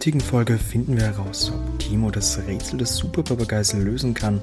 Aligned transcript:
heutigen 0.00 0.22
Folge 0.22 0.56
finden 0.56 0.96
wir 0.96 1.04
heraus, 1.04 1.52
ob 1.54 1.78
Timo 1.78 2.10
das 2.10 2.38
Rätsel 2.46 2.78
des 2.78 2.96
Superpapageis 2.96 3.74
lösen 3.74 4.14
kann 4.14 4.40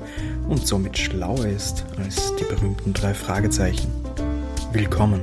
und 0.48 0.68
somit 0.68 0.95
schlauer 0.99 1.48
ist 1.48 1.84
als 1.98 2.36
die 2.36 2.43
berühmten 2.43 2.93
drei 2.93 3.16
Fragezeichen. 3.16 3.91
Willkommen 4.71 5.20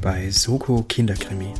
bei 0.00 0.30
Soko 0.30 0.82
Kinderkrimi. 0.88 1.52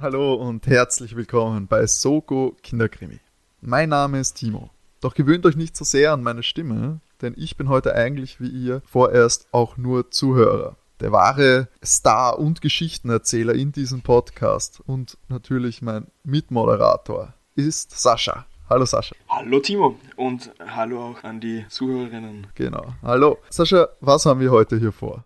Hallo 0.00 0.32
und 0.36 0.66
herzlich 0.68 1.14
willkommen 1.14 1.66
bei 1.66 1.86
Soko 1.86 2.56
Kinderkrimi. 2.62 3.20
Mein 3.60 3.90
Name 3.90 4.20
ist 4.20 4.38
Timo. 4.38 4.70
Doch 5.02 5.12
gewöhnt 5.12 5.44
euch 5.44 5.56
nicht 5.56 5.76
so 5.76 5.84
sehr 5.84 6.14
an 6.14 6.22
meine 6.22 6.42
Stimme, 6.42 7.00
denn 7.22 7.34
ich 7.36 7.56
bin 7.56 7.68
heute 7.68 7.94
eigentlich 7.94 8.40
wie 8.40 8.48
ihr 8.48 8.82
vorerst 8.84 9.46
auch 9.52 9.76
nur 9.76 10.10
Zuhörer. 10.10 10.76
Der 11.00 11.12
wahre 11.12 11.68
Star 11.84 12.38
und 12.38 12.60
Geschichtenerzähler 12.60 13.54
in 13.54 13.72
diesem 13.72 14.02
Podcast 14.02 14.80
und 14.86 15.18
natürlich 15.28 15.82
mein 15.82 16.06
Mitmoderator 16.24 17.34
ist 17.56 17.98
Sascha. 17.98 18.46
Hallo 18.68 18.84
Sascha. 18.84 19.14
Hallo 19.28 19.60
Timo 19.60 19.98
und 20.16 20.52
hallo 20.58 21.02
auch 21.02 21.24
an 21.24 21.40
die 21.40 21.64
Zuhörerinnen. 21.68 22.46
Genau. 22.54 22.94
Hallo. 23.02 23.38
Sascha, 23.50 23.88
was 24.00 24.26
haben 24.26 24.40
wir 24.40 24.50
heute 24.50 24.78
hier 24.78 24.92
vor? 24.92 25.24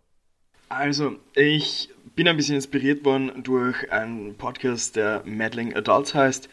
Also, 0.69 1.13
ich 1.35 1.91
bin 2.17 2.27
ein 2.27 2.37
bisschen 2.37 2.57
inspiriert 2.57 3.05
worden 3.05 3.43
durch 3.45 3.93
einen 3.93 4.35
Podcast, 4.37 4.97
der 4.97 5.23
Meddling 5.25 5.77
Adults 5.77 6.15
heißt. 6.15 6.49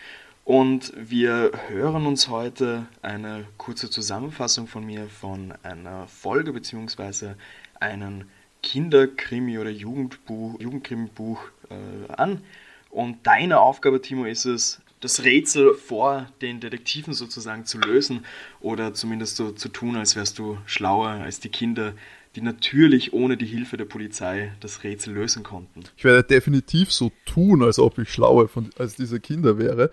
Und 0.45 0.91
wir 0.97 1.51
hören 1.69 2.05
uns 2.05 2.27
heute 2.27 2.85
eine 3.01 3.45
kurze 3.57 3.89
Zusammenfassung 3.89 4.67
von 4.67 4.85
mir 4.85 5.07
von 5.07 5.53
einer 5.63 6.05
Folge 6.07 6.51
bzw. 6.51 7.35
einem 7.79 8.25
Kinderkrimi 8.61 9.57
oder 9.57 9.69
Jugendbuch, 9.69 10.59
Jugendkrimi-Buch 10.59 11.39
äh, 11.69 12.11
an. 12.11 12.41
Und 12.89 13.25
deine 13.25 13.59
Aufgabe, 13.59 14.01
Timo, 14.01 14.25
ist 14.25 14.45
es, 14.45 14.81
das 14.99 15.23
Rätsel 15.23 15.75
vor 15.75 16.27
den 16.41 16.59
Detektiven 16.59 17.13
sozusagen 17.13 17.65
zu 17.65 17.77
lösen 17.77 18.25
oder 18.61 18.93
zumindest 18.93 19.37
so 19.37 19.51
zu 19.51 19.69
tun, 19.69 19.95
als 19.95 20.15
wärst 20.15 20.39
du 20.39 20.57
schlauer 20.65 21.09
als 21.09 21.39
die 21.39 21.49
Kinder, 21.49 21.93
die 22.35 22.41
natürlich 22.41 23.13
ohne 23.13 23.37
die 23.37 23.45
Hilfe 23.45 23.77
der 23.77 23.85
Polizei 23.85 24.53
das 24.59 24.83
Rätsel 24.83 25.13
lösen 25.13 25.43
konnten. 25.43 25.83
Ich 25.97 26.03
werde 26.03 26.23
definitiv 26.23 26.91
so 26.91 27.11
tun, 27.25 27.63
als 27.63 27.79
ob 27.79 27.97
ich 27.97 28.09
schlauer 28.09 28.47
von, 28.47 28.69
als 28.77 28.95
diese 28.95 29.19
Kinder 29.19 29.57
wäre. 29.57 29.91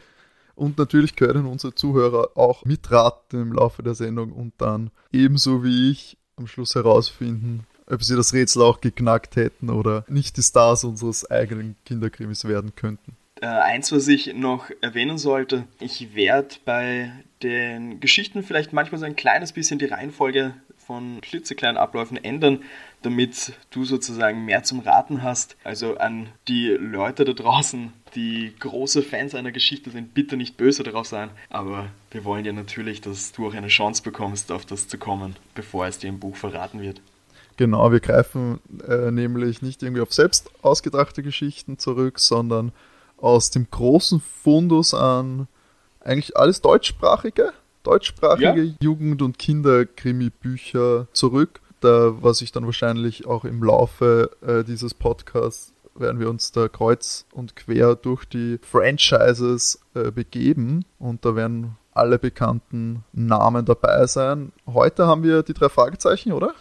Und 0.61 0.77
natürlich 0.77 1.17
können 1.17 1.47
unsere 1.47 1.75
Zuhörer 1.75 2.33
auch 2.35 2.67
mitraten 2.67 3.41
im 3.41 3.53
Laufe 3.55 3.83
der 3.83 3.95
Sendung 3.95 4.31
und 4.31 4.53
dann 4.59 4.91
ebenso 5.11 5.65
wie 5.65 5.91
ich 5.91 6.19
am 6.37 6.47
Schluss 6.47 6.75
herausfinden, 6.75 7.67
ob 7.87 8.05
sie 8.05 8.15
das 8.15 8.35
Rätsel 8.35 8.61
auch 8.61 8.83
geknackt 8.83 9.37
hätten 9.37 9.71
oder 9.71 10.05
nicht 10.07 10.37
die 10.37 10.43
Stars 10.43 10.85
unseres 10.85 11.31
eigenen 11.31 11.77
Kinderkrimis 11.87 12.45
werden 12.45 12.75
könnten. 12.77 13.17
Äh, 13.41 13.47
eins, 13.47 13.91
was 13.91 14.07
ich 14.07 14.35
noch 14.35 14.71
erwähnen 14.83 15.17
sollte, 15.17 15.65
ich 15.81 16.15
werde 16.15 16.57
bei 16.67 17.11
den 17.43 17.99
Geschichten 18.01 18.43
vielleicht 18.43 18.75
manchmal 18.75 18.99
so 18.99 19.07
ein 19.07 19.17
kleines 19.17 19.53
bisschen 19.53 19.79
die 19.79 19.87
Reihenfolge 19.87 20.53
von 20.91 21.21
klitzekleinen 21.21 21.77
Abläufen 21.77 22.17
ändern, 22.17 22.65
damit 23.03 23.53
du 23.71 23.85
sozusagen 23.85 24.45
mehr 24.45 24.65
zum 24.65 24.81
Raten 24.81 25.23
hast. 25.23 25.57
Also 25.63 25.99
an 25.99 26.27
die 26.49 26.67
Leute 26.71 27.25
da 27.25 27.33
draußen, 27.33 27.93
die 28.17 28.53
große 28.59 29.05
Fans 29.05 29.37
einer 29.37 29.53
Geschichte 29.53 29.91
sind, 29.91 30.15
bitte 30.15 30.37
nicht 30.37 30.57
böse 30.57 30.83
darauf 30.83 31.07
sein. 31.07 31.31
Aber 31.49 31.87
wir 32.11 32.25
wollen 32.25 32.45
ja 32.45 32.53
natürlich, 32.53 33.01
dass 33.01 33.31
du 33.31 33.47
auch 33.47 33.55
eine 33.55 33.69
Chance 33.69 34.03
bekommst, 34.03 34.51
auf 34.51 34.67
das 34.67 34.89
zu 34.89 34.99
kommen, 34.99 35.37
bevor 35.55 35.87
es 35.87 35.99
dir 35.99 36.09
im 36.09 36.19
Buch 36.19 36.35
verraten 36.35 36.81
wird. 36.81 37.01
Genau, 37.57 37.93
wir 37.93 38.01
greifen 38.01 38.59
äh, 38.89 39.13
nämlich 39.13 39.63
nicht 39.63 39.85
irgendwie 39.85 40.03
auf 40.03 40.13
selbst 40.13 40.51
ausgedachte 40.61 41.23
Geschichten 41.23 41.79
zurück, 41.79 42.19
sondern 42.19 42.73
aus 43.17 43.53
dem 43.53 43.69
großen 43.71 44.21
Fundus 44.43 44.93
an 44.93 45.47
eigentlich 46.01 46.37
alles 46.37 46.63
deutschsprachige, 46.63 47.53
deutschsprachige 47.91 48.63
ja. 48.63 48.75
Jugend- 48.81 49.23
und 49.23 49.39
Kinderkrimi-Bücher 49.39 51.09
zurück. 51.13 51.61
Da, 51.81 52.23
was 52.23 52.43
ich 52.43 52.53
dann 52.53 52.67
wahrscheinlich 52.67 53.27
auch 53.27 53.45
im 53.45 53.63
Laufe 53.63 54.31
äh, 54.47 54.65
dieses 54.65 54.95
Podcasts 54.95 55.73
werden 55.95 56.21
wir 56.21 56.31
uns 56.31 56.53
da 56.53 56.69
kreuz 56.69 57.27
und 57.33 57.57
quer 57.57 57.97
durch 57.97 58.25
die 58.25 58.59
Franchises 58.63 59.81
äh, 59.95 60.11
begeben 60.11 60.85
und 60.99 61.25
da 61.25 61.35
werden 61.35 61.77
alle 61.93 62.19
bekannten 62.19 63.05
Namen 63.13 63.65
dabei 63.65 64.07
sein. 64.07 64.53
Heute 64.67 65.07
haben 65.07 65.23
wir 65.23 65.43
die 65.43 65.53
drei 65.53 65.69
Fragezeichen, 65.69 66.33
oder? 66.33 66.55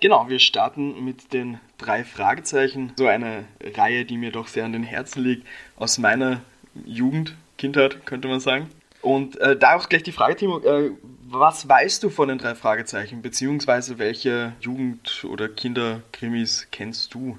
Genau, 0.00 0.28
wir 0.28 0.38
starten 0.38 1.04
mit 1.04 1.32
den 1.32 1.58
drei 1.78 2.04
Fragezeichen. 2.04 2.92
So 2.96 3.06
eine 3.06 3.44
Reihe, 3.76 4.04
die 4.04 4.18
mir 4.18 4.30
doch 4.30 4.46
sehr 4.46 4.64
an 4.64 4.72
den 4.72 4.82
Herzen 4.82 5.22
liegt, 5.22 5.46
aus 5.76 5.98
meiner 5.98 6.42
Jugend, 6.84 7.34
Kindheit, 7.56 8.04
könnte 8.04 8.28
man 8.28 8.40
sagen. 8.40 8.68
Und 9.02 9.36
äh, 9.38 9.56
da 9.56 9.76
auch 9.76 9.88
gleich 9.88 10.02
die 10.02 10.12
Frage, 10.12 10.36
Timo, 10.36 10.58
äh, 10.60 10.90
was 11.28 11.68
weißt 11.68 12.02
du 12.02 12.10
von 12.10 12.28
den 12.28 12.38
drei 12.38 12.54
Fragezeichen, 12.54 13.22
beziehungsweise 13.22 13.98
welche 13.98 14.52
Jugend- 14.60 15.24
oder 15.28 15.48
Kinderkrimis 15.48 16.68
kennst 16.70 17.14
du? 17.14 17.38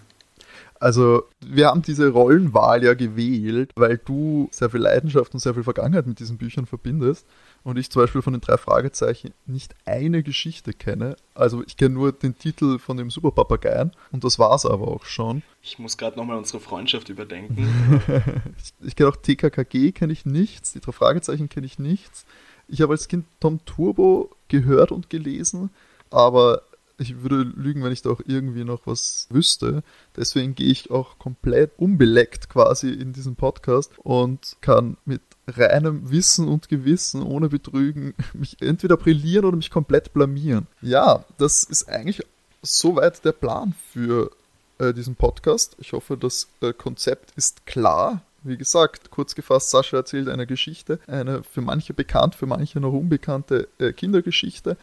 Also, 0.80 1.24
wir 1.40 1.68
haben 1.68 1.82
diese 1.82 2.10
Rollenwahl 2.10 2.84
ja 2.84 2.94
gewählt, 2.94 3.72
weil 3.76 3.98
du 3.98 4.48
sehr 4.52 4.70
viel 4.70 4.82
Leidenschaft 4.82 5.34
und 5.34 5.40
sehr 5.40 5.56
viel 5.56 5.64
Vergangenheit 5.64 6.06
mit 6.06 6.20
diesen 6.20 6.38
Büchern 6.38 6.68
verbindest 6.68 7.26
und 7.64 7.78
ich 7.78 7.90
zum 7.90 8.04
Beispiel 8.04 8.22
von 8.22 8.34
den 8.34 8.42
drei 8.42 8.58
Fragezeichen 8.58 9.34
nicht 9.46 9.76
eine 9.86 10.24
Geschichte 10.24 10.74
kenne. 10.74 11.16
Also, 11.36 11.64
ich 11.66 11.78
kenne 11.78 11.94
nur 11.94 12.12
den 12.12 12.38
Titel 12.38 12.80
von 12.80 12.98
dem 12.98 13.10
Superpapageien 13.10 13.92
und 14.12 14.24
das 14.24 14.40
war 14.40 14.56
es 14.56 14.66
aber 14.66 14.88
auch 14.88 15.06
schon. 15.06 15.44
Ich 15.62 15.80
muss 15.80 15.98
gerade 15.98 16.18
nochmal 16.18 16.38
unsere 16.38 16.60
Freundschaft 16.60 17.10
überdenken. 17.10 18.02
ich, 18.58 18.88
ich 18.88 18.96
kenne 18.96 19.10
auch 19.10 19.18
TKKG, 19.18 19.92
kenne 19.92 20.14
ich 20.14 20.26
nichts, 20.26 20.74
die 20.74 20.80
drei 20.80 20.92
Fragezeichen 20.92 21.50
kenne 21.50 21.66
ich 21.66 21.80
nichts. 21.80 22.26
Ich 22.68 22.82
habe 22.82 22.94
als 22.94 23.08
Kind 23.08 23.26
Tom 23.40 23.60
Turbo 23.66 24.30
gehört 24.50 24.92
und 24.92 25.10
gelesen, 25.10 25.70
aber 26.10 26.64
ich 27.00 27.22
würde 27.22 27.44
lügen, 27.44 27.84
wenn 27.84 27.92
ich 27.92 28.02
da 28.02 28.10
auch 28.10 28.22
irgendwie 28.26 28.64
noch 28.64 28.82
was 28.86 29.28
wüsste. 29.30 29.84
Deswegen 30.16 30.56
gehe 30.56 30.72
ich 30.72 30.90
auch 30.90 31.20
komplett 31.20 31.72
unbeleckt 31.78 32.50
quasi 32.50 32.92
in 32.92 33.14
diesen 33.14 33.36
Podcast 33.36 33.92
und 34.00 34.58
kann 34.62 34.98
mit 35.06 35.22
reinem 35.48 36.10
Wissen 36.10 36.48
und 36.48 36.70
Gewissen, 36.70 37.22
ohne 37.24 37.50
Betrügen, 37.50 38.14
mich 38.34 38.58
entweder 38.62 38.98
brillieren 38.98 39.46
oder 39.46 39.58
mich 39.58 39.72
komplett 39.72 40.14
blamieren. 40.14 40.68
Ja, 40.82 41.24
das 41.38 41.64
ist 41.64 41.90
eigentlich 41.90 42.22
soweit 42.62 43.24
der 43.24 43.32
Plan 43.32 43.74
für 43.92 44.32
äh, 44.80 44.94
diesen 44.94 45.16
Podcast. 45.16 45.76
Ich 45.80 45.94
hoffe, 45.94 46.18
das 46.18 46.48
äh, 46.62 46.74
Konzept 46.74 47.32
ist 47.36 47.66
klar. 47.66 48.22
Wie 48.44 48.58
gesagt, 48.58 49.12
kurz 49.12 49.36
gefasst, 49.36 49.72
Sascha 49.72 49.98
erzählt 49.98 50.30
eine 50.30 50.48
Geschichte, 50.48 51.00
eine 51.08 51.44
für 51.44 51.62
manche 51.62 51.94
bekannt, 51.94 52.36
für 52.36 52.46
manche 52.46 52.80
noch 52.80 52.94
unbekannte 52.94 53.68
äh, 53.80 53.92
Kindergeschichte 53.94 54.78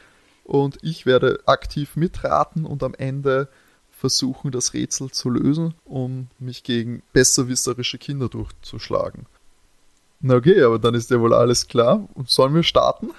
und 0.45 0.79
ich 0.83 1.07
werde 1.07 1.41
aktiv 1.47 1.97
mitraten 1.97 2.67
und 2.67 2.83
am 2.83 2.95
Ende 2.95 3.49
versuchen, 3.91 4.51
das 4.51 4.75
Rätsel 4.75 5.11
zu 5.11 5.31
lösen, 5.31 5.75
um 5.85 6.29
mich 6.39 6.63
gegen 6.63 7.03
besserwisserische 7.15 7.97
Kinder 7.97 8.29
durchzuschlagen. 8.29 9.27
Na 10.27 10.37
okay, 10.37 10.63
aber 10.63 10.79
dann 10.79 10.95
ist 10.95 11.11
ja 11.11 11.21
wohl 11.21 11.35
alles 11.35 11.69
klar. 11.69 12.09
Sollen 12.25 12.55
wir 12.55 12.63
starten? 12.63 13.11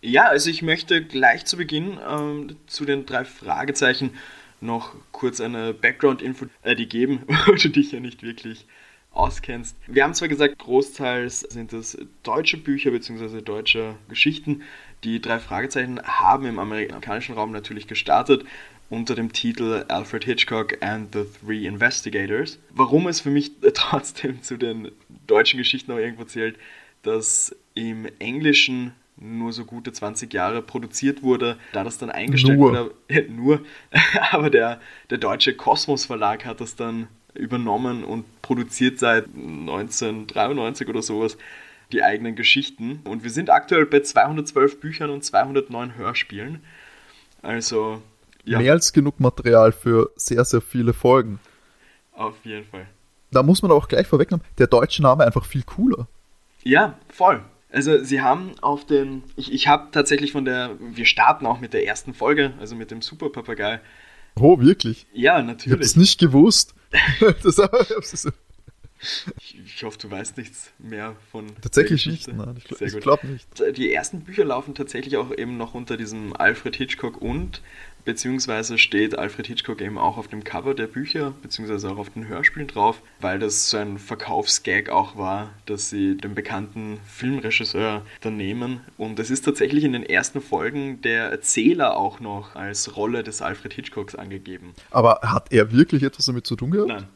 Ja, 0.00 0.24
also 0.28 0.48
ich 0.48 0.62
möchte 0.62 1.04
gleich 1.04 1.44
zu 1.44 1.58
Beginn 1.58 1.98
ähm, 2.08 2.56
zu 2.66 2.86
den 2.86 3.04
drei 3.04 3.26
Fragezeichen 3.26 4.12
noch 4.62 4.94
kurz 5.12 5.42
eine 5.42 5.74
Background-Info 5.74 6.46
äh, 6.62 6.74
geben, 6.86 7.24
weil 7.26 7.56
du 7.56 7.68
dich 7.68 7.92
ja 7.92 8.00
nicht 8.00 8.22
wirklich 8.22 8.64
auskennst. 9.12 9.76
Wir 9.86 10.02
haben 10.02 10.14
zwar 10.14 10.28
gesagt, 10.28 10.58
großteils 10.58 11.40
sind 11.40 11.74
es 11.74 11.98
deutsche 12.22 12.56
Bücher 12.56 12.90
bzw. 12.90 13.42
deutsche 13.42 13.96
Geschichten. 14.08 14.62
Die 15.04 15.20
drei 15.20 15.40
Fragezeichen 15.40 16.00
haben 16.04 16.46
im 16.46 16.58
amerikanischen 16.58 17.34
Raum 17.34 17.52
natürlich 17.52 17.86
gestartet 17.86 18.46
unter 18.88 19.14
dem 19.14 19.32
Titel 19.32 19.84
Alfred 19.88 20.24
Hitchcock 20.24 20.82
and 20.82 21.12
the 21.14 21.24
Three 21.24 21.66
Investigators. 21.66 22.58
Warum 22.70 23.08
es 23.08 23.20
für 23.20 23.30
mich 23.30 23.52
trotzdem 23.74 24.42
zu 24.42 24.56
den 24.56 24.92
deutschen 25.26 25.58
Geschichten 25.58 25.92
auch 25.92 25.98
irgendwo 25.98 26.24
zählt, 26.24 26.56
dass 27.02 27.54
im 27.74 28.06
Englischen 28.18 28.92
nur 29.16 29.52
so 29.52 29.64
gute 29.64 29.92
20 29.92 30.32
Jahre 30.32 30.60
produziert 30.60 31.22
wurde, 31.22 31.56
da 31.72 31.84
das 31.84 31.98
dann 31.98 32.10
eingestellt 32.10 32.58
nur. 32.58 32.92
wurde. 33.08 33.26
nur, 33.28 33.64
aber 34.30 34.50
der, 34.50 34.80
der 35.10 35.18
deutsche 35.18 35.54
Kosmos 35.54 36.04
Verlag 36.04 36.44
hat 36.44 36.60
das 36.60 36.76
dann 36.76 37.08
übernommen 37.34 38.04
und 38.04 38.24
produziert 38.42 38.98
seit 38.98 39.26
1993 39.26 40.88
oder 40.88 41.02
sowas 41.02 41.36
die 41.92 42.02
eigenen 42.02 42.34
Geschichten. 42.34 43.00
Und 43.04 43.22
wir 43.22 43.30
sind 43.30 43.50
aktuell 43.50 43.86
bei 43.86 44.00
212 44.00 44.80
Büchern 44.80 45.10
und 45.10 45.24
209 45.24 45.96
Hörspielen. 45.96 46.60
Also. 47.42 48.02
Ja. 48.46 48.58
Mehr 48.58 48.72
als 48.72 48.92
genug 48.92 49.20
Material 49.20 49.72
für 49.72 50.10
sehr, 50.16 50.44
sehr 50.44 50.60
viele 50.60 50.92
Folgen. 50.92 51.40
Auf 52.12 52.36
jeden 52.44 52.64
Fall. 52.64 52.86
Da 53.30 53.42
muss 53.42 53.60
man 53.60 53.70
auch 53.72 53.88
gleich 53.88 54.06
vorwegnehmen, 54.06 54.44
der 54.58 54.68
deutsche 54.68 55.02
Name 55.02 55.24
einfach 55.24 55.44
viel 55.44 55.62
cooler. 55.64 56.06
Ja, 56.62 56.98
voll. 57.08 57.42
Also 57.70 58.02
sie 58.02 58.22
haben 58.22 58.52
auf 58.62 58.86
den, 58.86 59.24
ich, 59.36 59.52
ich 59.52 59.68
habe 59.68 59.88
tatsächlich 59.90 60.32
von 60.32 60.44
der, 60.44 60.76
wir 60.80 61.04
starten 61.04 61.44
auch 61.44 61.60
mit 61.60 61.74
der 61.74 61.86
ersten 61.86 62.14
Folge, 62.14 62.54
also 62.58 62.74
mit 62.76 62.90
dem 62.90 63.02
Super 63.02 63.28
Papagei, 63.30 63.80
Oh, 64.38 64.60
wirklich? 64.60 65.06
Ja, 65.12 65.32
Ich 65.34 65.38
habe 65.38 65.46
natürlich. 65.46 65.80
das 65.80 65.96
nicht 65.96 66.20
gewusst. 66.20 66.74
das, 67.42 67.56
das, 67.56 68.32
Ich, 69.00 69.58
ich 69.64 69.82
hoffe, 69.84 69.98
du 69.98 70.10
weißt 70.10 70.36
nichts 70.38 70.70
mehr 70.78 71.16
von. 71.30 71.46
tatsächlich 71.60 72.04
der 72.04 72.12
nicht. 72.12 72.26
Geschichte. 72.26 72.44
Nein, 72.44 72.56
ich, 72.58 72.94
ich 72.94 73.00
glaube 73.00 73.26
nicht. 73.26 73.46
Die 73.76 73.92
ersten 73.92 74.20
Bücher 74.22 74.44
laufen 74.44 74.74
tatsächlich 74.74 75.16
auch 75.16 75.30
eben 75.36 75.56
noch 75.56 75.74
unter 75.74 75.96
diesem 75.96 76.34
Alfred 76.34 76.76
Hitchcock 76.76 77.20
und, 77.20 77.60
beziehungsweise 78.04 78.78
steht 78.78 79.18
Alfred 79.18 79.46
Hitchcock 79.48 79.80
eben 79.80 79.98
auch 79.98 80.16
auf 80.16 80.28
dem 80.28 80.44
Cover 80.44 80.74
der 80.74 80.86
Bücher, 80.86 81.34
beziehungsweise 81.42 81.90
auch 81.90 81.98
auf 81.98 82.10
den 82.10 82.28
Hörspielen 82.28 82.68
drauf, 82.68 83.02
weil 83.20 83.38
das 83.38 83.68
so 83.68 83.76
ein 83.76 83.98
Verkaufsgag 83.98 84.88
auch 84.88 85.16
war, 85.16 85.52
dass 85.66 85.90
sie 85.90 86.16
den 86.16 86.34
bekannten 86.34 86.98
Filmregisseur 87.06 88.02
dann 88.20 88.36
nehmen. 88.36 88.80
Und 88.96 89.18
es 89.18 89.30
ist 89.30 89.44
tatsächlich 89.44 89.84
in 89.84 89.92
den 89.92 90.04
ersten 90.04 90.40
Folgen 90.40 91.02
der 91.02 91.24
Erzähler 91.24 91.96
auch 91.96 92.20
noch 92.20 92.54
als 92.54 92.96
Rolle 92.96 93.22
des 93.22 93.42
Alfred 93.42 93.74
Hitchcocks 93.74 94.14
angegeben. 94.14 94.72
Aber 94.90 95.20
hat 95.22 95.52
er 95.52 95.72
wirklich 95.72 96.02
etwas 96.02 96.26
damit 96.26 96.46
zu 96.46 96.56
tun 96.56 96.70
gehabt? 96.70 96.88
Nein. 96.88 97.08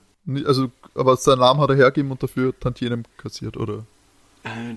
Also, 0.45 0.71
aber 0.95 1.17
seinen 1.17 1.41
Namen 1.41 1.61
hat 1.61 1.71
er 1.71 1.77
hergegeben 1.77 2.11
und 2.11 2.23
dafür 2.23 2.59
Tantienem 2.59 3.05
kassiert, 3.17 3.57
oder? 3.57 3.85
Äh, 4.45 4.75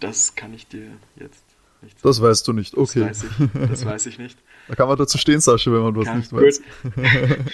Das 0.00 0.34
kann 0.34 0.54
ich 0.54 0.66
dir 0.66 0.86
jetzt 1.16 1.42
nicht 1.82 1.98
sagen. 1.98 2.02
Das 2.02 2.20
weißt 2.22 2.48
du 2.48 2.52
nicht. 2.52 2.76
Okay. 2.76 3.00
Das 3.08 3.22
weiß 3.24 3.30
ich, 3.54 3.68
das 3.70 3.84
weiß 3.84 4.06
ich 4.06 4.18
nicht. 4.18 4.38
Da 4.66 4.74
kann 4.74 4.88
man 4.88 4.96
dazu 4.96 5.18
stehen, 5.18 5.40
Sascha, 5.42 5.70
wenn 5.72 5.82
man 5.82 5.94
was 5.94 6.06
Kann- 6.06 6.18
nicht 6.20 6.32
weiß. 6.32 6.62
gut. 6.82 6.92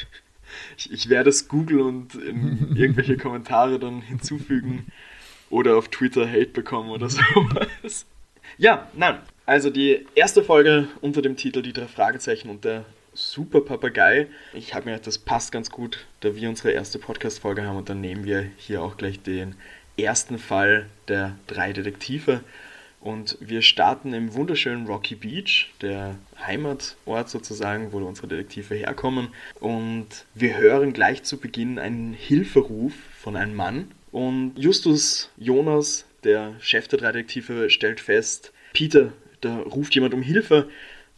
ich, 0.76 0.92
ich 0.92 1.08
werde 1.08 1.30
es 1.30 1.48
googeln 1.48 1.80
und 1.80 2.14
in 2.14 2.76
irgendwelche 2.76 3.16
Kommentare 3.16 3.80
dann 3.80 4.00
hinzufügen 4.00 4.86
oder 5.48 5.76
auf 5.76 5.88
Twitter 5.88 6.28
Hate 6.28 6.50
bekommen 6.50 6.90
oder 6.90 7.08
sowas. 7.08 8.06
Ja, 8.58 8.88
nein. 8.94 9.18
Also 9.44 9.70
die 9.70 10.06
erste 10.14 10.44
Folge 10.44 10.86
unter 11.00 11.20
dem 11.22 11.36
Titel 11.36 11.62
Die 11.62 11.72
drei 11.72 11.88
Fragezeichen 11.88 12.48
und 12.48 12.64
der 12.64 12.84
Super 13.20 13.60
Papagei. 13.60 14.28
Ich 14.54 14.74
habe 14.74 14.86
mir 14.86 14.92
gedacht, 14.92 15.06
das 15.06 15.18
passt 15.18 15.52
ganz 15.52 15.70
gut, 15.70 16.06
da 16.20 16.34
wir 16.34 16.48
unsere 16.48 16.72
erste 16.72 16.98
Podcast-Folge 16.98 17.62
haben 17.64 17.76
und 17.76 17.90
dann 17.90 18.00
nehmen 18.00 18.24
wir 18.24 18.46
hier 18.56 18.82
auch 18.82 18.96
gleich 18.96 19.20
den 19.20 19.56
ersten 19.98 20.38
Fall 20.38 20.86
der 21.06 21.36
drei 21.46 21.74
Detektive. 21.74 22.40
Und 22.98 23.36
wir 23.40 23.60
starten 23.60 24.14
im 24.14 24.32
wunderschönen 24.32 24.86
Rocky 24.86 25.16
Beach, 25.16 25.70
der 25.82 26.16
Heimatort 26.46 27.28
sozusagen, 27.28 27.92
wo 27.92 27.98
unsere 27.98 28.26
Detektive 28.26 28.74
herkommen. 28.74 29.28
Und 29.60 30.24
wir 30.34 30.56
hören 30.56 30.94
gleich 30.94 31.22
zu 31.22 31.38
Beginn 31.38 31.78
einen 31.78 32.14
Hilferuf 32.14 32.94
von 33.18 33.36
einem 33.36 33.54
Mann. 33.54 33.90
Und 34.12 34.54
Justus 34.56 35.30
Jonas, 35.36 36.06
der 36.24 36.54
Chef 36.60 36.88
der 36.88 36.98
drei 36.98 37.12
Detektive, 37.12 37.68
stellt 37.68 38.00
fest, 38.00 38.52
Peter, 38.72 39.12
da 39.40 39.58
ruft 39.58 39.94
jemand 39.94 40.14
um 40.14 40.22
Hilfe. 40.22 40.68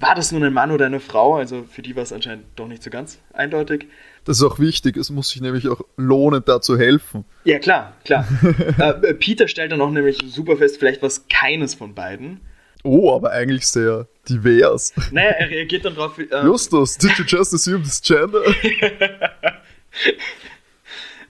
War 0.02 0.16
das 0.16 0.32
nun 0.32 0.43
ein 0.43 0.52
Mann 0.52 0.72
oder 0.72 0.87
eine 0.87 0.99
Frau? 0.99 1.37
Also 1.37 1.62
für 1.62 1.81
die 1.81 1.94
war 1.94 2.02
es 2.02 2.12
anscheinend 2.12 2.46
doch 2.56 2.66
nicht 2.66 2.82
so 2.82 2.90
ganz 2.90 3.20
eindeutig. 3.34 3.87
Das 4.25 4.38
ist 4.38 4.43
auch 4.43 4.58
wichtig. 4.58 4.96
Es 4.96 5.10
muss 5.10 5.28
sich 5.28 5.40
nämlich 5.40 5.69
auch 5.69 5.81
lohnen, 5.96 6.43
da 6.44 6.60
zu 6.60 6.76
helfen. 6.76 7.25
Ja, 7.44 7.60
klar, 7.60 7.93
klar. 8.04 8.26
äh, 8.78 9.14
Peter 9.14 9.46
stellt 9.46 9.70
dann 9.70 9.81
auch 9.81 9.93
nämlich 9.93 10.19
super 10.26 10.56
fest, 10.56 10.78
vielleicht 10.81 11.02
war 11.02 11.06
es 11.06 11.28
keines 11.28 11.76
von 11.76 11.94
beiden. 11.94 12.40
Oh, 12.82 13.14
aber 13.14 13.31
eigentlich 13.31 13.64
sehr 13.64 14.08
divers. 14.28 14.93
Naja, 15.12 15.31
er 15.38 15.49
reagiert 15.49 15.84
dann 15.84 15.94
drauf. 15.94 16.19
Äh, 16.19 16.46
Justus, 16.46 16.99
did 16.99 17.16
you 17.16 17.25
just 17.25 17.54
assume 17.54 17.84
this 17.84 18.02
gender? 18.02 18.43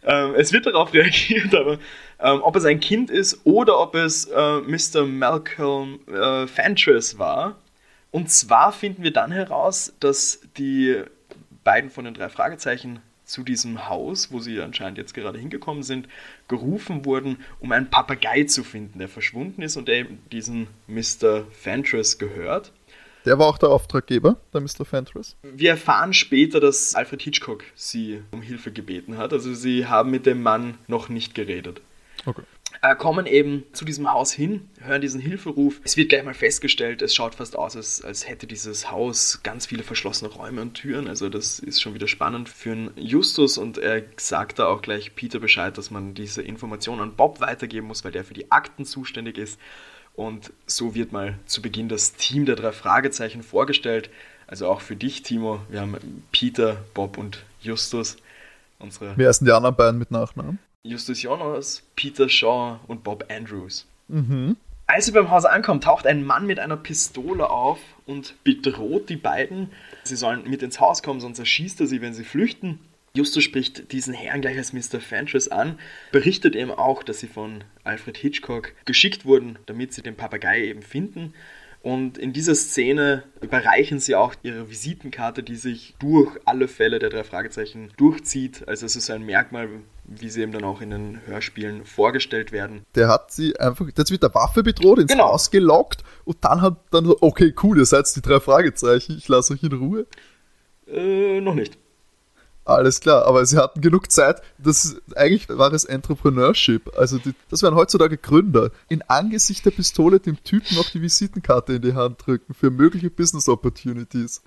ähm, 0.02 0.34
es 0.34 0.50
wird 0.50 0.64
darauf 0.64 0.94
reagiert, 0.94 1.54
aber 1.54 1.78
ähm, 2.20 2.40
ob 2.42 2.56
es 2.56 2.64
ein 2.64 2.80
Kind 2.80 3.10
ist 3.10 3.44
oder 3.44 3.78
ob 3.78 3.94
es 3.96 4.24
äh, 4.24 4.60
Mr. 4.60 5.04
Malcolm 5.04 6.00
äh, 6.10 6.46
Fentress 6.46 7.18
war. 7.18 7.58
Und 8.12 8.30
zwar 8.30 8.72
finden 8.72 9.02
wir 9.02 9.12
dann 9.12 9.32
heraus, 9.32 9.94
dass 9.98 10.40
die 10.56 11.02
beiden 11.64 11.90
von 11.90 12.04
den 12.04 12.14
drei 12.14 12.28
Fragezeichen 12.28 13.00
zu 13.24 13.42
diesem 13.42 13.88
Haus, 13.88 14.30
wo 14.30 14.38
sie 14.38 14.60
anscheinend 14.60 14.98
jetzt 14.98 15.14
gerade 15.14 15.38
hingekommen 15.38 15.82
sind, 15.82 16.08
gerufen 16.46 17.06
wurden, 17.06 17.38
um 17.58 17.72
einen 17.72 17.88
Papagei 17.88 18.44
zu 18.44 18.62
finden, 18.62 18.98
der 18.98 19.08
verschwunden 19.08 19.62
ist 19.62 19.76
und 19.76 19.88
der 19.88 19.96
eben 19.96 20.18
diesen 20.30 20.68
Mr. 20.86 21.46
Fentress 21.52 22.18
gehört. 22.18 22.72
Der 23.24 23.38
war 23.38 23.46
auch 23.46 23.56
der 23.56 23.70
Auftraggeber, 23.70 24.36
der 24.52 24.60
Mr. 24.60 24.84
Fentress. 24.84 25.36
Wir 25.42 25.70
erfahren 25.70 26.12
später, 26.12 26.60
dass 26.60 26.94
Alfred 26.94 27.22
Hitchcock 27.22 27.64
sie 27.74 28.22
um 28.32 28.42
Hilfe 28.42 28.72
gebeten 28.72 29.16
hat. 29.16 29.32
Also 29.32 29.54
sie 29.54 29.86
haben 29.86 30.10
mit 30.10 30.26
dem 30.26 30.42
Mann 30.42 30.76
noch 30.86 31.08
nicht 31.08 31.34
geredet. 31.34 31.80
Okay. 32.26 32.42
Äh, 32.80 32.96
kommen 32.96 33.26
eben 33.26 33.64
zu 33.72 33.84
diesem 33.84 34.12
Haus 34.12 34.32
hin, 34.32 34.68
hören 34.80 35.00
diesen 35.00 35.20
Hilferuf. 35.20 35.80
Es 35.84 35.96
wird 35.96 36.08
gleich 36.08 36.24
mal 36.24 36.34
festgestellt, 36.34 37.02
es 37.02 37.14
schaut 37.14 37.34
fast 37.34 37.56
aus, 37.56 37.76
als, 37.76 38.02
als 38.02 38.28
hätte 38.28 38.46
dieses 38.46 38.90
Haus 38.90 39.40
ganz 39.42 39.66
viele 39.66 39.82
verschlossene 39.82 40.30
Räume 40.30 40.62
und 40.62 40.74
Türen. 40.74 41.08
Also 41.08 41.28
das 41.28 41.58
ist 41.58 41.80
schon 41.80 41.94
wieder 41.94 42.08
spannend 42.08 42.48
für 42.48 42.72
einen 42.72 42.90
Justus 42.96 43.58
und 43.58 43.78
er 43.78 44.02
sagt 44.16 44.58
da 44.58 44.66
auch 44.66 44.82
gleich 44.82 45.14
Peter 45.14 45.38
Bescheid, 45.38 45.76
dass 45.76 45.90
man 45.90 46.14
diese 46.14 46.42
Information 46.42 47.00
an 47.00 47.14
Bob 47.14 47.40
weitergeben 47.40 47.86
muss, 47.86 48.04
weil 48.04 48.12
der 48.12 48.24
für 48.24 48.34
die 48.34 48.50
Akten 48.50 48.84
zuständig 48.84 49.38
ist. 49.38 49.58
Und 50.14 50.52
so 50.66 50.94
wird 50.94 51.12
mal 51.12 51.38
zu 51.46 51.62
Beginn 51.62 51.88
das 51.88 52.14
Team 52.14 52.46
der 52.46 52.56
drei 52.56 52.72
Fragezeichen 52.72 53.42
vorgestellt. 53.42 54.10
Also 54.46 54.68
auch 54.68 54.80
für 54.80 54.96
dich, 54.96 55.22
Timo. 55.22 55.60
Wir 55.70 55.80
haben 55.80 55.96
Peter, 56.32 56.76
Bob 56.94 57.16
und 57.16 57.44
Justus. 57.60 58.16
Unsere 58.78 59.16
Wer 59.16 59.32
sind 59.32 59.46
die 59.46 59.52
anderen 59.52 59.76
beiden 59.76 59.98
mit 59.98 60.10
Nachnamen? 60.10 60.58
Justus 60.84 61.22
Jonas, 61.22 61.82
Peter 61.94 62.28
Shaw 62.28 62.80
und 62.88 63.04
Bob 63.04 63.26
Andrews. 63.30 63.86
Mhm. 64.08 64.56
Als 64.88 65.06
sie 65.06 65.12
beim 65.12 65.30
Haus 65.30 65.44
ankommen, 65.44 65.80
taucht 65.80 66.08
ein 66.08 66.24
Mann 66.24 66.44
mit 66.44 66.58
einer 66.58 66.76
Pistole 66.76 67.48
auf 67.48 67.78
und 68.04 68.34
bedroht 68.42 69.08
die 69.08 69.16
beiden. 69.16 69.70
Sie 70.02 70.16
sollen 70.16 70.42
mit 70.50 70.62
ins 70.62 70.80
Haus 70.80 71.04
kommen, 71.04 71.20
sonst 71.20 71.38
erschießt 71.38 71.80
er 71.80 71.86
sie, 71.86 72.00
wenn 72.02 72.14
sie 72.14 72.24
flüchten. 72.24 72.80
Justus 73.14 73.44
spricht 73.44 73.92
diesen 73.92 74.12
Herrn 74.12 74.40
gleich 74.40 74.56
als 74.56 74.72
Mr. 74.72 75.00
Fentress 75.00 75.46
an, 75.46 75.78
berichtet 76.10 76.56
eben 76.56 76.72
auch, 76.72 77.04
dass 77.04 77.20
sie 77.20 77.28
von 77.28 77.62
Alfred 77.84 78.16
Hitchcock 78.16 78.72
geschickt 78.84 79.24
wurden, 79.24 79.58
damit 79.66 79.92
sie 79.92 80.02
den 80.02 80.16
Papagei 80.16 80.64
eben 80.64 80.82
finden. 80.82 81.32
Und 81.82 82.16
in 82.16 82.32
dieser 82.32 82.54
Szene 82.54 83.24
überreichen 83.40 83.98
sie 83.98 84.14
auch 84.14 84.34
ihre 84.44 84.70
Visitenkarte, 84.70 85.42
die 85.42 85.56
sich 85.56 85.96
durch 85.98 86.38
alle 86.44 86.68
Fälle 86.68 87.00
der 87.00 87.10
drei 87.10 87.24
Fragezeichen 87.24 87.90
durchzieht. 87.96 88.66
Also 88.68 88.86
es 88.86 88.94
ist 88.94 89.10
ein 89.10 89.26
Merkmal, 89.26 89.68
wie 90.04 90.28
sie 90.30 90.42
eben 90.42 90.52
dann 90.52 90.62
auch 90.62 90.80
in 90.80 90.90
den 90.90 91.26
Hörspielen 91.26 91.84
vorgestellt 91.84 92.52
werden. 92.52 92.84
Der 92.94 93.08
hat 93.08 93.32
sie 93.32 93.58
einfach, 93.58 93.86
sie 93.86 94.12
mit 94.12 94.22
der 94.22 94.32
Waffe 94.32 94.62
bedroht, 94.62 95.00
ins 95.00 95.10
Genau. 95.10 95.32
Haus 95.32 95.50
gelockt 95.50 96.04
und 96.24 96.44
dann 96.44 96.60
hat 96.60 96.76
dann 96.92 97.04
so, 97.04 97.16
okay, 97.20 97.52
cool, 97.64 97.78
ihr 97.78 97.84
seid 97.86 98.06
die 98.14 98.22
drei 98.22 98.38
Fragezeichen, 98.38 99.16
ich 99.18 99.26
lasse 99.26 99.54
euch 99.54 99.64
in 99.64 99.72
Ruhe. 99.72 100.06
Äh, 100.86 101.40
noch 101.40 101.54
nicht. 101.54 101.78
Alles 102.64 103.00
klar, 103.00 103.26
aber 103.26 103.44
sie 103.44 103.56
hatten 103.56 103.80
genug 103.80 104.12
Zeit. 104.12 104.40
Das 104.58 104.96
eigentlich 105.16 105.48
war 105.48 105.72
es 105.72 105.84
Entrepreneurship. 105.84 106.96
Also 106.96 107.18
die, 107.18 107.34
das 107.50 107.62
wären 107.62 107.74
heutzutage 107.74 108.16
Gründer. 108.16 108.70
In 108.88 109.02
Angesicht 109.02 109.64
der 109.66 109.72
Pistole 109.72 110.20
dem 110.20 110.42
Typen 110.44 110.76
noch 110.76 110.88
die 110.90 111.02
Visitenkarte 111.02 111.74
in 111.74 111.82
die 111.82 111.94
Hand 111.94 112.24
drücken 112.24 112.54
für 112.54 112.70
mögliche 112.70 113.10
Business 113.10 113.48
Opportunities. 113.48 114.42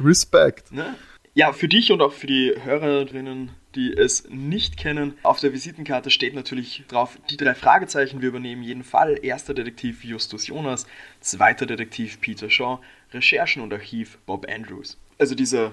Respekt. 0.00 0.72
Ne? 0.72 0.96
Ja, 1.34 1.52
für 1.52 1.68
dich 1.68 1.92
und 1.92 2.00
auch 2.02 2.12
für 2.12 2.26
die 2.26 2.54
Hörerinnen, 2.64 3.50
die 3.74 3.92
es 3.92 4.28
nicht 4.30 4.76
kennen, 4.76 5.14
auf 5.22 5.38
der 5.38 5.52
Visitenkarte 5.52 6.10
steht 6.10 6.34
natürlich 6.34 6.84
drauf 6.88 7.18
die 7.30 7.36
drei 7.36 7.54
Fragezeichen. 7.54 8.22
Wir 8.22 8.30
übernehmen 8.30 8.62
jeden 8.62 8.84
Fall. 8.84 9.18
Erster 9.22 9.54
Detektiv 9.54 10.02
Justus 10.02 10.46
Jonas, 10.46 10.86
zweiter 11.20 11.66
Detektiv 11.66 12.20
Peter 12.20 12.50
Shaw, 12.50 12.80
Recherchen 13.12 13.62
und 13.62 13.72
Archiv 13.72 14.18
Bob 14.26 14.46
Andrews. 14.50 14.96
Also 15.18 15.34
dieser 15.34 15.72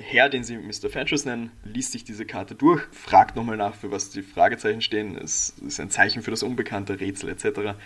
Herr, 0.00 0.28
den 0.28 0.44
sie 0.44 0.56
Mr. 0.56 0.88
Fentress 0.90 1.24
nennen, 1.24 1.50
liest 1.64 1.92
sich 1.92 2.04
diese 2.04 2.24
Karte 2.24 2.54
durch, 2.54 2.82
fragt 2.92 3.36
nochmal 3.36 3.56
nach, 3.56 3.74
für 3.74 3.90
was 3.90 4.10
die 4.10 4.22
Fragezeichen 4.22 4.80
stehen. 4.80 5.16
Es 5.16 5.54
ist 5.66 5.80
ein 5.80 5.90
Zeichen 5.90 6.22
für 6.22 6.30
das 6.30 6.42
Unbekannte, 6.42 7.00
Rätsel 7.00 7.30
etc. 7.30 7.76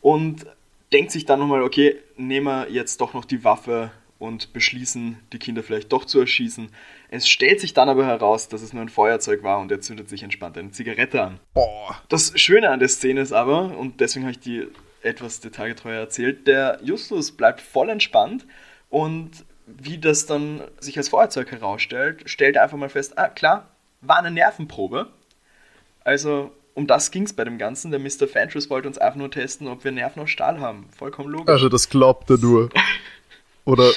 Und 0.00 0.46
denkt 0.92 1.10
sich 1.10 1.24
dann 1.24 1.40
nochmal, 1.40 1.62
okay, 1.62 1.96
nehmen 2.16 2.46
wir 2.46 2.70
jetzt 2.70 3.00
doch 3.00 3.14
noch 3.14 3.24
die 3.24 3.44
Waffe 3.44 3.90
und 4.18 4.52
beschließen, 4.52 5.18
die 5.32 5.38
Kinder 5.38 5.62
vielleicht 5.62 5.92
doch 5.92 6.04
zu 6.04 6.20
erschießen. 6.20 6.70
Es 7.10 7.28
stellt 7.28 7.60
sich 7.60 7.74
dann 7.74 7.88
aber 7.88 8.06
heraus, 8.06 8.48
dass 8.48 8.62
es 8.62 8.72
nur 8.72 8.82
ein 8.82 8.88
Feuerzeug 8.88 9.42
war 9.42 9.58
und 9.60 9.70
er 9.70 9.80
zündet 9.80 10.08
sich 10.08 10.22
entspannt 10.22 10.56
eine 10.56 10.70
Zigarette 10.70 11.22
an. 11.22 11.40
Boah. 11.54 12.00
Das 12.08 12.38
Schöne 12.38 12.70
an 12.70 12.80
der 12.80 12.88
Szene 12.88 13.20
ist 13.20 13.32
aber, 13.32 13.76
und 13.76 14.00
deswegen 14.00 14.24
habe 14.24 14.32
ich 14.32 14.40
die 14.40 14.66
etwas 15.02 15.40
detailgetreuer 15.40 16.00
erzählt, 16.00 16.46
der 16.46 16.80
Justus 16.82 17.32
bleibt 17.32 17.60
voll 17.60 17.90
entspannt 17.90 18.46
und 18.88 19.44
wie 19.66 19.98
das 19.98 20.26
dann 20.26 20.62
sich 20.78 20.96
als 20.96 21.08
Feuerzeug 21.08 21.50
herausstellt, 21.50 22.22
stellt 22.26 22.56
er 22.56 22.62
einfach 22.62 22.78
mal 22.78 22.88
fest, 22.88 23.18
ah 23.18 23.28
klar, 23.28 23.68
war 24.00 24.18
eine 24.18 24.30
Nervenprobe. 24.30 25.08
Also 26.04 26.52
um 26.74 26.86
das 26.86 27.10
ging 27.10 27.24
es 27.24 27.32
bei 27.32 27.44
dem 27.44 27.58
Ganzen. 27.58 27.90
Der 27.90 27.98
Mr. 27.98 28.28
Fentress 28.30 28.70
wollte 28.70 28.86
uns 28.86 28.98
einfach 28.98 29.16
nur 29.16 29.30
testen, 29.30 29.66
ob 29.66 29.82
wir 29.82 29.92
Nerven 29.92 30.22
aus 30.22 30.30
Stahl 30.30 30.60
haben. 30.60 30.88
Vollkommen 30.96 31.30
logisch. 31.30 31.52
Also 31.52 31.68
das 31.68 31.88
glaubt 31.88 32.30
er 32.30 32.38
nur. 32.38 32.68
Oder. 33.64 33.90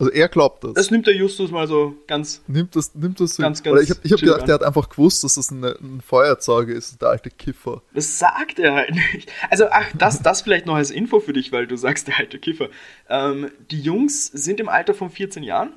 Also 0.00 0.12
er 0.12 0.28
glaubt 0.28 0.62
das. 0.62 0.74
das 0.74 0.92
nimmt 0.92 1.08
der 1.08 1.16
Justus 1.16 1.50
mal 1.50 1.66
so 1.66 1.96
ganz 2.06 2.40
nimmt 2.46 2.76
das, 2.76 2.94
nimmt 2.94 3.18
das 3.18 3.34
so. 3.34 3.42
Ganz, 3.42 3.64
ganz 3.64 3.72
Oder 3.72 3.82
ich 3.82 3.90
habe 3.90 4.08
hab 4.08 4.20
gedacht, 4.20 4.46
der 4.46 4.54
hat 4.54 4.62
einfach 4.62 4.88
gewusst, 4.88 5.24
dass 5.24 5.34
das 5.34 5.50
ein, 5.50 5.64
ein 5.64 6.00
Feuerzeug 6.00 6.68
ist, 6.68 7.02
der 7.02 7.08
alte 7.08 7.30
Kiffer. 7.30 7.82
Das 7.94 8.18
sagt 8.20 8.60
er 8.60 8.74
halt 8.74 8.94
nicht. 8.94 9.32
Also, 9.50 9.64
ach, 9.70 9.86
das, 9.94 10.22
das 10.22 10.42
vielleicht 10.42 10.66
noch 10.66 10.76
als 10.76 10.92
Info 10.92 11.18
für 11.18 11.32
dich, 11.32 11.50
weil 11.50 11.66
du 11.66 11.76
sagst, 11.76 12.06
der 12.06 12.18
alte 12.18 12.38
Kiffer. 12.38 12.68
Ähm, 13.08 13.50
die 13.72 13.80
Jungs 13.80 14.26
sind 14.26 14.60
im 14.60 14.68
Alter 14.68 14.94
von 14.94 15.10
14 15.10 15.42
Jahren. 15.42 15.72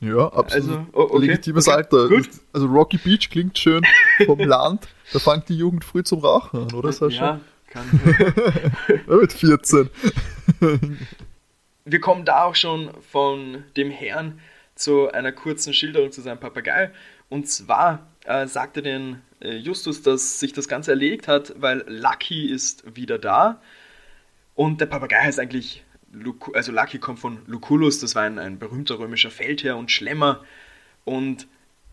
Ja, 0.00 0.32
absolut. 0.32 0.70
Also, 0.70 0.86
oh, 0.94 1.02
okay, 1.02 1.26
Legitimes 1.26 1.68
okay, 1.68 1.76
Alter. 1.76 2.08
gut. 2.08 2.30
Also 2.54 2.66
Rocky 2.66 2.96
Beach 2.96 3.28
klingt 3.30 3.58
schön 3.58 3.82
vom 4.24 4.40
Land. 4.40 4.88
Da 5.12 5.18
fängt 5.18 5.50
die 5.50 5.56
Jugend 5.56 5.84
früh 5.84 6.02
zum 6.02 6.20
Rauchen 6.20 6.60
an, 6.60 6.72
oder 6.72 6.90
Sascha? 6.92 7.24
Ja, 7.24 7.40
kann. 7.68 7.84
Mit 9.20 9.32
14. 9.34 9.90
Wir 11.84 12.00
kommen 12.00 12.24
da 12.24 12.44
auch 12.44 12.54
schon 12.54 12.90
von 13.02 13.64
dem 13.76 13.90
Herrn 13.90 14.40
zu 14.74 15.10
einer 15.10 15.32
kurzen 15.32 15.74
Schilderung 15.74 16.12
zu 16.12 16.20
seinem 16.22 16.38
Papagei. 16.38 16.90
Und 17.28 17.48
zwar 17.48 18.06
äh, 18.24 18.46
sagte 18.46 18.82
den 18.82 19.20
äh, 19.40 19.56
Justus, 19.56 20.02
dass 20.02 20.38
sich 20.38 20.52
das 20.52 20.68
Ganze 20.68 20.92
erledigt 20.92 21.28
hat, 21.28 21.54
weil 21.56 21.84
Lucky 21.88 22.50
ist 22.50 22.96
wieder 22.96 23.18
da. 23.18 23.60
Und 24.54 24.80
der 24.80 24.86
Papagei 24.86 25.20
heißt 25.22 25.40
eigentlich, 25.40 25.84
Lucu 26.12 26.52
also 26.52 26.72
Lucky 26.72 26.98
kommt 26.98 27.18
von 27.18 27.38
Lucullus, 27.46 28.00
das 28.00 28.14
war 28.14 28.22
ein, 28.24 28.38
ein 28.38 28.58
berühmter 28.58 28.98
römischer 28.98 29.30
Feldherr 29.30 29.76
und 29.76 29.90
Schlemmer. 29.90 30.44
Und 31.04 31.46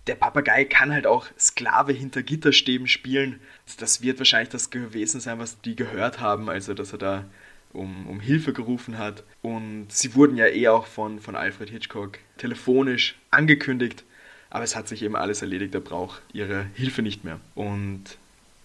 der 0.07 0.15
Papagei 0.15 0.65
kann 0.65 0.91
halt 0.91 1.07
auch 1.07 1.27
Sklave 1.39 1.93
hinter 1.93 2.23
Gitterstäben 2.23 2.87
spielen. 2.87 3.39
Das 3.79 4.01
wird 4.01 4.19
wahrscheinlich 4.19 4.49
das 4.49 4.69
gewesen 4.69 5.21
sein, 5.21 5.39
was 5.39 5.61
die 5.61 5.75
gehört 5.75 6.19
haben, 6.19 6.49
also 6.49 6.73
dass 6.73 6.91
er 6.91 6.97
da 6.97 7.25
um, 7.73 8.07
um 8.07 8.19
Hilfe 8.19 8.53
gerufen 8.53 8.97
hat. 8.97 9.23
Und 9.41 9.87
sie 9.89 10.15
wurden 10.15 10.37
ja 10.37 10.47
eh 10.47 10.67
auch 10.67 10.85
von, 10.85 11.19
von 11.19 11.35
Alfred 11.35 11.69
Hitchcock 11.69 12.19
telefonisch 12.37 13.15
angekündigt, 13.31 14.03
aber 14.49 14.63
es 14.63 14.75
hat 14.75 14.87
sich 14.87 15.03
eben 15.03 15.15
alles 15.15 15.41
erledigt, 15.41 15.75
er 15.75 15.81
braucht 15.81 16.21
ihre 16.33 16.65
Hilfe 16.73 17.01
nicht 17.01 17.23
mehr. 17.23 17.39
Und 17.55 18.03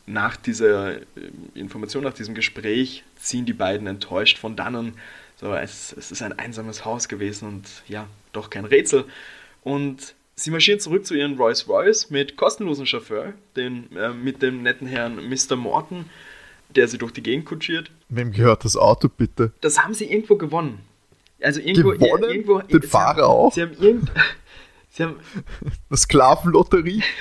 nach 0.07 0.37
dieser 0.37 0.99
äh, 0.99 1.01
Information, 1.55 2.05
nach 2.05 2.15
diesem 2.15 2.35
Gespräch, 2.35 3.05
ziehen 3.17 3.47
die 3.47 3.53
beiden 3.53 3.87
enttäuscht 3.87 4.39
von 4.39 4.57
dannen. 4.57 4.95
So, 5.37 5.55
es, 5.55 5.95
es 5.97 6.11
ist 6.11 6.23
ein 6.23 6.39
einsames 6.39 6.85
Haus 6.85 7.09
gewesen 7.09 7.49
und 7.49 7.69
ja, 7.89 8.07
doch 8.33 8.51
kein 8.51 8.65
Rätsel. 8.65 9.05
Und 9.63 10.15
sie 10.37 10.51
marschieren 10.51 10.81
zurück 10.81 11.07
zu 11.07 11.15
ihren 11.15 11.37
Rolls 11.37 11.69
Royce 11.69 12.11
mit 12.11 12.37
kostenlosem 12.37 12.87
Chauffeur, 12.87 13.33
den, 13.57 13.95
äh, 13.97 14.11
mit 14.11 14.43
dem 14.43 14.63
netten 14.63 14.87
Herrn 14.87 15.17
Mr. 15.29 15.57
Morton, 15.57 16.07
der 16.71 16.89
sie 16.89 16.99
durch 16.99 17.13
die 17.13 17.23
Gegend 17.23 17.47
kutschiert. 17.47 17.91
Wem 18.09 18.33
gehört 18.33 18.65
das 18.65 18.77
Auto 18.77 19.09
bitte? 19.09 19.53
Das 19.61 19.83
haben 19.83 19.95
sie 19.95 20.11
irgendwo 20.11 20.37
gewonnen. 20.37 20.81
Also 21.43 21.61
irgendwo, 21.61 21.91
Gewonnen? 21.91 22.25
irgendwo 22.25 22.59
Den 22.61 22.83
sie 22.83 22.89
Fahrer 22.89 23.23
haben, 23.23 23.31
auch? 23.31 23.53
Sie 23.53 23.63
haben 23.63 23.77
irgend, 23.79 24.11
sie 24.91 25.03
haben, 25.03 25.17
Das 25.91 26.03
Sklavenlotterie? 26.03 27.03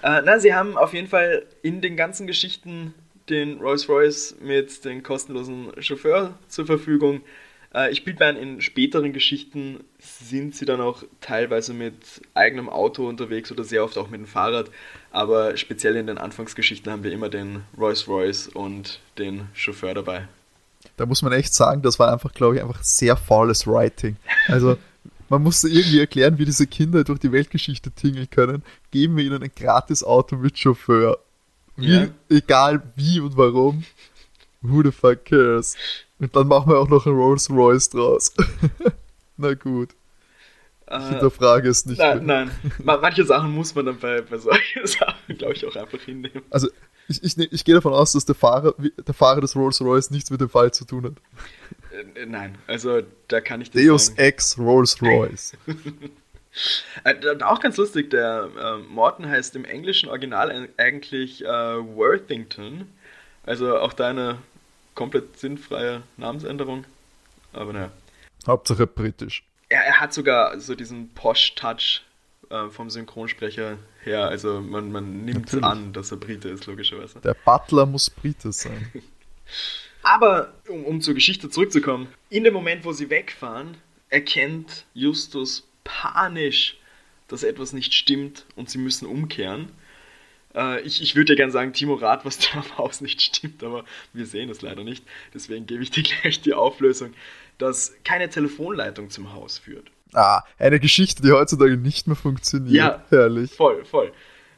Äh, 0.00 0.22
na, 0.24 0.38
sie 0.38 0.54
haben 0.54 0.78
auf 0.78 0.94
jeden 0.94 1.08
Fall 1.08 1.44
in 1.62 1.80
den 1.80 1.96
ganzen 1.96 2.28
Geschichten 2.28 2.94
den 3.28 3.58
Rolls-Royce 3.58 4.36
mit 4.40 4.84
dem 4.84 5.02
kostenlosen 5.02 5.72
Chauffeur 5.80 6.38
zur 6.46 6.66
Verfügung. 6.66 7.20
Äh, 7.74 7.90
ich 7.90 7.98
spiele 7.98 8.16
bei 8.16 8.30
in 8.30 8.60
späteren 8.60 9.12
Geschichten 9.12 9.80
sind 9.98 10.54
sie 10.54 10.64
dann 10.64 10.80
auch 10.80 11.02
teilweise 11.20 11.74
mit 11.74 11.94
eigenem 12.34 12.68
Auto 12.68 13.08
unterwegs 13.08 13.52
oder 13.52 13.64
sehr 13.64 13.84
oft 13.84 13.98
auch 13.98 14.08
mit 14.08 14.20
dem 14.20 14.26
Fahrrad. 14.26 14.70
Aber 15.10 15.56
speziell 15.56 15.96
in 15.96 16.06
den 16.06 16.18
Anfangsgeschichten 16.18 16.90
haben 16.90 17.04
wir 17.04 17.12
immer 17.12 17.28
den 17.28 17.62
Rolls-Royce 17.76 18.48
und 18.48 19.00
den 19.18 19.48
Chauffeur 19.54 19.94
dabei. 19.94 20.28
Da 20.96 21.06
muss 21.06 21.22
man 21.22 21.32
echt 21.32 21.54
sagen, 21.54 21.82
das 21.82 21.98
war 21.98 22.12
einfach, 22.12 22.32
glaube 22.32 22.56
ich, 22.56 22.62
einfach 22.62 22.82
sehr 22.82 23.16
faules 23.16 23.66
Writing. 23.66 24.16
Also, 24.46 24.78
man 25.28 25.42
musste 25.42 25.68
irgendwie 25.68 26.00
erklären, 26.00 26.38
wie 26.38 26.44
diese 26.44 26.66
Kinder 26.66 27.04
durch 27.04 27.18
die 27.18 27.32
Weltgeschichte 27.32 27.90
tingeln 27.90 28.30
können. 28.30 28.62
Geben 28.90 29.16
wir 29.16 29.24
ihnen 29.24 29.42
ein 29.42 29.50
gratis 29.54 30.02
Auto 30.02 30.36
mit 30.36 30.58
Chauffeur. 30.58 31.18
Wie, 31.76 31.92
Ja. 31.92 32.08
Egal 32.28 32.82
wie 32.96 33.20
und 33.20 33.36
warum. 33.36 33.84
Who 34.62 34.82
the 34.82 34.90
fuck 34.90 35.24
cares? 35.24 35.76
Und 36.20 36.34
dann 36.34 36.48
machen 36.48 36.70
wir 36.70 36.78
auch 36.78 36.88
noch 36.88 37.06
ein 37.06 37.12
Rolls 37.12 37.48
Royce 37.50 37.90
draus. 37.90 38.32
Na 39.36 39.54
gut, 39.54 39.90
ich 40.86 40.92
Äh, 40.94 41.08
hinterfrage 41.10 41.68
es 41.68 41.86
nicht 41.86 41.98
nein, 41.98 42.24
mehr. 42.26 42.46
nein. 42.46 42.50
Ma- 42.82 42.96
Manche 42.96 43.24
Sachen 43.24 43.52
muss 43.52 43.74
man 43.74 43.86
dann 43.86 43.98
bei, 43.98 44.20
bei 44.22 44.38
solchen 44.38 44.84
Sachen, 44.86 45.36
glaube 45.38 45.54
ich, 45.54 45.64
auch 45.66 45.76
einfach 45.76 46.00
hinnehmen. 46.00 46.42
Also, 46.50 46.68
ich, 47.08 47.22
ich, 47.22 47.38
ich 47.38 47.64
gehe 47.64 47.74
davon 47.74 47.92
aus, 47.94 48.12
dass 48.12 48.24
der 48.24 48.34
Fahrer, 48.34 48.74
der 48.78 49.14
Fahrer 49.14 49.40
des 49.40 49.54
Rolls 49.56 49.80
Royce 49.80 50.10
nichts 50.10 50.30
mit 50.30 50.40
dem 50.40 50.48
Fall 50.50 50.72
zu 50.72 50.84
tun 50.84 51.04
hat. 51.04 51.12
Äh, 52.16 52.26
Nein, 52.26 52.58
also 52.66 53.00
da 53.28 53.40
kann 53.40 53.60
ich 53.60 53.70
das 53.70 53.82
Deus 53.82 54.06
sagen. 54.06 54.18
Ex 54.18 54.58
Rolls 54.58 55.00
Royce. 55.02 55.52
Äh, 57.04 57.14
auch 57.44 57.60
ganz 57.60 57.76
lustig, 57.76 58.10
der 58.10 58.48
äh, 58.58 58.78
Morton 58.92 59.28
heißt 59.28 59.54
im 59.54 59.64
englischen 59.64 60.08
Original 60.08 60.50
eig- 60.50 60.68
eigentlich 60.76 61.44
äh, 61.44 61.46
Worthington. 61.48 62.88
Also 63.44 63.78
auch 63.78 63.92
da 63.92 64.08
eine 64.08 64.38
komplett 64.98 65.38
sinnfreie 65.38 66.02
Namensänderung. 66.16 66.84
Aber 67.52 67.72
naja. 67.72 67.92
Hauptsache 68.48 68.88
britisch. 68.88 69.44
Er, 69.68 69.84
er 69.84 70.00
hat 70.00 70.12
sogar 70.12 70.58
so 70.58 70.74
diesen 70.74 71.10
Posh-Touch 71.10 72.02
äh, 72.50 72.68
vom 72.68 72.90
Synchronsprecher 72.90 73.78
her. 74.02 74.26
Also 74.26 74.60
man, 74.60 74.90
man 74.90 75.24
nimmt 75.24 75.52
Natürlich. 75.52 75.64
an, 75.64 75.92
dass 75.92 76.10
er 76.10 76.16
Brite 76.16 76.48
ist, 76.48 76.66
logischerweise. 76.66 77.20
Der 77.20 77.34
Butler 77.34 77.86
muss 77.86 78.10
Brite 78.10 78.50
sein. 78.50 78.90
Aber 80.02 80.52
um, 80.68 80.84
um 80.84 81.00
zur 81.00 81.14
Geschichte 81.14 81.48
zurückzukommen, 81.48 82.08
in 82.28 82.42
dem 82.42 82.54
Moment, 82.54 82.84
wo 82.84 82.92
sie 82.92 83.08
wegfahren, 83.08 83.76
erkennt 84.08 84.84
Justus 84.94 85.68
panisch, 85.84 86.76
dass 87.28 87.44
etwas 87.44 87.72
nicht 87.72 87.94
stimmt 87.94 88.46
und 88.56 88.68
sie 88.68 88.78
müssen 88.78 89.06
umkehren. 89.06 89.70
Äh, 90.58 90.80
ich 90.80 91.00
ich 91.00 91.14
würde 91.14 91.32
ja 91.32 91.36
gerne 91.36 91.52
sagen, 91.52 91.72
Timo, 91.72 91.94
rat, 91.94 92.24
was 92.24 92.38
da 92.52 92.58
am 92.58 92.78
Haus 92.78 93.00
nicht 93.00 93.22
stimmt, 93.22 93.62
aber 93.62 93.84
wir 94.12 94.26
sehen 94.26 94.50
es 94.50 94.60
leider 94.60 94.82
nicht. 94.84 95.04
Deswegen 95.32 95.66
gebe 95.66 95.82
ich 95.82 95.90
dir 95.90 96.02
gleich 96.22 96.40
die 96.40 96.54
Auflösung, 96.54 97.14
dass 97.58 97.94
keine 98.04 98.28
Telefonleitung 98.28 99.10
zum 99.10 99.32
Haus 99.32 99.58
führt. 99.58 99.90
Ah, 100.14 100.42
eine 100.58 100.80
Geschichte, 100.80 101.22
die 101.22 101.32
heutzutage 101.32 101.76
nicht 101.76 102.06
mehr 102.06 102.16
funktioniert. 102.16 102.74
Ja. 102.74 103.04
Herrlich. 103.10 103.52
Voll, 103.52 103.84
voll. 103.84 104.12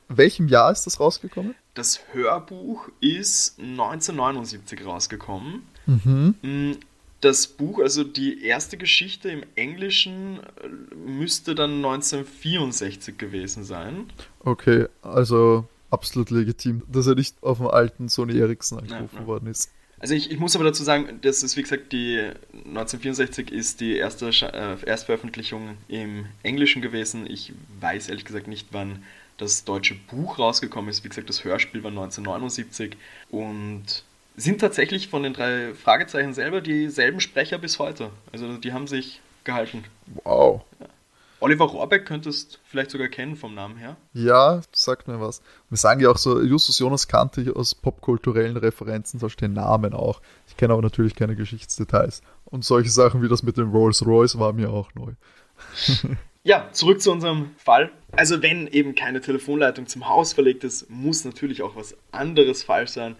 In 0.08 0.16
welchem 0.16 0.48
Jahr 0.48 0.72
ist 0.72 0.86
das 0.86 0.98
rausgekommen? 1.00 1.54
Das 1.74 2.00
Hörbuch 2.12 2.88
ist 3.00 3.58
1979 3.60 4.84
rausgekommen. 4.84 5.62
Mhm. 5.86 6.34
Mm, 6.42 6.72
Das 7.20 7.46
Buch, 7.48 7.80
also 7.80 8.02
die 8.02 8.44
erste 8.44 8.76
Geschichte 8.76 9.28
im 9.28 9.42
Englischen, 9.54 10.40
äh, 10.62 10.68
müsste 10.94 11.54
dann 11.54 11.76
1964 11.84 13.18
gewesen 13.18 13.62
sein. 13.64 14.06
Okay, 14.40 14.86
also 15.02 15.68
absolut 15.90 16.30
legitim, 16.30 16.82
dass 16.88 17.06
er 17.06 17.14
nicht 17.14 17.42
auf 17.42 17.58
dem 17.58 17.68
alten 17.68 18.08
Sony 18.08 18.38
Ericsson 18.38 18.80
angerufen 18.80 19.14
Ja, 19.14 19.20
ja. 19.20 19.26
worden 19.26 19.46
ist. 19.48 19.70
Also 19.98 20.14
ich, 20.14 20.30
ich 20.30 20.38
muss 20.38 20.54
aber 20.56 20.64
dazu 20.64 20.82
sagen, 20.82 21.18
das 21.20 21.42
ist 21.42 21.56
wie 21.58 21.62
gesagt 21.62 21.92
die 21.92 22.18
1964 22.54 23.52
ist 23.52 23.80
die 23.80 23.96
erste 23.96 24.28
äh, 24.28 24.76
Erstveröffentlichung 24.86 25.76
im 25.88 26.24
Englischen 26.42 26.80
gewesen. 26.80 27.26
Ich 27.28 27.52
weiß 27.80 28.08
ehrlich 28.08 28.24
gesagt 28.24 28.48
nicht, 28.48 28.68
wann 28.70 29.02
das 29.36 29.64
deutsche 29.64 29.94
Buch 29.94 30.38
rausgekommen 30.38 30.88
ist. 30.90 31.04
Wie 31.04 31.08
gesagt, 31.10 31.28
das 31.28 31.44
Hörspiel 31.44 31.82
war 31.82 31.90
1979 31.90 32.96
und 33.30 34.04
sind 34.36 34.60
tatsächlich 34.60 35.08
von 35.08 35.22
den 35.22 35.34
drei 35.34 35.74
Fragezeichen 35.74 36.32
selber 36.32 36.62
dieselben 36.62 37.20
Sprecher 37.20 37.58
bis 37.58 37.78
heute. 37.78 38.10
Also 38.32 38.56
die 38.56 38.72
haben 38.72 38.86
sich 38.86 39.20
gehalten. 39.44 39.84
Wow. 40.24 40.62
Oliver 41.40 41.64
Rohrbeck 41.64 42.06
könntest 42.06 42.60
vielleicht 42.64 42.90
sogar 42.90 43.08
kennen 43.08 43.34
vom 43.34 43.54
Namen 43.54 43.76
her. 43.76 43.96
Ja, 44.12 44.60
sagt 44.72 45.08
mir 45.08 45.20
was. 45.20 45.42
Wir 45.68 45.78
sagen 45.78 46.00
ja 46.00 46.10
auch 46.10 46.18
so, 46.18 46.40
Justus 46.40 46.78
Jonas 46.78 47.08
kannte 47.08 47.40
ich 47.40 47.56
aus 47.56 47.74
popkulturellen 47.74 48.56
Referenzen, 48.56 49.18
zum 49.18 49.26
Beispiel 49.26 49.48
den 49.48 49.54
Namen 49.54 49.94
auch. 49.94 50.20
Ich 50.46 50.56
kenne 50.56 50.74
aber 50.74 50.82
natürlich 50.82 51.14
keine 51.14 51.36
Geschichtsdetails. 51.36 52.22
Und 52.44 52.64
solche 52.64 52.90
Sachen 52.90 53.22
wie 53.22 53.28
das 53.28 53.42
mit 53.42 53.56
dem 53.56 53.70
Rolls 53.70 54.04
Royce 54.04 54.38
war 54.38 54.52
mir 54.52 54.70
auch 54.70 54.94
neu. 54.94 55.12
Ja, 56.42 56.70
zurück 56.72 57.02
zu 57.02 57.12
unserem 57.12 57.50
Fall. 57.58 57.90
Also 58.12 58.40
wenn 58.40 58.66
eben 58.66 58.94
keine 58.94 59.20
Telefonleitung 59.20 59.86
zum 59.86 60.08
Haus 60.08 60.32
verlegt 60.32 60.64
ist, 60.64 60.88
muss 60.88 61.24
natürlich 61.26 61.60
auch 61.62 61.76
was 61.76 61.94
anderes 62.12 62.62
falsch 62.62 62.92
sein. 62.92 63.16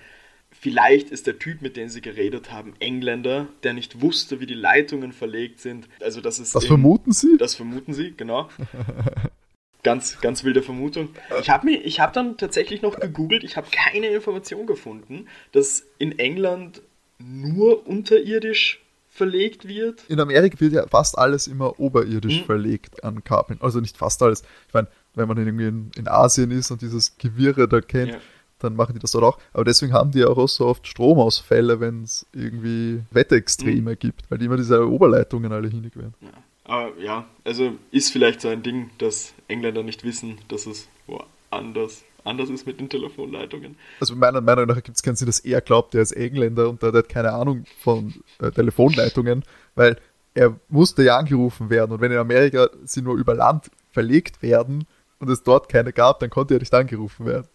Vielleicht 0.62 1.11
ist 1.11 1.26
der 1.26 1.38
Typ, 1.38 1.62
mit 1.62 1.76
dem 1.79 1.88
sie 1.88 2.02
geredet 2.02 2.52
haben, 2.52 2.75
Engländer, 2.81 3.49
der 3.62 3.73
nicht 3.73 4.02
wusste, 4.02 4.40
wie 4.40 4.47
die 4.47 4.55
Leitungen 4.55 5.12
verlegt 5.12 5.59
sind. 5.61 5.88
Also 6.02 6.21
das 6.21 6.38
ist 6.38 6.55
Das 6.55 6.64
in- 6.64 6.69
vermuten 6.69 7.12
Sie? 7.12 7.37
Das 7.38 7.55
vermuten 7.55 7.95
sie, 7.95 8.12
genau. 8.17 8.49
Ganz, 9.83 10.21
ganz 10.21 10.45
wilde 10.45 10.61
Vermutung. 10.61 11.09
Ich 11.40 11.49
habe 11.49 11.71
ich 11.71 12.00
hab 12.00 12.12
dann 12.12 12.37
tatsächlich 12.37 12.83
noch 12.83 13.00
gegoogelt, 13.00 13.45
ich 13.45 13.57
habe 13.57 13.67
keine 13.73 14.09
Information 14.09 14.67
gefunden, 14.67 15.26
dass 15.52 15.85
in 15.97 16.19
England 16.19 16.83
nur 17.19 17.87
unterirdisch 17.87 18.83
verlegt 19.09 19.67
wird. 19.67 20.05
In 20.09 20.21
Amerika 20.21 20.61
wird 20.61 20.75
ja 20.75 20.87
fast 20.87 21.17
alles 21.17 21.47
immer 21.47 21.81
oberirdisch 21.81 22.43
Mhm. 22.43 22.45
verlegt 22.45 23.02
an 23.05 23.25
Kabeln. 23.25 23.59
Also 23.62 23.81
nicht 23.81 23.97
fast 23.97 24.23
alles. 24.23 24.43
Ich 24.69 24.75
meine, 24.75 24.88
wenn 25.14 25.26
man 25.29 25.38
irgendwie 25.38 25.69
in, 25.69 25.90
in 25.97 26.09
Asien 26.09 26.50
ist 26.50 26.71
und 26.71 26.83
dieses 26.83 27.17
Gewirre 27.17 27.67
da 27.67 27.81
kennt, 27.81 28.12
Ja. 28.12 28.19
Dann 28.62 28.76
machen 28.76 28.95
die 28.95 29.00
das 29.00 29.12
dort 29.12 29.25
auch. 29.25 29.38
Aber 29.52 29.64
deswegen 29.64 29.93
haben 29.93 30.11
die 30.11 30.25
auch 30.25 30.49
so 30.49 30.67
oft 30.67 30.87
Stromausfälle, 30.87 31.81
wenn 31.81 32.05
es 32.05 32.26
irgendwie 32.33 33.00
Wetterextreme 33.11 33.97
gibt, 33.97 34.31
weil 34.31 34.38
die 34.38 34.47
immer 34.47 34.57
diese 34.57 34.88
Oberleitungen 34.88 35.52
alle 35.52 35.69
hinig 35.69 35.97
werden. 35.97 36.14
Ja. 36.21 36.29
Aber 36.64 36.97
ja, 37.00 37.26
also 37.45 37.73
ist 37.90 38.12
vielleicht 38.12 38.40
so 38.40 38.49
ein 38.49 38.62
Ding, 38.62 38.90
dass 38.99 39.35
Engländer 39.49 39.83
nicht 39.83 40.05
wissen, 40.05 40.38
dass 40.49 40.67
es 40.67 40.88
woanders 41.07 42.05
anders 42.25 42.50
ist 42.50 42.67
mit 42.67 42.81
den 42.81 42.88
Telefonleitungen. 42.88 43.76
Also 43.99 44.14
meiner 44.14 44.40
Meinung 44.40 44.67
nach 44.67 44.83
gibt 44.83 44.97
es 44.97 45.02
keinen 45.02 45.17
Sinn, 45.17 45.26
dass 45.26 45.40
er 45.40 45.61
glaubt, 45.61 45.95
er 45.95 46.02
ist 46.02 46.12
Engländer 46.12 46.69
und 46.69 46.83
der 46.83 46.93
hat 46.93 47.09
keine 47.09 47.33
Ahnung 47.33 47.64
von 47.79 48.14
äh, 48.40 48.50
Telefonleitungen, 48.50 49.43
weil 49.75 49.97
er 50.35 50.59
musste 50.69 51.02
ja 51.02 51.17
angerufen 51.17 51.71
werden 51.71 51.93
und 51.93 52.00
wenn 52.00 52.12
in 52.12 52.19
Amerika 52.19 52.69
sie 52.85 53.02
nur 53.02 53.17
über 53.17 53.35
Land 53.35 53.71
verlegt 53.90 54.43
werden 54.43 54.87
und 55.19 55.29
es 55.29 55.43
dort 55.43 55.69
keine 55.69 55.93
gab, 55.93 56.21
dann 56.21 56.31
konnte 56.31 56.55
er 56.55 56.61
nicht 56.61 56.73
angerufen 56.73 57.26
werden. 57.26 57.49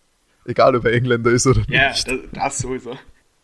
Egal, 0.46 0.76
ob 0.76 0.86
er 0.86 0.94
Engländer 0.94 1.32
ist 1.32 1.48
oder 1.48 1.62
ja, 1.68 1.90
nicht. 1.90 2.08
Ja, 2.08 2.18
das, 2.18 2.30
das 2.34 2.58
sowieso. 2.60 2.98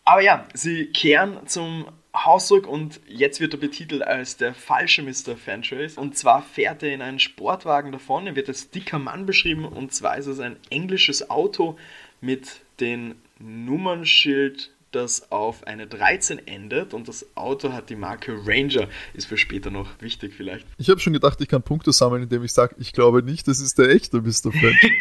Aber 0.05 0.22
ja, 0.22 0.48
sie 0.53 0.88
kehren 0.88 1.48
zum 1.48 1.86
Haus 2.13 2.48
zurück 2.48 2.67
und 2.67 3.00
jetzt 3.08 3.39
wird 3.39 3.53
er 3.53 3.60
betitelt 3.60 4.03
als 4.03 4.38
der 4.38 4.53
falsche 4.53 5.01
Mr. 5.01 5.38
Fentrace. 5.38 5.98
Und 5.98 6.17
zwar 6.17 6.41
fährt 6.41 6.84
er 6.84 6.93
in 6.93 7.01
einen 7.01 7.20
Sportwagen 7.20 7.91
davon, 7.91 8.27
er 8.27 8.36
wird 8.36 8.50
als 8.50 8.70
dicker 8.70 9.00
Mann 9.00 9.25
beschrieben 9.25 9.65
und 9.65 9.93
zwar 9.93 10.17
ist 10.17 10.27
es 10.27 10.39
ein 10.39 10.58
englisches 10.70 11.29
Auto 11.29 11.77
mit 12.20 12.62
dem 12.79 13.15
Nummernschild 13.39 14.72
das 14.91 15.31
auf 15.31 15.65
eine 15.67 15.88
13 15.88 16.48
endet 16.48 16.93
und 16.93 17.07
das 17.07 17.25
Auto 17.36 17.74
hat 17.74 17.89
die 17.89 17.95
Marke 17.95 18.38
Ranger. 18.45 18.88
Ist 19.13 19.27
für 19.27 19.38
später 19.38 19.71
noch 19.71 19.89
wichtig 20.01 20.33
vielleicht. 20.36 20.65
Ich 20.77 20.89
habe 20.89 21.00
schon 21.00 21.13
gedacht, 21.13 21.39
ich 21.41 21.48
kann 21.48 21.63
Punkte 21.63 21.91
sammeln, 21.91 22.24
indem 22.24 22.43
ich 22.43 22.53
sage, 22.53 22.75
ich 22.79 22.93
glaube 22.93 23.24
nicht, 23.24 23.48
das 23.48 23.60
ist 23.60 23.77
der 23.77 23.89
echte 23.89 24.21
Mr. 24.21 24.51
French. 24.51 24.81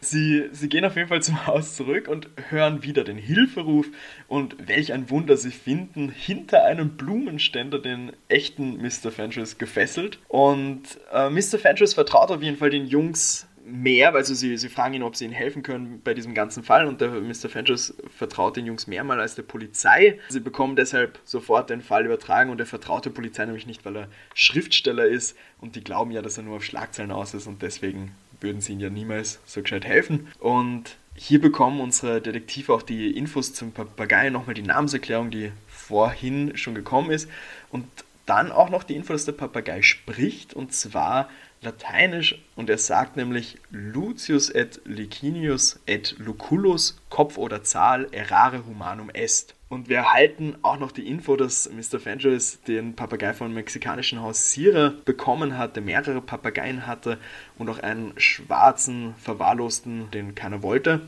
sie, 0.00 0.48
sie 0.52 0.68
gehen 0.68 0.84
auf 0.84 0.96
jeden 0.96 1.08
Fall 1.08 1.22
zum 1.22 1.46
Haus 1.46 1.74
zurück 1.74 2.08
und 2.08 2.28
hören 2.48 2.82
wieder 2.82 3.04
den 3.04 3.18
Hilferuf 3.18 3.86
und 4.26 4.56
welch 4.66 4.92
ein 4.92 5.10
Wunder, 5.10 5.36
sie 5.36 5.50
finden 5.50 6.10
hinter 6.10 6.64
einem 6.64 6.96
Blumenständer 6.96 7.78
den 7.78 8.12
echten 8.28 8.78
Mr. 8.78 9.10
Fentress 9.10 9.58
gefesselt 9.58 10.18
und 10.28 10.82
äh, 11.12 11.30
Mr. 11.30 11.58
Fentress 11.58 11.94
vertraut 11.94 12.30
auf 12.30 12.42
jeden 12.42 12.56
Fall 12.56 12.70
den 12.70 12.86
Jungs 12.86 13.47
mehr, 13.70 14.14
also 14.14 14.34
sie, 14.34 14.56
sie 14.56 14.68
fragen 14.68 14.94
ihn, 14.94 15.02
ob 15.02 15.16
sie 15.16 15.24
ihnen 15.24 15.34
helfen 15.34 15.62
können 15.62 16.00
bei 16.02 16.14
diesem 16.14 16.34
ganzen 16.34 16.62
Fall 16.62 16.86
und 16.86 17.00
der 17.00 17.10
Mr. 17.10 17.48
Fenchers 17.48 17.94
vertraut 18.16 18.56
den 18.56 18.66
Jungs 18.66 18.86
mehrmals 18.86 19.20
als 19.20 19.34
der 19.34 19.42
Polizei. 19.42 20.18
Sie 20.28 20.40
bekommen 20.40 20.76
deshalb 20.76 21.18
sofort 21.24 21.70
den 21.70 21.82
Fall 21.82 22.04
übertragen 22.06 22.50
und 22.50 22.60
er 22.60 22.66
vertraut 22.66 23.04
der 23.04 23.10
Polizei 23.10 23.44
nämlich 23.44 23.66
nicht, 23.66 23.84
weil 23.84 23.96
er 23.96 24.08
Schriftsteller 24.34 25.06
ist 25.06 25.36
und 25.60 25.76
die 25.76 25.84
glauben 25.84 26.10
ja, 26.10 26.22
dass 26.22 26.38
er 26.38 26.44
nur 26.44 26.56
auf 26.56 26.64
Schlagzeilen 26.64 27.10
aus 27.10 27.34
ist 27.34 27.46
und 27.46 27.62
deswegen 27.62 28.12
würden 28.40 28.60
sie 28.60 28.72
ihm 28.72 28.80
ja 28.80 28.90
niemals 28.90 29.40
so 29.46 29.62
gescheit 29.62 29.84
helfen. 29.84 30.28
Und 30.38 30.96
hier 31.14 31.40
bekommen 31.40 31.80
unsere 31.80 32.20
Detektive 32.20 32.72
auch 32.72 32.82
die 32.82 33.10
Infos 33.16 33.52
zum 33.52 33.72
Papagei, 33.72 34.30
nochmal 34.30 34.54
die 34.54 34.62
Namenserklärung, 34.62 35.30
die 35.30 35.50
vorhin 35.66 36.56
schon 36.56 36.74
gekommen 36.74 37.10
ist 37.10 37.28
und 37.70 37.86
dann 38.26 38.52
auch 38.52 38.68
noch 38.68 38.84
die 38.84 38.94
Info, 38.94 39.12
dass 39.12 39.24
der 39.24 39.32
Papagei 39.32 39.82
spricht 39.82 40.54
und 40.54 40.72
zwar 40.74 41.30
Lateinisch 41.60 42.40
und 42.54 42.70
er 42.70 42.78
sagt 42.78 43.16
nämlich 43.16 43.58
Lucius 43.70 44.48
et 44.48 44.80
Licinius 44.84 45.80
et 45.86 46.14
Lucullus, 46.18 47.00
Kopf 47.10 47.36
oder 47.36 47.64
Zahl, 47.64 48.06
errare 48.12 48.64
humanum 48.64 49.10
est. 49.10 49.54
Und 49.68 49.88
wir 49.88 49.98
erhalten 49.98 50.56
auch 50.62 50.78
noch 50.78 50.92
die 50.92 51.08
Info, 51.08 51.36
dass 51.36 51.68
Mr. 51.70 52.00
Fenris 52.00 52.62
den 52.62 52.94
Papagei 52.94 53.34
vom 53.34 53.52
mexikanischen 53.52 54.22
Haus 54.22 54.52
Sierra 54.52 54.94
bekommen 55.04 55.58
der 55.74 55.82
mehrere 55.82 56.22
Papageien 56.22 56.86
hatte 56.86 57.18
und 57.58 57.68
auch 57.68 57.80
einen 57.80 58.12
schwarzen, 58.16 59.14
verwahrlosten, 59.16 60.10
den 60.10 60.34
keiner 60.34 60.62
wollte. 60.62 61.02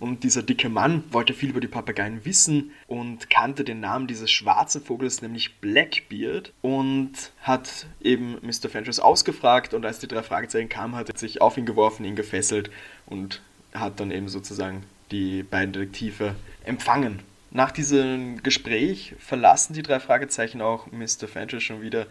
Und 0.00 0.24
dieser 0.24 0.42
dicke 0.42 0.68
Mann 0.68 1.04
wollte 1.10 1.34
viel 1.34 1.50
über 1.50 1.60
die 1.60 1.68
Papageien 1.68 2.24
wissen 2.24 2.72
und 2.86 3.30
kannte 3.30 3.64
den 3.64 3.80
Namen 3.80 4.06
dieses 4.06 4.30
schwarzen 4.30 4.82
Vogels, 4.82 5.22
nämlich 5.22 5.56
Blackbeard, 5.56 6.52
und 6.62 7.12
hat 7.40 7.86
eben 8.00 8.38
Mr. 8.42 8.68
Fenris 8.68 8.98
ausgefragt. 8.98 9.74
Und 9.74 9.84
als 9.86 9.98
die 9.98 10.08
drei 10.08 10.22
Fragezeichen 10.22 10.68
kamen, 10.68 10.96
hat 10.96 11.10
er 11.10 11.16
sich 11.16 11.40
auf 11.40 11.56
ihn 11.56 11.66
geworfen, 11.66 12.04
ihn 12.04 12.16
gefesselt 12.16 12.70
und 13.06 13.40
hat 13.72 14.00
dann 14.00 14.10
eben 14.10 14.28
sozusagen 14.28 14.84
die 15.10 15.42
beiden 15.42 15.72
Detektive 15.72 16.34
empfangen. 16.64 17.20
Nach 17.50 17.70
diesem 17.70 18.42
Gespräch 18.42 19.14
verlassen 19.18 19.74
die 19.74 19.82
drei 19.82 20.00
Fragezeichen 20.00 20.60
auch 20.60 20.88
Mr. 20.90 21.28
Fenris 21.28 21.62
schon 21.62 21.82
wieder 21.82 22.08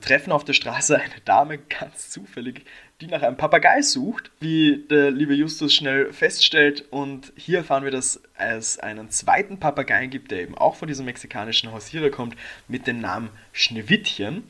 treffen 0.00 0.32
auf 0.32 0.44
der 0.44 0.52
Straße 0.52 0.96
eine 0.96 1.20
Dame 1.24 1.58
ganz 1.58 2.10
zufällig, 2.10 2.64
die 3.00 3.06
nach 3.06 3.22
einem 3.22 3.36
Papagei 3.36 3.82
sucht, 3.82 4.30
wie 4.40 4.84
der 4.90 5.10
liebe 5.10 5.34
Justus 5.34 5.74
schnell 5.74 6.12
feststellt. 6.12 6.84
Und 6.90 7.32
hier 7.36 7.58
erfahren 7.58 7.84
wir, 7.84 7.90
dass 7.90 8.20
es 8.38 8.78
einen 8.78 9.10
zweiten 9.10 9.58
Papagei 9.58 10.06
gibt, 10.06 10.30
der 10.30 10.42
eben 10.42 10.56
auch 10.56 10.76
von 10.76 10.88
diesem 10.88 11.04
mexikanischen 11.04 11.72
Hausierer 11.72 12.10
kommt, 12.10 12.36
mit 12.68 12.86
dem 12.86 13.00
Namen 13.00 13.30
Schneewittchen. 13.52 14.44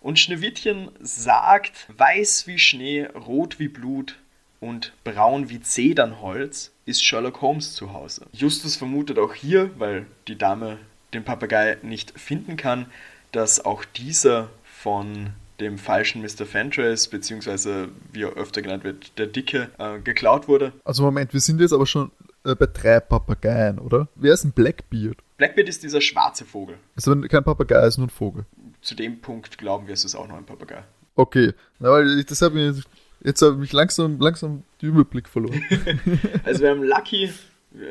Und 0.00 0.18
Schneewittchen 0.18 0.90
sagt, 1.00 1.86
weiß 1.96 2.46
wie 2.48 2.58
Schnee, 2.58 3.06
rot 3.06 3.60
wie 3.60 3.68
Blut 3.68 4.16
und 4.58 4.92
braun 5.04 5.48
wie 5.48 5.60
Zedernholz 5.60 6.72
ist 6.86 7.04
Sherlock 7.04 7.40
Holmes 7.40 7.74
zu 7.74 7.92
Hause. 7.92 8.26
Justus 8.32 8.76
vermutet 8.76 9.18
auch 9.18 9.34
hier, 9.34 9.70
weil 9.78 10.06
die 10.26 10.36
Dame 10.38 10.78
den 11.14 11.24
Papagei 11.24 11.78
nicht 11.82 12.18
finden 12.18 12.56
kann, 12.56 12.86
dass 13.32 13.64
auch 13.64 13.84
dieser 13.84 14.50
von 14.82 15.30
dem 15.60 15.78
falschen 15.78 16.22
Mr. 16.22 16.44
Fentrace, 16.44 17.06
beziehungsweise 17.06 17.88
wie 18.12 18.22
er 18.22 18.32
öfter 18.32 18.62
genannt 18.62 18.82
wird, 18.82 19.16
der 19.16 19.28
Dicke, 19.28 19.70
äh, 19.78 20.00
geklaut 20.00 20.48
wurde. 20.48 20.72
Also 20.84 21.04
Moment, 21.04 21.32
wir 21.32 21.40
sind 21.40 21.60
jetzt 21.60 21.72
aber 21.72 21.86
schon 21.86 22.10
äh, 22.44 22.56
bei 22.56 22.66
drei 22.66 22.98
Papageien, 22.98 23.78
oder? 23.78 24.08
Wer 24.16 24.34
ist 24.34 24.42
ein 24.42 24.50
Blackbeard? 24.50 25.18
Blackbeard 25.36 25.68
ist 25.68 25.84
dieser 25.84 26.00
schwarze 26.00 26.44
Vogel. 26.44 26.76
Also 26.96 27.14
kein 27.20 27.44
Papagei, 27.44 27.86
ist 27.86 27.98
nur 27.98 28.08
ein 28.08 28.10
Vogel. 28.10 28.44
Zu 28.80 28.96
dem 28.96 29.20
Punkt 29.20 29.56
glauben 29.56 29.86
wir, 29.86 29.94
es 29.94 30.04
ist 30.04 30.16
auch 30.16 30.26
noch 30.26 30.36
ein 30.36 30.46
Papagei. 30.46 30.82
Okay, 31.14 31.52
Na, 31.78 31.90
weil 31.90 32.24
das 32.24 32.42
habe 32.42 32.60
ich 32.60 32.84
jetzt 33.22 33.40
habe 33.42 33.52
ich 33.52 33.60
mich 33.60 33.72
langsam, 33.72 34.18
langsam 34.18 34.64
den 34.80 34.88
Überblick 34.88 35.28
verloren. 35.28 35.62
also 36.44 36.62
wir 36.62 36.70
haben 36.70 36.82
Lucky, 36.82 37.30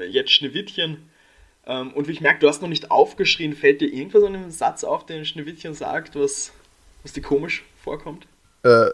jetzt 0.10 0.32
Schneewittchen, 0.32 0.98
ähm, 1.66 1.94
und 1.94 2.08
wie 2.08 2.12
ich 2.12 2.22
merke, 2.22 2.40
du 2.40 2.50
hast 2.50 2.62
noch 2.62 2.70
nicht 2.70 2.92
aufgeschrien, 2.92 3.54
fällt 3.54 3.82
dir 3.82 3.94
irgendwas 3.94 4.24
an 4.24 4.34
dem 4.34 4.52
Satz 4.52 4.84
auf, 4.84 5.06
den 5.06 5.26
Schneewittchen 5.26 5.74
sagt, 5.74 6.16
was 6.16 6.52
was 7.04 7.14
dir 7.14 7.22
komisch 7.22 7.64
vorkommt? 7.84 8.28
Äh, 8.64 8.90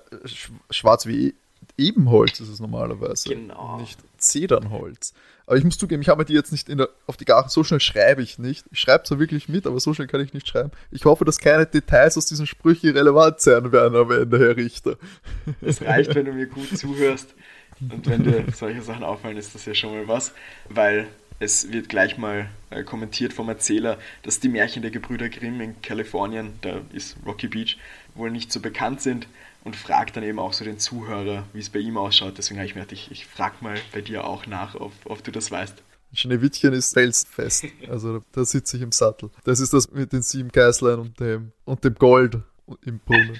schwarz 0.69 1.05
wie 1.05 1.35
Ebenholz 1.77 2.39
ist 2.39 2.49
es 2.49 2.59
normalerweise. 2.59 3.29
Genau. 3.29 3.77
Nicht 3.77 3.99
Zedernholz. 4.17 5.13
Aber 5.45 5.57
ich 5.57 5.63
muss 5.63 5.77
zugeben, 5.77 6.01
ich 6.01 6.09
habe 6.09 6.25
die 6.25 6.33
jetzt 6.33 6.51
nicht 6.51 6.67
der, 6.67 6.89
auf 7.05 7.15
die 7.17 7.25
Gare, 7.25 7.49
so 7.49 7.63
schnell 7.63 7.79
schreibe 7.79 8.21
ich 8.21 8.37
nicht. 8.37 8.65
Ich 8.71 8.79
schreibe 8.79 9.05
zwar 9.05 9.19
wirklich 9.19 9.47
mit, 9.47 9.65
aber 9.65 9.79
so 9.79 9.93
schnell 9.93 10.07
kann 10.07 10.19
ich 10.19 10.33
nicht 10.33 10.47
schreiben. 10.47 10.71
Ich 10.91 11.05
hoffe, 11.05 11.23
dass 11.23 11.37
keine 11.37 11.65
Details 11.65 12.17
aus 12.17 12.25
diesen 12.25 12.47
Sprüchen 12.47 12.89
relevant 12.89 13.39
sein 13.39 13.71
werden 13.71 13.95
am 13.95 14.11
Ende, 14.11 14.39
Herr 14.39 14.57
Richter. 14.57 14.97
Es 15.61 15.81
reicht, 15.81 16.15
wenn 16.15 16.25
du 16.25 16.33
mir 16.33 16.47
gut 16.47 16.67
zuhörst. 16.77 17.33
Und 17.79 18.09
wenn 18.09 18.23
dir 18.23 18.43
solche 18.53 18.81
Sachen 18.81 19.03
auffallen, 19.03 19.37
ist 19.37 19.53
das 19.53 19.65
ja 19.65 19.75
schon 19.75 19.91
mal 19.91 20.07
was. 20.07 20.33
Weil 20.67 21.07
es 21.39 21.71
wird 21.71 21.89
gleich 21.89 22.17
mal 22.17 22.49
äh, 22.69 22.83
kommentiert 22.83 23.33
vom 23.33 23.49
Erzähler, 23.49 23.97
dass 24.23 24.39
die 24.39 24.49
Märchen 24.49 24.81
der 24.81 24.91
Gebrüder 24.91 25.29
Grimm 25.29 25.61
in 25.61 25.81
Kalifornien, 25.81 26.53
da 26.61 26.81
ist 26.93 27.17
Rocky 27.25 27.47
Beach, 27.47 27.77
wohl 28.15 28.31
nicht 28.31 28.51
so 28.51 28.59
bekannt 28.59 29.01
sind 29.01 29.27
und 29.63 29.75
fragt 29.75 30.15
dann 30.15 30.23
eben 30.23 30.39
auch 30.39 30.53
so 30.53 30.65
den 30.65 30.79
Zuhörer, 30.79 31.45
wie 31.53 31.59
es 31.59 31.69
bei 31.69 31.79
ihm 31.79 31.97
ausschaut. 31.97 32.37
Deswegen 32.37 32.59
habe 32.59 32.67
ich 32.67 32.75
mir 32.75 32.81
gedacht, 32.81 32.93
ich, 32.93 33.11
ich 33.11 33.25
frage 33.27 33.55
mal 33.61 33.77
bei 33.91 34.01
dir 34.01 34.25
auch 34.25 34.47
nach, 34.47 34.75
ob, 34.75 34.93
ob 35.05 35.23
du 35.23 35.31
das 35.31 35.51
weißt. 35.51 35.83
Schneewittchen 36.13 36.73
ist 36.73 36.93
felsfest. 36.93 37.65
Also 37.89 38.23
da 38.31 38.45
sitze 38.45 38.77
ich 38.77 38.83
im 38.83 38.91
Sattel. 38.91 39.29
Das 39.43 39.59
ist 39.59 39.73
das 39.73 39.91
mit 39.91 40.13
den 40.13 40.21
sieben 40.21 40.49
Geißlein 40.49 40.99
und 40.99 41.19
dem, 41.19 41.51
und 41.65 41.83
dem 41.83 41.95
Gold 41.95 42.37
im 42.85 42.99
Brunnen. 42.99 43.39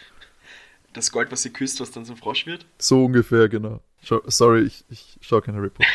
Das 0.93 1.11
Gold, 1.11 1.31
was 1.31 1.43
sie 1.43 1.51
küsst, 1.51 1.79
was 1.79 1.91
dann 1.91 2.05
zum 2.05 2.17
Frosch 2.17 2.45
wird? 2.45 2.65
So 2.77 3.05
ungefähr, 3.05 3.47
genau. 3.49 3.81
Sorry, 4.25 4.63
ich, 4.63 4.83
ich 4.89 5.17
schaue 5.21 5.41
keine 5.41 5.61
Report. 5.61 5.87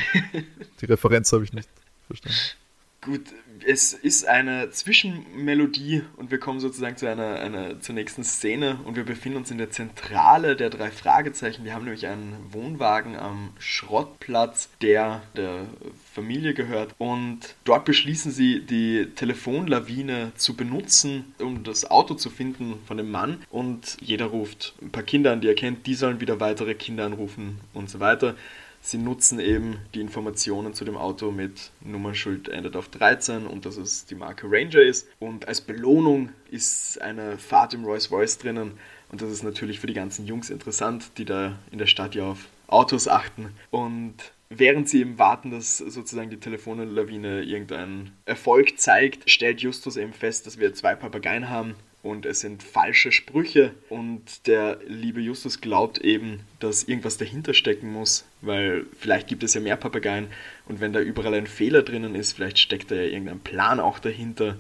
Die 0.81 0.87
Referenz 0.87 1.33
habe 1.33 1.45
ich 1.45 1.53
nicht 1.53 1.69
verstanden. 2.13 2.63
Gut, 3.05 3.23
es 3.67 3.95
ist 3.95 4.29
eine 4.29 4.71
Zwischenmelodie 4.71 6.03
und 6.17 6.31
wir 6.31 6.39
kommen 6.39 6.61
sozusagen 6.61 6.97
zu 6.97 7.09
einer, 7.09 7.41
einer 7.41 7.81
zur 7.81 7.97
nächsten 7.97 8.23
Szene 8.23 8.79
und 8.85 8.95
wir 8.95 9.03
befinden 9.03 9.39
uns 9.39 9.51
in 9.51 9.59
der 9.59 9.73
Zentrale 9.73 10.55
der 10.55 10.71
drei 10.71 10.93
Fragezeichen. 10.93 11.65
Die 11.65 11.73
haben 11.73 11.83
nämlich 11.83 12.07
einen 12.07 12.37
Wohnwagen 12.53 13.17
am 13.17 13.55
Schrottplatz, 13.59 14.69
der 14.83 15.23
der 15.35 15.67
Familie 16.15 16.55
gehört 16.55 16.95
und 16.99 17.57
dort 17.65 17.87
beschließen 17.87 18.31
sie, 18.31 18.61
die 18.61 19.09
Telefonlawine 19.17 20.31
zu 20.37 20.55
benutzen, 20.55 21.35
um 21.41 21.65
das 21.65 21.91
Auto 21.91 22.15
zu 22.15 22.31
finden 22.31 22.79
von 22.87 22.99
dem 22.99 23.11
Mann 23.11 23.43
und 23.51 23.97
jeder 24.01 24.27
ruft 24.27 24.75
ein 24.81 24.93
paar 24.93 25.03
Kinder 25.03 25.33
an, 25.33 25.41
die 25.41 25.49
er 25.49 25.57
kennt, 25.57 25.89
die 25.89 25.95
sollen 25.95 26.21
wieder 26.21 26.39
weitere 26.39 26.75
Kinder 26.77 27.05
anrufen 27.05 27.59
und 27.75 27.91
so 27.91 27.99
weiter. 27.99 28.37
Sie 28.85 28.99
nutzen 28.99 29.39
eben 29.39 29.79
die 29.95 30.01
Informationen 30.01 30.75
zu 30.75 30.85
dem 30.85 30.97
Auto 30.97 31.31
mit 31.31 31.71
Nummernschild 31.83 32.49
endet 32.49 32.75
auf 32.75 32.89
13 32.89 33.47
und 33.47 33.65
dass 33.65 33.77
es 33.77 34.07
die 34.07 34.17
Marke 34.17 34.49
Ranger 34.51 34.83
ist. 34.83 35.09
Und 35.21 35.47
als 35.47 35.61
Belohnung 35.61 36.31
ist 36.51 37.01
eine 37.01 37.39
Fahrt 37.39 37.75
im 37.75 37.85
Rolls 37.85 38.11
Royce 38.11 38.39
drinnen. 38.39 38.73
Und 39.09 39.23
das 39.23 39.31
ist 39.31 39.45
natürlich 39.45 39.79
für 39.79 39.87
die 39.87 39.95
ganzen 39.95 40.27
Jungs 40.27 40.51
interessant, 40.51 41.13
die 41.17 41.25
da 41.25 41.57
in 41.71 41.79
der 41.79 41.87
Stadt 41.87 42.17
ja 42.17 42.25
auf 42.25 42.49
Autos 42.67 43.07
achten. 43.07 43.55
Und 43.71 44.15
während 44.51 44.89
sie 44.89 45.03
eben 45.03 45.17
warten, 45.17 45.53
dass 45.53 45.79
sozusagen 45.79 46.31
die 46.31 46.41
Telefonlawine 46.41 47.45
irgendeinen 47.45 48.11
Erfolg 48.25 48.81
zeigt, 48.81 49.31
stellt 49.31 49.61
Justus 49.61 49.97
eben 49.97 50.13
fest, 50.13 50.49
dass 50.49 50.59
wir 50.59 50.75
zwei 50.75 50.97
Papageien 50.97 51.49
haben 51.49 51.77
und 52.03 52.27
es 52.27 52.41
sind 52.41 52.63
falsche 52.63 53.13
Sprüche 53.13 53.73
und 53.89 54.47
der 54.47 54.79
liebe 54.87 55.21
Justus 55.21 55.61
glaubt 55.61 55.99
eben, 55.99 56.41
dass 56.59 56.85
irgendwas 56.85 57.17
dahinter 57.17 57.55
stecken 57.55 57.93
muss, 57.93 58.25
weil 58.41 58.87
vielleicht 58.99 59.29
gibt 59.29 59.45
es 59.45 59.55
ja 59.55 59.61
mehr 59.61 59.77
Papageien 59.77 60.27
und 60.67 60.81
wenn 60.81 60.93
da 60.93 61.01
überall 61.01 61.35
ein 61.35 61.47
Fehler 61.47 61.83
drinnen 61.83 62.15
ist, 62.15 62.33
vielleicht 62.33 62.59
steckt 62.59 62.91
da 62.91 62.97
ja 62.97 63.03
irgendein 63.03 63.41
Plan 63.41 63.79
auch 63.79 63.99
dahinter, 64.01 64.59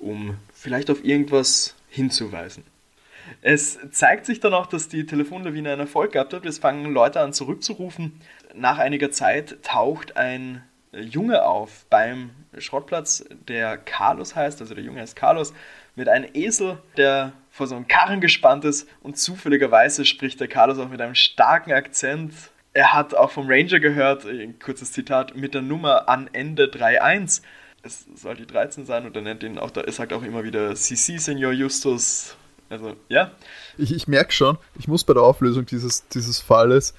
um 0.00 0.36
vielleicht 0.52 0.90
auf 0.90 1.04
irgendwas 1.04 1.76
hinzuweisen. 1.88 2.64
Es 3.42 3.78
zeigt 3.92 4.26
sich 4.26 4.40
dann 4.40 4.54
auch, 4.54 4.66
dass 4.66 4.88
die 4.88 5.06
Telefonlawine 5.06 5.70
einen 5.70 5.82
Erfolg 5.82 6.12
gehabt 6.12 6.32
hat. 6.32 6.46
Es 6.46 6.58
fangen 6.58 6.92
Leute 6.92 7.20
an 7.20 7.32
zurückzurufen. 7.32 8.20
Nach 8.54 8.78
einiger 8.78 9.12
Zeit 9.12 9.62
taucht 9.62 10.16
ein 10.16 10.62
Junge 10.92 11.44
auf 11.44 11.86
beim 11.88 12.30
Schrottplatz, 12.58 13.24
der 13.48 13.78
Carlos 13.78 14.34
heißt, 14.34 14.60
also 14.60 14.74
der 14.74 14.82
Junge 14.82 15.00
heißt 15.00 15.14
Carlos, 15.14 15.52
mit 15.94 16.08
einem 16.08 16.28
Esel, 16.34 16.78
der 16.96 17.32
vor 17.50 17.66
so 17.66 17.76
einem 17.76 17.88
Karren 17.88 18.20
gespannt 18.20 18.64
ist 18.64 18.88
und 19.02 19.18
zufälligerweise 19.18 20.04
spricht 20.04 20.40
der 20.40 20.48
Carlos 20.48 20.78
auch 20.78 20.88
mit 20.88 21.00
einem 21.00 21.14
starken 21.14 21.72
Akzent. 21.72 22.32
Er 22.72 22.92
hat 22.92 23.14
auch 23.14 23.30
vom 23.30 23.46
Ranger 23.48 23.80
gehört, 23.80 24.24
ein 24.24 24.58
kurzes 24.58 24.92
Zitat, 24.92 25.36
mit 25.36 25.54
der 25.54 25.62
Nummer 25.62 26.08
an 26.08 26.28
Ende 26.32 26.66
3.1. 26.66 27.42
Es 27.82 28.06
soll 28.14 28.36
die 28.36 28.46
13 28.46 28.84
sein 28.84 29.06
und 29.06 29.16
er 29.16 29.22
nennt 29.22 29.42
ihn 29.42 29.58
auch, 29.58 29.70
er 29.74 29.92
sagt 29.92 30.12
auch 30.12 30.22
immer 30.22 30.44
wieder 30.44 30.74
CC, 30.74 31.18
Senor 31.18 31.52
Justus. 31.52 32.36
Also, 32.68 32.94
ja. 33.08 33.32
Ich, 33.78 33.92
ich 33.92 34.06
merke 34.06 34.32
schon, 34.32 34.58
ich 34.78 34.86
muss 34.86 35.02
bei 35.04 35.14
der 35.14 35.24
Auflösung 35.24 35.66
dieses, 35.66 36.06
dieses 36.08 36.40
Falles 36.40 36.94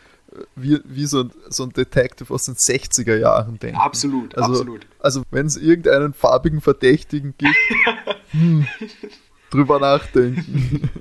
wie, 0.55 0.79
wie 0.85 1.05
so, 1.05 1.23
ein, 1.23 1.31
so 1.49 1.63
ein 1.63 1.71
Detective 1.71 2.33
aus 2.33 2.45
den 2.45 2.55
60er 2.55 3.17
Jahren 3.17 3.59
denken. 3.59 3.77
Absolut, 3.77 4.35
also, 4.37 4.51
absolut. 4.51 4.87
Also 4.99 5.23
wenn 5.31 5.45
es 5.45 5.57
irgendeinen 5.57 6.13
farbigen 6.13 6.61
Verdächtigen 6.61 7.33
gibt, 7.37 7.55
hm, 8.31 8.67
drüber 9.49 9.79
nachdenken. 9.79 10.89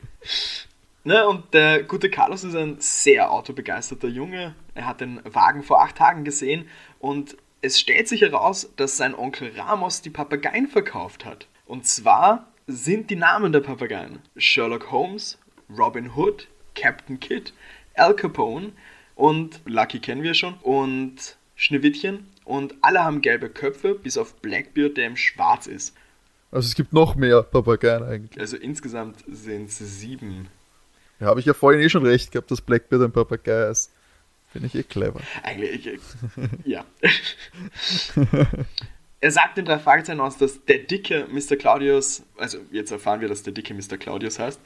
Ne, 1.02 1.26
und 1.26 1.54
der 1.54 1.82
gute 1.84 2.10
Carlos 2.10 2.44
ist 2.44 2.54
ein 2.54 2.76
sehr 2.78 3.32
autobegeisterter 3.32 4.08
Junge. 4.08 4.54
Er 4.74 4.86
hat 4.86 5.00
den 5.00 5.20
Wagen 5.24 5.62
vor 5.62 5.82
acht 5.82 5.96
Tagen 5.96 6.24
gesehen 6.24 6.68
und 6.98 7.38
es 7.62 7.80
stellt 7.80 8.06
sich 8.06 8.20
heraus, 8.20 8.70
dass 8.76 8.98
sein 8.98 9.14
Onkel 9.14 9.52
Ramos 9.56 10.02
die 10.02 10.10
Papageien 10.10 10.66
verkauft 10.66 11.24
hat. 11.24 11.46
Und 11.64 11.86
zwar 11.86 12.48
sind 12.66 13.08
die 13.08 13.16
Namen 13.16 13.52
der 13.52 13.60
Papageien 13.60 14.18
Sherlock 14.36 14.90
Holmes, 14.90 15.38
Robin 15.76 16.14
Hood, 16.14 16.48
Captain 16.74 17.18
Kidd, 17.18 17.52
Al 17.94 18.14
Capone 18.14 18.72
und 19.20 19.60
Lucky 19.66 20.00
kennen 20.00 20.22
wir 20.22 20.32
schon 20.34 20.54
und 20.62 21.36
Schneewittchen 21.54 22.26
und 22.44 22.74
alle 22.80 23.04
haben 23.04 23.20
gelbe 23.20 23.50
Köpfe, 23.50 23.94
bis 23.94 24.16
auf 24.16 24.34
Blackbeard, 24.36 24.96
der 24.96 25.06
im 25.06 25.16
Schwarz 25.16 25.66
ist. 25.66 25.94
Also 26.50 26.66
es 26.66 26.74
gibt 26.74 26.94
noch 26.94 27.14
mehr 27.16 27.42
Papageien 27.42 28.02
eigentlich. 28.02 28.40
Also 28.40 28.56
insgesamt 28.56 29.22
sind 29.30 29.68
es 29.68 29.78
sieben. 29.78 30.48
Ja, 31.20 31.26
habe 31.26 31.38
ich 31.38 31.46
ja 31.46 31.52
vorhin 31.52 31.82
eh 31.82 31.90
schon 31.90 32.04
recht 32.04 32.32
gehabt, 32.32 32.50
dass 32.50 32.62
Blackbeard 32.62 33.02
ein 33.02 33.12
Papagei 33.12 33.68
ist. 33.68 33.92
Finde 34.50 34.66
ich 34.68 34.74
eh 34.74 34.82
clever. 34.82 35.20
Eigentlich, 35.42 35.86
äh, 35.86 35.98
ja. 36.64 36.84
er 39.20 39.30
sagt 39.30 39.58
in 39.58 39.66
drei 39.66 39.78
Fragezeichen 39.78 40.20
aus, 40.20 40.38
dass 40.38 40.64
der 40.64 40.78
dicke 40.78 41.26
Mr. 41.30 41.56
Claudius, 41.56 42.22
also 42.38 42.58
jetzt 42.72 42.90
erfahren 42.90 43.20
wir, 43.20 43.28
dass 43.28 43.42
der 43.42 43.52
dicke 43.52 43.74
Mr. 43.74 43.98
Claudius 43.98 44.38
heißt, 44.38 44.60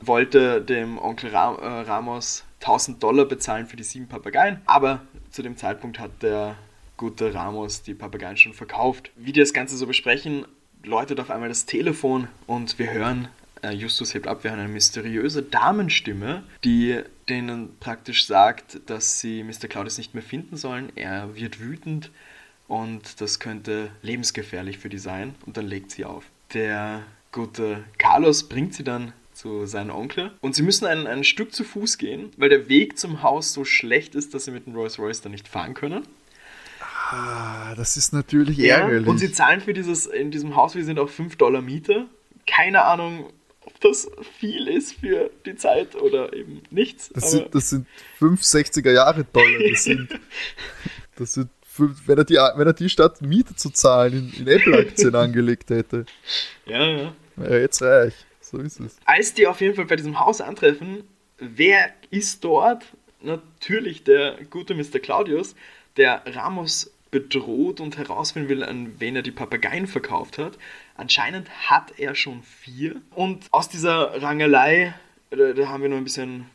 wollte 0.00 0.60
dem 0.62 0.98
Onkel 0.98 1.30
Ram, 1.30 1.56
äh, 1.56 1.66
Ramos 1.66 2.44
1000 2.60 3.02
Dollar 3.02 3.24
bezahlen 3.24 3.66
für 3.66 3.76
die 3.76 3.84
sieben 3.84 4.08
Papageien, 4.08 4.60
aber 4.66 5.02
zu 5.30 5.42
dem 5.42 5.56
Zeitpunkt 5.56 5.98
hat 5.98 6.22
der 6.22 6.56
gute 6.96 7.32
Ramos 7.34 7.82
die 7.82 7.94
Papageien 7.94 8.36
schon 8.36 8.54
verkauft. 8.54 9.10
Wie 9.16 9.32
die 9.32 9.40
das 9.40 9.52
Ganze 9.52 9.76
so 9.76 9.86
besprechen, 9.86 10.46
läutet 10.82 11.20
auf 11.20 11.30
einmal 11.30 11.48
das 11.48 11.66
Telefon 11.66 12.28
und 12.46 12.78
wir 12.78 12.90
hören, 12.90 13.28
äh, 13.62 13.70
Justus 13.70 14.14
hebt 14.14 14.26
ab, 14.26 14.44
wir 14.44 14.50
hören 14.50 14.60
eine 14.60 14.68
mysteriöse 14.68 15.42
Damenstimme, 15.42 16.44
die 16.64 17.00
denen 17.28 17.78
praktisch 17.78 18.26
sagt, 18.26 18.80
dass 18.86 19.20
sie 19.20 19.42
Mr. 19.42 19.68
Claudius 19.68 19.98
nicht 19.98 20.14
mehr 20.14 20.22
finden 20.22 20.56
sollen. 20.56 20.92
Er 20.96 21.34
wird 21.34 21.60
wütend 21.60 22.10
und 22.66 23.20
das 23.20 23.38
könnte 23.38 23.90
lebensgefährlich 24.02 24.78
für 24.78 24.88
die 24.88 24.98
sein 24.98 25.34
und 25.46 25.56
dann 25.56 25.66
legt 25.66 25.90
sie 25.90 26.04
auf. 26.04 26.24
Der 26.54 27.02
gute 27.32 27.84
Carlos 27.98 28.48
bringt 28.48 28.74
sie 28.74 28.84
dann 28.84 29.12
zu 29.38 29.66
seinem 29.66 29.94
Onkel. 29.94 30.32
Und 30.40 30.56
sie 30.56 30.62
müssen 30.62 30.86
ein, 30.86 31.06
ein 31.06 31.22
Stück 31.22 31.54
zu 31.54 31.62
Fuß 31.62 31.96
gehen, 31.96 32.32
weil 32.36 32.48
der 32.48 32.68
Weg 32.68 32.98
zum 32.98 33.22
Haus 33.22 33.52
so 33.52 33.64
schlecht 33.64 34.16
ist, 34.16 34.34
dass 34.34 34.44
sie 34.46 34.50
mit 34.50 34.66
dem 34.66 34.74
Rolls 34.74 34.98
Royce 34.98 35.20
da 35.20 35.28
nicht 35.28 35.46
fahren 35.46 35.74
können. 35.74 36.06
Ah, 36.80 37.74
das 37.76 37.96
ist 37.96 38.12
natürlich 38.12 38.58
ärgerlich. 38.58 39.06
Ja, 39.06 39.10
und 39.10 39.18
sie 39.18 39.30
zahlen 39.30 39.60
für 39.60 39.72
dieses, 39.72 40.06
in 40.06 40.32
diesem 40.32 40.56
Haus, 40.56 40.74
wir 40.74 40.84
sind 40.84 40.98
auch 40.98 41.08
5 41.08 41.36
Dollar 41.36 41.62
Miete. 41.62 42.06
Keine 42.46 42.82
Ahnung, 42.82 43.30
ob 43.64 43.80
das 43.80 44.10
viel 44.38 44.66
ist 44.66 44.94
für 44.94 45.30
die 45.46 45.54
Zeit 45.54 45.94
oder 45.94 46.32
eben 46.32 46.62
nichts. 46.70 47.10
Das, 47.14 47.30
sind, 47.30 47.54
das 47.54 47.70
sind 47.70 47.86
5 48.18 48.42
60er 48.42 48.90
Jahre 48.90 49.24
Dollar. 49.24 49.70
Das 49.70 49.84
sind, 49.84 50.20
das 51.16 51.32
sind 51.34 51.50
wenn 52.06 52.18
er, 52.18 52.24
die, 52.24 52.34
wenn 52.34 52.66
er 52.66 52.72
die 52.72 52.88
Stadt 52.88 53.22
Miete 53.22 53.54
zu 53.54 53.70
zahlen 53.70 54.32
in, 54.36 54.46
in 54.46 54.48
Apple-Aktien 54.48 55.14
angelegt 55.14 55.70
hätte. 55.70 56.06
Ja, 56.66 56.84
ja. 56.84 57.12
Wäre 57.36 57.60
jetzt 57.60 57.80
reich. 57.82 58.14
So 58.50 58.58
ist 58.58 58.80
es. 58.80 58.96
Als 59.04 59.34
die 59.34 59.46
auf 59.46 59.60
jeden 59.60 59.74
Fall 59.74 59.84
bei 59.84 59.96
diesem 59.96 60.18
Haus 60.18 60.40
antreffen, 60.40 61.04
wer 61.38 61.92
ist 62.10 62.44
dort? 62.44 62.86
Natürlich 63.20 64.04
der 64.04 64.38
gute 64.48 64.74
Mr. 64.74 65.00
Claudius, 65.00 65.54
der 65.96 66.22
Ramos 66.24 66.90
bedroht 67.10 67.80
und 67.80 67.98
herausfinden 67.98 68.48
will, 68.48 68.62
an 68.62 68.98
wen 69.00 69.16
er 69.16 69.22
die 69.22 69.32
Papageien 69.32 69.86
verkauft 69.86 70.38
hat. 70.38 70.58
Anscheinend 70.96 71.50
hat 71.68 71.98
er 71.98 72.14
schon 72.14 72.42
vier. 72.42 72.96
Und 73.14 73.46
aus 73.50 73.68
dieser 73.68 74.22
Rangelei, 74.22 74.94
da, 75.30 75.52
da 75.52 75.68
haben 75.68 75.82
wir 75.82 75.90
noch 75.90 75.96
ein 75.96 76.04
bisschen 76.04 76.46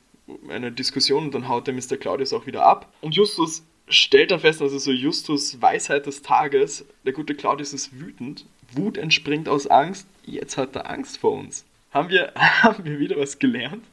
eine 0.49 0.71
Diskussion 0.71 1.25
und 1.25 1.35
dann 1.35 1.47
haut 1.47 1.67
der 1.67 1.75
Mr. 1.75 1.97
Claudius 1.97 2.33
auch 2.33 2.47
wieder 2.47 2.65
ab. 2.65 2.91
Und 3.01 3.15
Justus 3.15 3.63
stellt 3.87 4.31
dann 4.31 4.39
fest, 4.39 4.61
also 4.61 4.79
so 4.79 4.91
Justus 4.91 5.61
Weisheit 5.61 6.07
des 6.07 6.23
Tages, 6.23 6.85
der 7.05 7.13
gute 7.13 7.35
Claudius 7.35 7.73
ist 7.73 7.99
wütend. 7.99 8.45
Wut 8.71 8.97
entspringt 8.97 9.47
aus 9.47 9.67
Angst. 9.67 10.07
Jetzt 10.25 10.57
hat 10.57 10.75
er 10.75 10.89
Angst 10.89 11.17
vor 11.17 11.33
uns 11.33 11.65
haben 11.93 12.09
wir, 12.09 12.33
haben 12.35 12.83
wir 12.83 12.99
wieder 12.99 13.17
was 13.17 13.39
gelernt. 13.39 13.85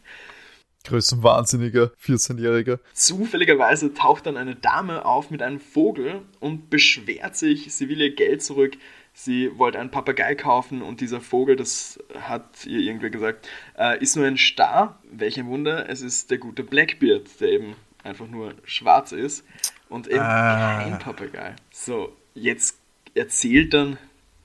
Größenwahnsinniger 0.84 1.92
14-Jähriger. 2.02 2.78
Zufälligerweise 2.94 3.92
taucht 3.92 4.26
dann 4.26 4.38
eine 4.38 4.56
Dame 4.56 5.04
auf 5.04 5.30
mit 5.30 5.42
einem 5.42 5.60
Vogel 5.60 6.22
und 6.40 6.70
beschwert 6.70 7.36
sich, 7.36 7.74
sie 7.74 7.88
will 7.90 8.00
ihr 8.00 8.14
Geld 8.14 8.42
zurück. 8.42 8.78
Sie 9.12 9.58
wollte 9.58 9.78
einen 9.78 9.90
Papagei 9.90 10.34
kaufen 10.34 10.80
und 10.80 11.02
dieser 11.02 11.20
Vogel, 11.20 11.56
das 11.56 11.98
hat 12.20 12.64
ihr 12.64 12.78
irgendwer 12.80 13.10
gesagt, 13.10 13.48
äh, 13.78 14.02
ist 14.02 14.16
nur 14.16 14.26
ein 14.26 14.38
Star. 14.38 14.98
Welch 15.10 15.38
ein 15.38 15.48
Wunder, 15.48 15.90
es 15.90 16.00
ist 16.00 16.30
der 16.30 16.38
gute 16.38 16.64
Blackbeard, 16.64 17.40
der 17.40 17.48
eben 17.48 17.76
einfach 18.02 18.28
nur 18.28 18.54
schwarz 18.64 19.12
ist 19.12 19.44
und 19.90 20.06
eben 20.06 20.20
ah. 20.20 20.82
kein 20.82 20.98
Papagei. 20.98 21.56
So, 21.70 22.16
jetzt 22.34 22.78
erzählt 23.14 23.74
dann 23.74 23.98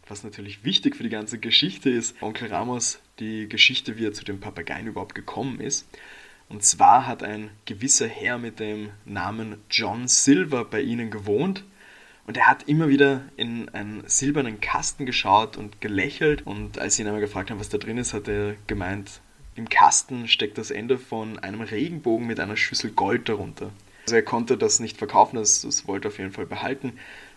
was 0.07 0.23
natürlich 0.23 0.63
wichtig 0.63 0.95
für 0.95 1.03
die 1.03 1.09
ganze 1.09 1.39
Geschichte 1.39 1.89
ist, 1.89 2.21
Onkel 2.21 2.49
Ramos 2.49 2.99
die 3.19 3.47
Geschichte, 3.47 3.97
wie 3.97 4.05
er 4.05 4.13
zu 4.13 4.23
den 4.23 4.39
Papageien 4.39 4.87
überhaupt 4.87 5.15
gekommen 5.15 5.59
ist. 5.59 5.87
Und 6.49 6.63
zwar 6.63 7.07
hat 7.07 7.23
ein 7.23 7.49
gewisser 7.65 8.07
Herr 8.07 8.37
mit 8.37 8.59
dem 8.59 8.89
Namen 9.05 9.57
John 9.69 10.07
Silver 10.07 10.65
bei 10.65 10.81
ihnen 10.81 11.09
gewohnt 11.09 11.63
und 12.27 12.37
er 12.37 12.47
hat 12.47 12.67
immer 12.67 12.87
wieder 12.87 13.21
in 13.35 13.69
einen 13.69 14.03
silbernen 14.07 14.59
Kasten 14.59 15.05
geschaut 15.05 15.57
und 15.57 15.81
gelächelt 15.81 16.45
und 16.45 16.79
als 16.79 16.95
sie 16.95 17.03
ihn 17.03 17.07
einmal 17.07 17.21
gefragt 17.21 17.51
haben, 17.51 17.59
was 17.59 17.69
da 17.69 17.77
drin 17.77 17.97
ist, 17.97 18.13
hat 18.13 18.27
er 18.27 18.55
gemeint, 18.67 19.21
im 19.55 19.69
Kasten 19.69 20.27
steckt 20.27 20.57
das 20.57 20.71
Ende 20.71 20.97
von 20.97 21.39
einem 21.39 21.61
Regenbogen 21.61 22.27
mit 22.27 22.39
einer 22.39 22.57
Schüssel 22.57 22.91
Gold 22.91 23.29
darunter. 23.29 23.71
Also 24.05 24.15
er 24.15 24.23
konnte 24.23 24.57
das 24.57 24.79
nicht 24.79 24.97
verkaufen, 24.97 25.37
das, 25.37 25.61
das 25.61 25.87
wollte 25.87 26.07
er 26.07 26.11
auf 26.11 26.17
jeden 26.17 26.31
Fall 26.31 26.45
behalten. 26.45 26.93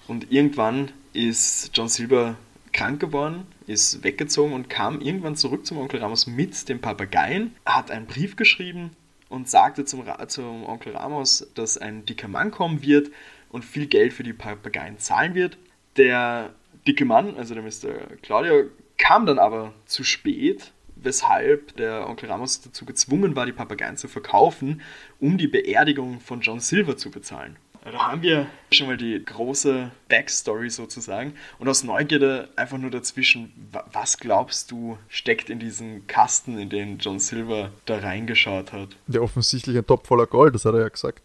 Und 0.06 0.32
irgendwann 0.32 0.90
ist 1.12 1.70
John 1.74 1.88
Silver 1.88 2.36
krank 2.72 3.00
geworden, 3.00 3.46
ist 3.68 4.02
weggezogen 4.02 4.52
und 4.52 4.70
kam 4.70 5.00
irgendwann 5.00 5.36
zurück 5.36 5.66
zum 5.66 5.78
Onkel 5.78 6.00
Ramos 6.00 6.26
mit 6.26 6.68
dem 6.68 6.80
Papageien, 6.80 7.54
hat 7.66 7.90
einen 7.90 8.06
Brief 8.06 8.36
geschrieben 8.36 8.90
und 9.28 9.48
sagte 9.48 9.84
zum, 9.84 10.04
zum 10.28 10.64
Onkel 10.64 10.96
Ramos, 10.96 11.50
dass 11.54 11.76
ein 11.76 12.06
dicker 12.06 12.28
Mann 12.28 12.50
kommen 12.50 12.82
wird 12.82 13.10
und 13.50 13.64
viel 13.64 13.86
Geld 13.86 14.12
für 14.12 14.22
die 14.22 14.32
Papageien 14.32 14.98
zahlen 14.98 15.34
wird. 15.34 15.58
Der 15.96 16.54
dicke 16.86 17.04
Mann, 17.04 17.36
also 17.36 17.54
der 17.54 17.62
Mr. 17.62 18.16
Claudio, 18.22 18.64
kam 18.96 19.26
dann 19.26 19.38
aber 19.38 19.74
zu 19.84 20.02
spät, 20.02 20.72
weshalb 20.96 21.76
der 21.76 22.08
Onkel 22.08 22.30
Ramos 22.30 22.62
dazu 22.62 22.84
gezwungen 22.84 23.36
war, 23.36 23.46
die 23.46 23.52
Papageien 23.52 23.96
zu 23.96 24.08
verkaufen, 24.08 24.80
um 25.20 25.38
die 25.38 25.46
Beerdigung 25.46 26.20
von 26.20 26.40
John 26.40 26.60
Silver 26.60 26.96
zu 26.96 27.10
bezahlen. 27.10 27.56
Da 27.92 28.08
haben 28.08 28.22
wir 28.22 28.46
schon 28.70 28.86
mal 28.86 28.96
die 28.96 29.22
große 29.24 29.90
Backstory 30.08 30.68
sozusagen. 30.68 31.34
Und 31.58 31.68
aus 31.68 31.84
Neugierde 31.84 32.48
einfach 32.56 32.78
nur 32.78 32.90
dazwischen, 32.90 33.52
was 33.92 34.18
glaubst 34.18 34.70
du, 34.70 34.98
steckt 35.08 35.48
in 35.48 35.58
diesen 35.58 36.06
Kasten, 36.06 36.58
in 36.58 36.68
den 36.68 36.98
John 36.98 37.18
Silver 37.18 37.70
da 37.86 37.98
reingeschaut 37.98 38.72
hat? 38.72 38.90
Der 39.06 39.22
offensichtlich 39.22 39.76
ein 39.76 39.86
Topf 39.86 40.06
voller 40.08 40.26
Gold, 40.26 40.54
das 40.54 40.64
hat 40.64 40.74
er 40.74 40.80
ja 40.80 40.88
gesagt. 40.88 41.22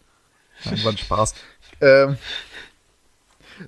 Nein, 0.65 0.83
war 0.83 0.91
ein 0.91 0.97
Spaß. 0.97 1.35
ähm, 1.81 2.17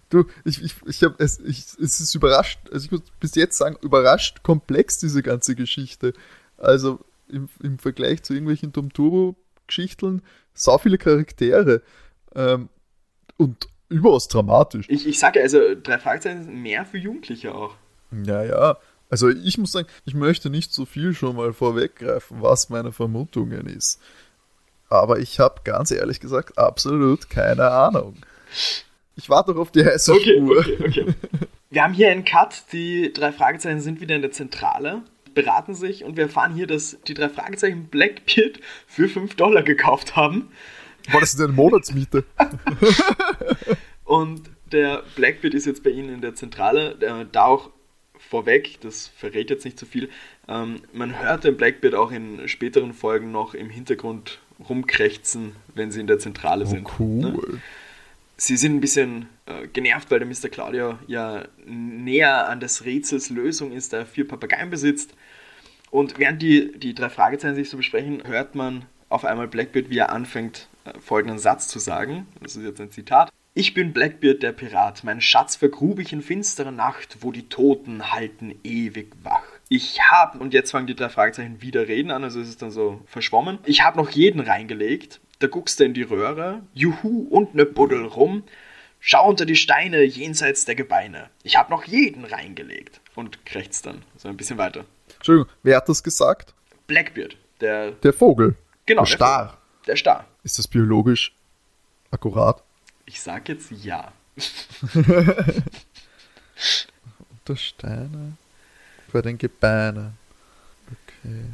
du, 0.09 0.25
ich, 0.45 0.61
ich, 0.61 0.75
ich 0.85 1.03
habe 1.03 1.15
es, 1.17 1.39
es 1.39 1.99
ist 1.99 2.15
überrascht, 2.15 2.59
also 2.71 2.85
ich 2.85 2.91
muss 2.91 3.01
bis 3.19 3.35
jetzt 3.35 3.57
sagen, 3.57 3.77
überrascht 3.81 4.43
komplex 4.43 4.99
diese 4.99 5.21
ganze 5.21 5.55
Geschichte. 5.55 6.13
Also 6.57 6.99
im, 7.27 7.49
im 7.61 7.79
Vergleich 7.79 8.23
zu 8.23 8.33
irgendwelchen 8.33 8.71
Tom 8.71 8.93
Turbo 8.93 9.35
Geschichteln, 9.67 10.21
so 10.53 10.77
viele 10.77 10.97
Charaktere. 10.97 11.81
Ähm, 12.35 12.69
und 13.37 13.67
überaus 13.89 14.27
dramatisch. 14.27 14.85
Ich, 14.89 15.07
ich 15.07 15.19
sage 15.19 15.41
also, 15.41 15.59
drei 15.81 15.99
Fragezeichen 15.99 16.43
sind 16.43 16.61
mehr 16.61 16.85
für 16.85 16.97
Jugendliche 16.97 17.53
auch. 17.53 17.75
Ja, 18.25 18.43
ja. 18.43 18.77
Also 19.09 19.29
ich 19.29 19.57
muss 19.57 19.71
sagen, 19.71 19.87
ich 20.05 20.15
möchte 20.15 20.49
nicht 20.49 20.73
so 20.73 20.85
viel 20.85 21.13
schon 21.13 21.35
mal 21.35 21.53
vorweggreifen, 21.53 22.41
was 22.41 22.69
meine 22.69 22.91
Vermutungen 22.91 23.67
ist. 23.67 24.01
Aber 24.89 25.19
ich 25.19 25.39
habe 25.39 25.61
ganz 25.63 25.91
ehrlich 25.91 26.19
gesagt 26.19 26.57
absolut 26.57 27.29
keine 27.29 27.69
Ahnung. 27.69 28.15
Ich 29.15 29.29
warte 29.29 29.53
doch 29.53 29.61
auf 29.61 29.71
die 29.71 29.85
heiße 29.85 30.13
Okay, 30.13 30.37
Spur. 30.37 30.59
okay, 30.59 30.77
okay. 30.79 31.13
Wir 31.69 31.83
haben 31.83 31.93
hier 31.93 32.09
einen 32.11 32.25
Cut, 32.25 32.63
die 32.71 33.11
drei 33.13 33.31
Fragezeichen 33.31 33.79
sind 33.81 34.01
wieder 34.01 34.15
in 34.15 34.21
der 34.21 34.31
Zentrale, 34.31 35.01
beraten 35.33 35.75
sich 35.75 36.03
und 36.03 36.17
wir 36.17 36.25
erfahren 36.25 36.53
hier, 36.53 36.67
dass 36.67 36.97
die 37.07 37.13
drei 37.13 37.29
Fragezeichen 37.29 37.85
Blackbeard 37.87 38.59
für 38.87 39.07
5 39.07 39.35
Dollar 39.35 39.63
gekauft 39.63 40.15
haben. 40.15 40.49
War 41.11 41.21
das 41.21 41.35
denn 41.35 41.45
eine 41.45 41.53
Monatsmiete? 41.53 42.23
Und 44.05 44.49
der 44.71 45.03
Blackbeard 45.15 45.53
ist 45.53 45.65
jetzt 45.65 45.83
bei 45.83 45.89
Ihnen 45.91 46.09
in 46.09 46.21
der 46.21 46.35
Zentrale. 46.35 46.97
Äh, 47.01 47.25
da 47.31 47.45
auch 47.45 47.69
vorweg, 48.17 48.79
das 48.81 49.07
verrät 49.07 49.49
jetzt 49.49 49.65
nicht 49.65 49.77
so 49.79 49.85
viel, 49.85 50.09
ähm, 50.47 50.81
man 50.93 51.19
hört 51.19 51.43
den 51.43 51.57
Blackbeard 51.57 51.95
auch 51.95 52.11
in 52.11 52.47
späteren 52.47 52.93
Folgen 52.93 53.31
noch 53.31 53.53
im 53.53 53.69
Hintergrund 53.69 54.39
rumkrächzen, 54.67 55.55
wenn 55.73 55.91
sie 55.91 55.99
in 55.99 56.07
der 56.07 56.19
Zentrale 56.19 56.65
Oh, 56.65 56.67
sind. 56.67 56.99
Ne? 56.99 57.33
cool. 57.35 57.61
Sie 58.37 58.57
sind 58.57 58.75
ein 58.75 58.81
bisschen 58.81 59.27
äh, 59.45 59.67
genervt, 59.67 60.11
weil 60.11 60.19
der 60.19 60.27
Mr. 60.27 60.49
Claudio 60.49 60.97
ja 61.07 61.45
näher 61.65 62.49
an 62.49 62.59
des 62.59 62.83
Rätsels 62.85 63.29
Lösung 63.29 63.71
ist, 63.71 63.93
der 63.93 64.05
vier 64.05 64.27
Papageien 64.27 64.69
besitzt. 64.69 65.13
Und 65.89 66.19
während 66.19 66.41
die, 66.41 66.77
die 66.77 66.93
drei 66.93 67.09
Fragezeichen 67.09 67.55
sich 67.55 67.69
so 67.69 67.77
besprechen, 67.77 68.23
hört 68.25 68.55
man 68.55 68.85
auf 69.07 69.23
einmal 69.23 69.47
Blackbeard, 69.47 69.89
wie 69.89 69.99
er 69.99 70.11
anfängt, 70.11 70.67
folgenden 70.99 71.39
Satz 71.39 71.67
zu 71.67 71.79
sagen. 71.79 72.27
Das 72.41 72.55
ist 72.55 72.63
jetzt 72.63 72.79
ein 72.81 72.91
Zitat. 72.91 73.31
Ich 73.53 73.73
bin 73.73 73.93
Blackbeard, 73.93 74.43
der 74.43 74.51
Pirat. 74.51 75.03
Meinen 75.05 75.21
Schatz 75.21 75.55
vergrub 75.55 75.99
ich 75.99 76.11
in 76.11 76.21
finsterer 76.21 76.71
Nacht, 76.71 77.17
wo 77.21 77.31
die 77.31 77.47
Toten 77.47 78.11
halten 78.11 78.53
ewig 78.63 79.13
wach. 79.23 79.43
Ich 79.69 80.01
hab, 80.01 80.39
und 80.39 80.53
jetzt 80.53 80.71
fangen 80.71 80.87
die 80.87 80.95
drei 80.95 81.09
Fragezeichen 81.09 81.61
wieder 81.61 81.87
reden 81.87 82.11
an, 82.11 82.23
also 82.23 82.39
ist 82.41 82.49
es 82.49 82.57
dann 82.57 82.69
so 82.71 83.01
verschwommen. 83.05 83.59
Ich 83.65 83.83
hab 83.83 83.95
noch 83.95 84.09
jeden 84.09 84.41
reingelegt. 84.41 85.21
Da 85.39 85.47
guckst 85.47 85.79
du 85.79 85.85
in 85.85 85.93
die 85.93 86.01
Röhre. 86.03 86.61
Juhu 86.73 87.27
und 87.29 87.55
ne 87.55 87.65
Buddel 87.65 88.05
rum. 88.05 88.43
Schau 88.99 89.27
unter 89.29 89.45
die 89.45 89.55
Steine 89.55 90.03
jenseits 90.03 90.65
der 90.65 90.75
Gebeine. 90.75 91.29
Ich 91.43 91.57
hab 91.57 91.69
noch 91.69 91.83
jeden 91.85 92.25
reingelegt. 92.25 92.99
Und 93.15 93.45
krächzt 93.45 93.85
dann 93.85 94.01
so 94.17 94.27
ein 94.27 94.35
bisschen 94.35 94.57
weiter. 94.57 94.83
Entschuldigung, 95.15 95.49
wer 95.63 95.77
hat 95.77 95.87
das 95.87 96.03
gesagt? 96.03 96.53
Blackbeard, 96.87 97.37
der, 97.61 97.91
Der 97.91 98.11
Vogel. 98.13 98.55
genau, 98.85 99.03
Der 99.03 99.15
Star. 99.15 99.57
Der 99.87 99.95
Star. 99.95 100.25
Ist 100.45 100.59
das 100.59 100.67
biologisch 100.67 101.33
akkurat? 102.11 102.61
Ich 103.07 103.19
sag 103.19 103.49
jetzt 103.49 103.71
ja. 103.71 104.13
Unter 107.31 107.55
Steine. 107.55 108.37
Bei 109.11 109.23
den 109.23 109.39
Gebeinen. 109.39 110.15
Okay. 110.85 111.45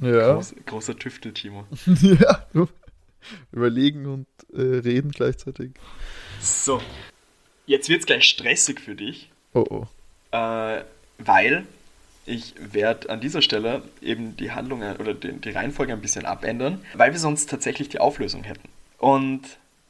Ja. 0.00 0.34
Groß, 0.34 0.54
großer 0.66 0.98
Tüftel, 0.98 1.32
Timo. 1.32 1.66
ja. 2.02 2.48
Überlegen 3.52 4.06
und 4.06 4.26
äh, 4.52 4.78
reden 4.80 5.12
gleichzeitig. 5.12 5.70
So. 6.40 6.82
Jetzt 7.66 7.88
wird's 7.88 8.06
gleich 8.06 8.24
stressig 8.24 8.80
für 8.80 8.96
dich, 8.96 9.30
Oh 9.54 9.64
oh. 9.70 9.86
äh, 10.36 10.82
weil 11.18 11.64
ich 12.28 12.54
werde 12.58 13.10
an 13.10 13.20
dieser 13.20 13.42
Stelle 13.42 13.82
eben 14.02 14.36
die 14.36 14.52
Handlung 14.52 14.82
oder 14.82 15.14
die, 15.14 15.50
Reihenfolge 15.50 15.92
ein 15.92 16.00
bisschen 16.00 16.26
abändern, 16.26 16.80
weil 16.94 17.12
wir 17.12 17.18
sonst 17.18 17.48
tatsächlich 17.48 17.88
die 17.88 18.00
Auflösung 18.00 18.44
hätten. 18.44 18.68
Und 18.98 19.42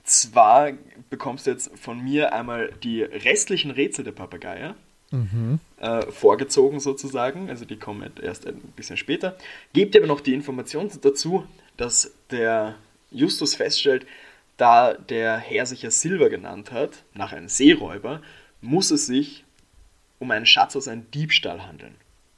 zwar 0.04 0.72
bekommst 1.10 1.46
du 1.46 1.50
jetzt 1.50 1.70
von 1.78 2.02
mir 2.02 2.32
einmal 2.32 2.72
die 2.82 3.02
restlichen 3.02 3.70
Rätsel 3.70 4.04
der 4.04 4.12
Papageier 4.12 4.74
Mhm. 5.10 5.58
äh, 5.78 6.02
vorgezogen 6.02 6.80
sozusagen, 6.80 7.48
also 7.48 7.64
die 7.64 7.76
kommen 7.76 8.12
erst 8.20 8.46
ein 8.46 8.60
bisschen 8.76 8.98
später. 8.98 9.38
Gebt 9.72 9.96
aber 9.96 10.06
noch 10.06 10.20
die 10.20 10.34
Information 10.34 10.90
dazu, 11.00 11.46
dass 11.78 12.12
der 12.30 12.74
Justus 13.10 13.54
feststellt, 13.54 14.06
da 14.58 14.92
der 14.92 15.38
Herr 15.38 15.64
sich 15.64 15.82
ja 15.82 15.90
Silver 15.90 16.28
genannt 16.28 16.72
hat, 16.72 17.04
nach 17.14 17.32
einem 17.32 17.48
Seeräuber, 17.48 18.20
muss 18.60 18.90
es 18.90 19.06
sich 19.06 19.44
um 20.18 20.30
einen 20.30 20.44
Schatz 20.44 20.76
aus 20.76 20.88
einem 20.88 21.10
Diebstahl 21.10 21.66
handeln. 21.66 21.94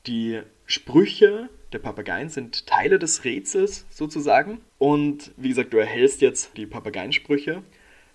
Die 0.07 0.41
Sprüche 0.67 1.49
der 1.73 1.79
Papageien 1.79 2.29
sind 2.29 2.67
Teile 2.67 2.99
des 2.99 3.25
Rätsels 3.25 3.87
sozusagen. 3.91 4.61
Und 4.79 5.33
wie 5.37 5.51
gesagt, 5.51 5.73
du 5.73 5.79
erhältst 5.79 6.21
jetzt 6.21 6.57
die 6.57 6.67
Papageiensprüche. 6.67 7.63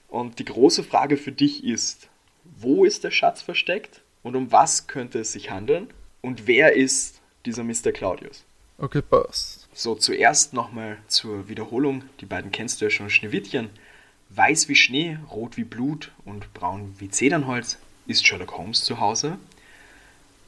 Und 0.07 0.39
die 0.39 0.45
große 0.45 0.83
Frage 0.83 1.17
für 1.17 1.31
dich 1.31 1.63
ist, 1.63 2.09
wo 2.43 2.85
ist 2.85 3.03
der 3.03 3.11
Schatz 3.11 3.41
versteckt 3.41 4.01
und 4.23 4.35
um 4.35 4.51
was 4.51 4.87
könnte 4.87 5.19
es 5.19 5.31
sich 5.31 5.51
handeln? 5.51 5.89
Und 6.21 6.47
wer 6.47 6.75
ist 6.75 7.21
dieser 7.45 7.63
Mr. 7.63 7.91
Claudius? 7.91 8.43
Okay, 8.77 9.01
passt. 9.01 9.67
So, 9.73 9.95
zuerst 9.95 10.53
nochmal 10.53 10.97
zur 11.07 11.47
Wiederholung. 11.47 12.03
Die 12.19 12.25
beiden 12.25 12.51
kennst 12.51 12.81
du 12.81 12.85
ja 12.85 12.91
schon. 12.91 13.09
Schneewittchen, 13.09 13.69
weiß 14.29 14.67
wie 14.67 14.75
Schnee, 14.75 15.17
rot 15.31 15.57
wie 15.57 15.63
Blut 15.63 16.11
und 16.25 16.53
braun 16.53 16.95
wie 16.97 17.09
Zedernholz. 17.09 17.77
Ist 18.07 18.25
Sherlock 18.25 18.57
Holmes 18.57 18.83
zu 18.83 18.99
Hause? 18.99 19.37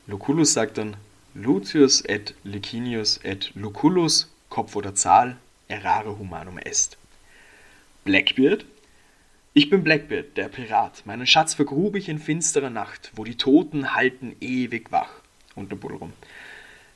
Lucullus 0.08 0.54
sagt 0.54 0.78
dann, 0.78 0.98
Lucius 1.40 2.02
et 2.02 2.34
Licinius 2.44 3.20
et 3.24 3.52
Lucullus, 3.54 4.28
Kopf 4.50 4.76
oder 4.76 4.96
Zahl, 4.96 5.38
errare 5.68 6.18
humanum 6.18 6.58
est. 6.58 6.98
Blackbeard, 8.06 8.66
ich 9.54 9.70
bin 9.70 9.84
Blackbeard, 9.84 10.36
der 10.36 10.48
Pirat. 10.48 11.06
Meinen 11.06 11.28
Schatz 11.28 11.54
vergrub 11.54 11.96
ich 11.96 12.10
in 12.10 12.18
finsterer 12.18 12.72
Nacht, 12.72 13.12
wo 13.14 13.24
die 13.24 13.38
Toten 13.38 13.94
halten 13.94 14.36
ewig 14.42 14.92
wach. 14.92 15.12
Und 15.54 15.70
eine 15.70 15.80
Buddel 15.80 15.98
rum. 15.98 16.14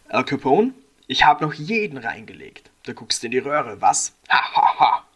Al 0.10 0.26
Capone, 0.26 0.74
ich 1.06 1.24
hab 1.24 1.42
noch 1.42 1.54
jeden 1.54 2.00
reingelegt. 2.00 2.72
Da 2.86 2.94
guckst 2.94 3.22
du 3.22 3.28
in 3.28 3.32
die 3.32 3.38
Röhre, 3.38 3.80
was? 3.80 4.16
Ha, 4.28 4.56
ha, 4.56 4.80
ha. 4.80 5.08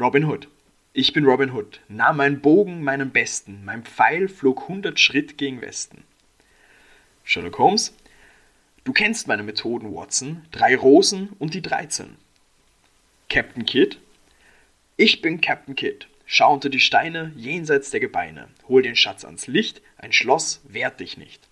Robin 0.00 0.24
Hood. 0.24 0.48
Ich 0.94 1.12
bin 1.12 1.26
Robin 1.26 1.52
Hood, 1.52 1.82
nahm 1.88 2.16
meinen 2.16 2.40
Bogen 2.40 2.82
meinen 2.82 3.10
Besten, 3.10 3.62
mein 3.66 3.84
Pfeil 3.84 4.28
flog 4.28 4.68
hundert 4.68 5.00
Schritt 5.00 5.36
gegen 5.36 5.60
Westen. 5.60 6.02
Sherlock 7.24 7.58
Holmes. 7.58 7.92
Du 8.86 8.92
kennst 8.92 9.26
meine 9.26 9.42
Methoden, 9.42 9.92
Watson. 9.92 10.46
Drei 10.52 10.76
Rosen 10.76 11.30
und 11.40 11.54
die 11.54 11.60
13. 11.60 12.16
Captain 13.28 13.66
Kidd. 13.66 13.98
Ich 14.96 15.20
bin 15.20 15.40
Captain 15.40 15.74
Kidd. 15.74 16.06
Schau 16.24 16.54
unter 16.54 16.68
die 16.68 16.78
Steine, 16.78 17.32
jenseits 17.34 17.90
der 17.90 17.98
Gebeine. 17.98 18.46
Hol 18.68 18.82
den 18.82 18.94
Schatz 18.94 19.24
ans 19.24 19.48
Licht, 19.48 19.82
ein 19.98 20.12
Schloss 20.12 20.60
wehrt 20.68 21.00
dich 21.00 21.16
nicht. 21.18 21.42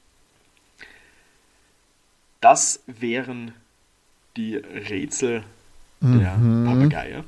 Das 2.41 2.85
wären 2.87 3.53
die 4.37 4.55
Rätsel 4.57 5.43
der 6.01 6.37
Mhm. 6.37 6.67
Papageier. 6.67 7.25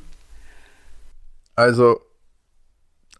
Also, 1.56 2.00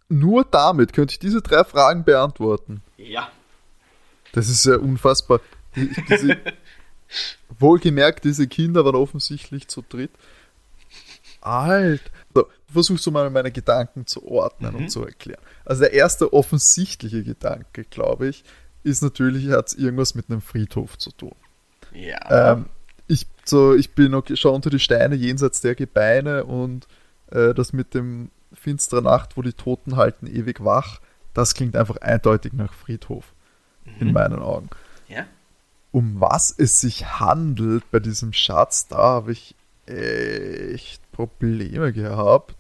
nur 0.09 0.45
damit 0.45 0.93
könnte 0.93 1.13
ich 1.13 1.19
diese 1.19 1.43
drei 1.43 1.65
Fragen 1.65 2.05
beantworten. 2.05 2.81
Ja. 2.97 3.33
Das 4.33 4.49
ist 4.49 4.65
ja 4.67 4.77
unfassbar. 4.77 5.41
Die- 5.75 5.89
Diese, 6.09 6.37
wohlgemerkt, 7.59 8.25
diese 8.25 8.47
Kinder 8.47 8.85
waren 8.85 8.97
offensichtlich 8.97 9.69
zu 9.69 9.83
dritt. 9.89 10.11
Alt. 11.41 12.03
So, 12.35 12.47
versuchst 12.73 13.07
du 13.07 13.11
mal 13.11 13.31
meine 13.31 13.51
Gedanken 13.53 14.07
zu 14.07 14.27
ordnen 14.27 14.73
Mhm. 14.73 14.77
und 14.79 14.89
zu 14.91 15.05
erklären. 15.05 15.41
Also 15.65 15.83
der 15.83 15.93
erste 15.93 16.33
offensichtliche 16.33 17.23
Gedanke, 17.23 17.85
glaube 17.85 18.29
ich, 18.29 18.45
ist 18.83 19.03
natürlich, 19.03 19.49
hat 19.51 19.69
es 19.69 19.75
irgendwas 19.75 20.15
mit 20.15 20.29
einem 20.31 20.41
Friedhof 20.41 20.99
zu 20.99 21.11
tun. 21.13 21.35
Ja. 21.93 22.53
Ähm, 22.53 22.67
ich, 23.07 23.27
so, 23.45 23.75
ich 23.75 23.95
bin 23.95 24.15
okay, 24.15 24.37
schau 24.37 24.55
unter 24.55 24.71
die 24.71 24.79
Steine 24.81 25.15
jenseits 25.15 25.61
der 25.61 25.75
Gebeine 25.75 26.45
und 26.45 26.87
äh, 27.31 27.55
das 27.55 27.73
mit 27.73 27.95
dem 27.95 28.31
finsterer 28.53 29.01
Nacht, 29.03 29.37
wo 29.37 29.43
die 29.43 29.53
Toten 29.53 29.97
halten, 29.97 30.27
ewig 30.27 30.65
wach, 30.65 31.01
das 31.35 31.55
klingt 31.55 31.77
einfach 31.77 31.97
eindeutig 31.99 32.53
nach 32.53 32.73
Friedhof 32.73 33.33
in 34.01 34.09
Mhm. 34.09 34.13
meinen 34.15 34.39
Augen. 34.41 34.69
ja. 35.09 35.27
Um 35.97 36.21
was 36.21 36.55
es 36.59 36.79
sich 36.79 37.07
handelt 37.21 37.91
bei 37.91 38.01
diesem 38.01 38.35
Schatz, 38.35 38.87
da 38.87 38.99
habe 38.99 39.33
ich 39.33 39.55
echt 39.87 41.01
Probleme 41.13 41.95
gehabt. 41.95 42.55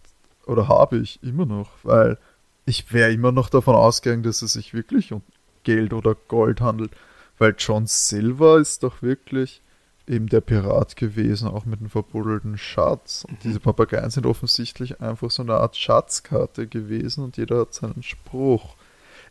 Oder 0.46 0.68
habe 0.68 0.96
ich 0.96 1.22
immer 1.22 1.44
noch, 1.44 1.68
weil 1.82 2.16
ich 2.64 2.94
wäre 2.94 3.12
immer 3.12 3.32
noch 3.32 3.50
davon 3.50 3.74
ausgegangen, 3.74 4.22
dass 4.22 4.40
es 4.40 4.54
sich 4.54 4.72
wirklich 4.72 5.12
um 5.12 5.20
Geld 5.64 5.92
oder 5.92 6.14
Gold 6.14 6.62
handelt. 6.62 6.92
Weil 7.36 7.54
John 7.58 7.86
Silver 7.86 8.56
ist 8.56 8.82
doch 8.82 9.02
wirklich 9.02 9.60
eben 10.06 10.28
der 10.28 10.40
Pirat 10.40 10.96
gewesen, 10.96 11.46
auch 11.46 11.66
mit 11.66 11.80
dem 11.80 11.90
verbuddelten 11.90 12.56
Schatz. 12.56 13.26
Und 13.28 13.44
diese 13.44 13.60
Papageien 13.60 14.08
sind 14.08 14.24
offensichtlich 14.24 15.02
einfach 15.02 15.30
so 15.30 15.42
eine 15.42 15.56
Art 15.56 15.76
Schatzkarte 15.76 16.68
gewesen 16.68 17.22
und 17.22 17.36
jeder 17.36 17.60
hat 17.60 17.74
seinen 17.74 18.02
Spruch. 18.02 18.76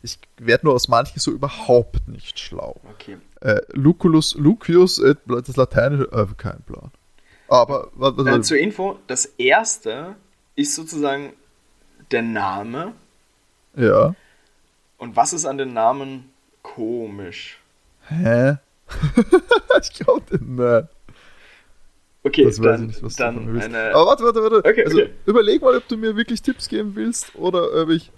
Ich 0.02 0.18
werde 0.38 0.66
nur 0.66 0.74
aus 0.74 0.88
manchen 0.88 1.18
so 1.18 1.30
überhaupt 1.30 2.06
nicht 2.08 2.38
schlau. 2.38 2.80
Okay. 2.92 3.16
Äh, 3.40 3.60
Lucullus, 3.72 4.34
Lucius, 4.34 4.98
äh, 4.98 5.14
das 5.26 5.56
Lateinische, 5.56 6.08
äh, 6.12 6.26
kein 6.36 6.62
Plan. 6.62 6.90
Aber, 7.48 7.90
was, 7.94 8.12
Äh, 8.14 8.24
was, 8.38 8.46
zur 8.46 8.58
Info, 8.58 8.98
das 9.06 9.26
erste 9.38 10.16
ist 10.54 10.74
sozusagen 10.74 11.32
der 12.10 12.22
Name. 12.22 12.92
ja. 13.76 14.14
Und 14.98 15.14
was 15.14 15.34
ist 15.34 15.44
an 15.44 15.58
den 15.58 15.74
Namen 15.74 16.30
komisch? 16.62 17.60
Hä? 18.08 18.56
ich 19.82 19.92
glaube 19.92 20.38
nicht. 20.38 20.88
Okay, 22.22 22.44
Das 22.44 22.58
weiß 22.58 22.64
dann, 22.64 22.80
ich 22.82 22.86
nicht, 22.88 23.02
was 23.02 23.16
du 23.16 23.22
dann 23.22 23.60
eine. 23.60 23.94
Aber 23.94 24.06
warte, 24.06 24.24
warte, 24.24 24.42
warte. 24.42 24.56
Okay, 24.68 24.84
also 24.84 24.96
okay. 25.02 25.10
überleg 25.26 25.60
mal, 25.60 25.76
ob 25.76 25.86
du 25.86 25.98
mir 25.98 26.16
wirklich 26.16 26.40
Tipps 26.40 26.68
geben 26.68 26.96
willst 26.96 27.34
oder 27.36 27.82
ob 27.82 27.90
ich 27.90 28.10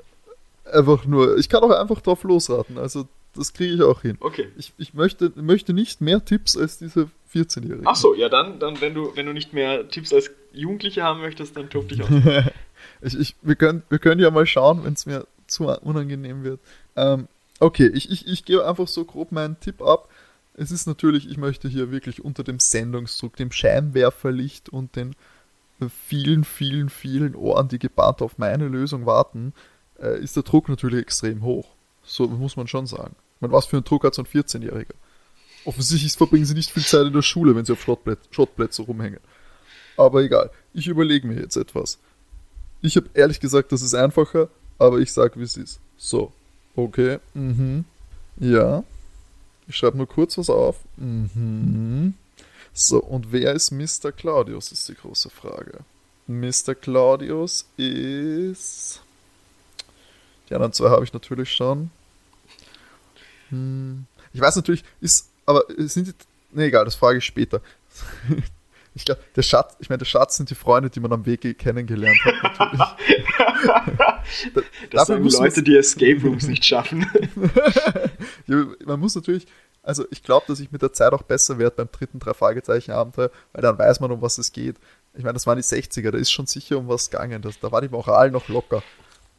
einfach 0.73 1.05
nur. 1.07 1.37
Ich 1.39 1.49
kann 1.49 1.63
auch 1.63 1.71
einfach 1.71 2.01
drauf 2.01 2.23
losraten. 2.25 2.79
Also 2.79 3.07
das 3.35 3.53
kriege 3.53 3.75
ich 3.75 3.83
auch 3.83 4.03
hin. 4.03 4.17
Okay. 4.21 4.49
Ich, 4.57 4.73
ich 4.79 4.95
möchte, 4.95 5.33
möchte 5.37 5.73
nicht 5.73 6.01
mehr 6.01 6.25
Tipps 6.25 6.57
als 6.57 6.79
diese 6.79 7.09
14-Jährigen. 7.33 7.87
Ach 7.87 7.97
so, 7.97 8.15
ja, 8.15 8.29
dann, 8.29 8.59
dann 8.59 8.81
wenn, 8.81 8.95
du, 8.95 9.13
wenn 9.15 9.27
du 9.27 9.33
nicht 9.33 9.53
mehr 9.53 9.89
Tipps 9.89 10.13
als 10.13 10.31
Jugendliche 10.53 11.03
haben 11.03 11.21
möchtest, 11.21 11.57
dann 11.57 11.71
tob 11.71 11.89
dich 11.89 12.03
aus. 12.03 12.09
ich, 13.03 13.19
ich, 13.19 13.37
wir, 13.43 13.57
können, 13.57 13.83
wir 13.89 13.99
können 13.99 14.21
ja 14.21 14.31
mal 14.31 14.47
schauen, 14.47 14.85
wenn 14.85 14.95
es 14.95 15.07
mir 15.07 15.27
zu 15.47 15.69
unangenehm 15.69 16.43
wird. 16.43 16.61
Ähm, 16.97 17.29
okay, 17.61 17.87
ich, 17.87 18.11
ich, 18.11 18.27
ich 18.27 18.45
gebe 18.45 18.67
einfach 18.67 18.89
so 18.89 19.05
grob 19.05 19.33
meinen 19.33 19.61
Tipp 19.61 19.83
ab. 19.83 20.09
Es 20.55 20.73
ist 20.73 20.87
natürlich, 20.87 21.31
ich 21.31 21.37
möchte 21.37 21.69
hier 21.69 21.93
wirklich 21.93 22.25
unter 22.25 22.43
dem 22.43 22.59
Sendungsdruck, 22.59 23.37
dem 23.37 23.53
Scheinwerferlicht 23.53 24.69
und 24.69 24.97
den 24.97 25.15
vielen, 26.07 26.43
vielen, 26.43 26.89
vielen 26.89 27.37
Ohren, 27.37 27.69
die 27.69 27.79
gebannt 27.79 28.21
auf 28.21 28.39
meine 28.39 28.67
Lösung 28.67 29.07
warten, 29.07 29.53
äh, 30.01 30.23
ist 30.23 30.37
der 30.37 30.43
Druck 30.43 30.69
natürlich 30.69 31.01
extrem 31.01 31.43
hoch. 31.43 31.67
So 32.03 32.27
muss 32.27 32.57
man 32.57 32.67
schon 32.67 32.87
sagen. 32.87 33.15
Meine, 33.41 33.53
was 33.53 33.67
für 33.67 33.77
einen 33.77 33.85
Druck 33.85 34.05
hat 34.05 34.15
so 34.15 34.23
ein 34.23 34.27
14-Jähriger? 34.27 34.95
Offensichtlich 35.65 36.13
verbringen 36.15 36.47
sie 36.47 36.55
nicht 36.55 36.71
viel 36.71 36.85
Zeit 36.85 37.07
in 37.07 37.13
der 37.13 37.23
Schule, 37.23 37.55
wenn 37.55 37.65
sie 37.65 37.73
auf 37.73 37.83
Schrottplätze 38.31 38.83
rumhängen. 38.83 39.21
Aber 39.97 40.23
egal, 40.23 40.51
ich 40.73 40.87
überlege 40.87 41.27
mir 41.27 41.41
jetzt 41.41 41.57
etwas. 41.57 41.99
Ich 42.81 42.97
habe 42.97 43.11
ehrlich 43.15 43.41
gesagt, 43.41 43.73
das 43.73 43.83
ist 43.83 43.95
einfacher, 43.95 44.49
aber 44.79 44.99
ich 44.99 45.13
sage, 45.13 45.39
wie 45.39 45.45
es 45.45 45.57
ist. 45.57 45.81
So, 45.97 46.33
okay, 46.77 47.19
mhm, 47.35 47.85
ja. 48.39 48.85
Ich 49.67 49.77
schreibe 49.77 49.99
nur 49.99 50.07
kurz 50.07 50.39
was 50.39 50.49
auf. 50.49 50.77
Mhm. 50.97 52.15
So, 52.73 53.03
und 53.03 53.33
wer 53.33 53.53
ist 53.53 53.73
Mr. 53.73 54.13
Claudius, 54.13 54.73
ist 54.73 54.89
die 54.89 54.95
große 54.95 55.31
Frage. 55.31 55.81
Mr. 56.29 56.75
Claudius 56.75 57.67
ist. 57.77 59.03
Die 60.49 60.55
anderen 60.55 60.73
zwei 60.73 60.91
habe 60.91 61.05
ich 61.05 61.13
natürlich 61.13 61.53
schon. 61.53 61.91
Hm. 63.51 64.07
Ich 64.33 64.41
weiß 64.41 64.57
natürlich, 64.57 64.85
ist, 65.01 65.31
aber 65.47 65.65
sind 65.77 66.09
die. 66.09 66.13
Ne, 66.53 66.65
egal, 66.65 66.85
das 66.85 66.95
frage 66.95 67.19
ich 67.19 67.25
später. 67.25 67.61
Ich 68.95 69.05
glaube, 69.05 69.21
der 69.37 69.43
Schatz, 69.43 69.77
ich 69.79 69.89
meine, 69.89 69.99
der 69.99 70.07
Schatz 70.07 70.39
sind 70.39 70.51
die 70.51 70.57
Freunde, 70.57 70.91
die 70.91 70.99
man 70.99 71.13
am 71.13 71.25
Weg 71.25 71.57
kennengelernt 71.57 72.19
hat, 72.25 72.59
natürlich. 72.59 72.81
Das 74.91 75.07
Dafür 75.07 75.31
sagen 75.31 75.45
Leute, 75.45 75.63
die 75.63 75.77
Escape 75.77 76.21
Rooms 76.23 76.49
nicht 76.49 76.65
schaffen. 76.65 77.07
Ja, 78.47 78.67
man 78.87 78.99
muss 78.99 79.15
natürlich, 79.15 79.47
also 79.83 80.05
ich 80.11 80.23
glaube, 80.23 80.47
dass 80.49 80.59
ich 80.59 80.73
mit 80.73 80.83
der 80.83 80.93
Zeit 80.93 81.13
auch 81.13 81.23
besser 81.23 81.59
werde 81.59 81.77
beim 81.77 81.89
dritten 81.93 82.19
drei 82.19 82.35
Fragezeichen 82.35 82.91
Abenteuer, 82.91 83.31
weil 83.53 83.63
dann 83.63 83.79
weiß 83.79 84.01
man, 84.01 84.11
um 84.11 84.21
was 84.21 84.39
es 84.39 84.51
geht. 84.51 84.77
Ich 85.15 85.23
meine, 85.23 85.35
das 85.35 85.47
waren 85.47 85.59
die 85.59 85.65
60er, 85.65 86.11
da 86.11 86.19
ist 86.19 86.33
schon 86.33 86.47
sicher 86.47 86.79
um 86.79 86.89
was 86.89 87.11
gegangen. 87.11 87.41
Das, 87.41 87.61
da 87.61 87.71
war 87.71 87.81
die 87.83 87.89
Moral 87.89 88.31
noch 88.31 88.49
locker. 88.49 88.83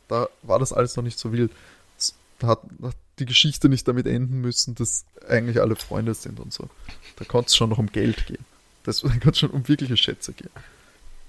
Da 0.10 0.28
war 0.42 0.60
das 0.60 0.74
alles 0.74 0.98
noch 0.98 1.04
nicht 1.04 1.18
so 1.18 1.32
wild. 1.32 1.52
Da 2.40 2.48
hat, 2.48 2.62
hat 2.82 2.96
die 3.20 3.26
Geschichte 3.26 3.70
nicht 3.70 3.88
damit 3.88 4.08
enden 4.08 4.42
müssen, 4.42 4.76
dass 4.76 5.06
eigentlich 5.28 5.62
alle 5.62 5.76
Freunde 5.76 6.14
sind 6.14 6.40
und 6.40 6.52
so. 6.52 6.70
Da 7.18 7.26
konnte 7.26 7.48
es 7.48 7.56
schon 7.56 7.70
noch 7.70 7.78
um 7.78 7.88
Geld 7.88 8.28
gehen. 8.28 8.44
Das 8.84 9.02
da 9.02 9.10
konnte 9.10 9.30
es 9.30 9.40
schon 9.40 9.52
um 9.52 9.68
wirkliche 9.68 9.96
Schätze 9.96 10.34
gehen. 10.34 10.50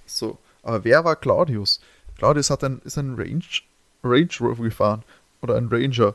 So, 0.06 0.38
aber 0.62 0.84
wer 0.84 1.04
war 1.04 1.14
Claudius? 1.14 1.80
Claudius 2.16 2.50
hat 2.50 2.64
ein, 2.64 2.80
ist 2.84 2.98
ein 2.98 3.14
Range, 3.14 3.44
Range 4.02 4.28
Rover 4.40 4.64
gefahren 4.64 5.04
oder 5.42 5.56
ein 5.56 5.68
Ranger 5.68 6.14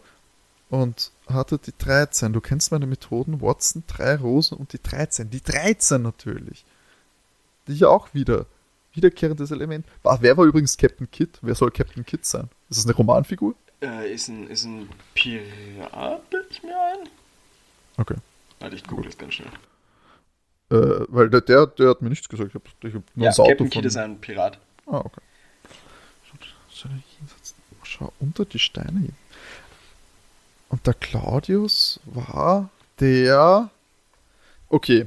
und 0.69 1.11
hatte 1.27 1.57
die 1.57 1.73
13. 1.77 2.33
Du 2.33 2.41
kennst 2.41 2.71
meine 2.71 2.87
Methoden, 2.87 3.41
Watson, 3.41 3.83
drei 3.87 4.15
Rosen 4.15 4.57
und 4.57 4.73
die 4.73 4.81
13. 4.81 5.29
Die 5.29 5.41
13 5.41 6.01
natürlich. 6.01 6.65
Die 7.67 7.75
ja 7.75 7.89
auch 7.89 8.13
wieder 8.13 8.45
wiederkehrendes 8.95 9.51
Element. 9.51 9.85
War, 10.03 10.21
wer 10.21 10.37
war 10.37 10.45
übrigens 10.45 10.77
Captain 10.77 11.09
Kidd? 11.09 11.31
Wer 11.41 11.55
soll 11.55 11.71
Captain 11.71 12.05
Kidd 12.05 12.25
sein? 12.25 12.49
Ist 12.69 12.79
das 12.79 12.85
eine 12.85 12.95
Romanfigur? 12.95 13.55
äh, 13.85 14.13
ist, 14.13 14.27
ein, 14.27 14.49
ist 14.49 14.65
ein 14.65 14.89
Pirat, 15.13 16.29
bild 16.29 16.47
ich 16.49 16.63
mir 16.63 16.75
ein? 16.75 17.09
Okay. 17.97 18.15
Warte, 18.59 18.75
ich 18.75 18.83
google 18.83 19.05
das 19.05 19.17
ganz 19.17 19.35
schnell. 19.35 19.49
Äh, 20.71 21.05
weil 21.09 21.29
der, 21.29 21.41
der, 21.41 21.67
der 21.67 21.89
hat 21.89 22.01
mir 22.01 22.09
nichts 22.09 22.27
gesagt. 22.27 22.49
Ich 22.49 22.55
habe 22.55 22.65
ich 22.87 22.93
hab 22.93 23.03
nur 23.15 23.25
Ja, 23.25 23.29
das 23.29 23.39
Auto 23.39 23.49
Captain 23.49 23.67
von... 23.67 23.81
Kidd 23.81 23.85
ist 23.87 23.97
ein 23.97 24.19
Pirat. 24.19 24.57
Ah, 24.87 24.99
okay. 24.99 25.21
Schau, 26.71 26.89
schau 27.83 28.13
unter 28.19 28.45
die 28.45 28.59
Steine 28.59 28.99
hin. 28.99 29.15
Und 30.69 30.85
der 30.87 30.93
Claudius 30.93 31.99
war 32.05 32.69
der. 32.99 33.69
Okay. 34.67 35.05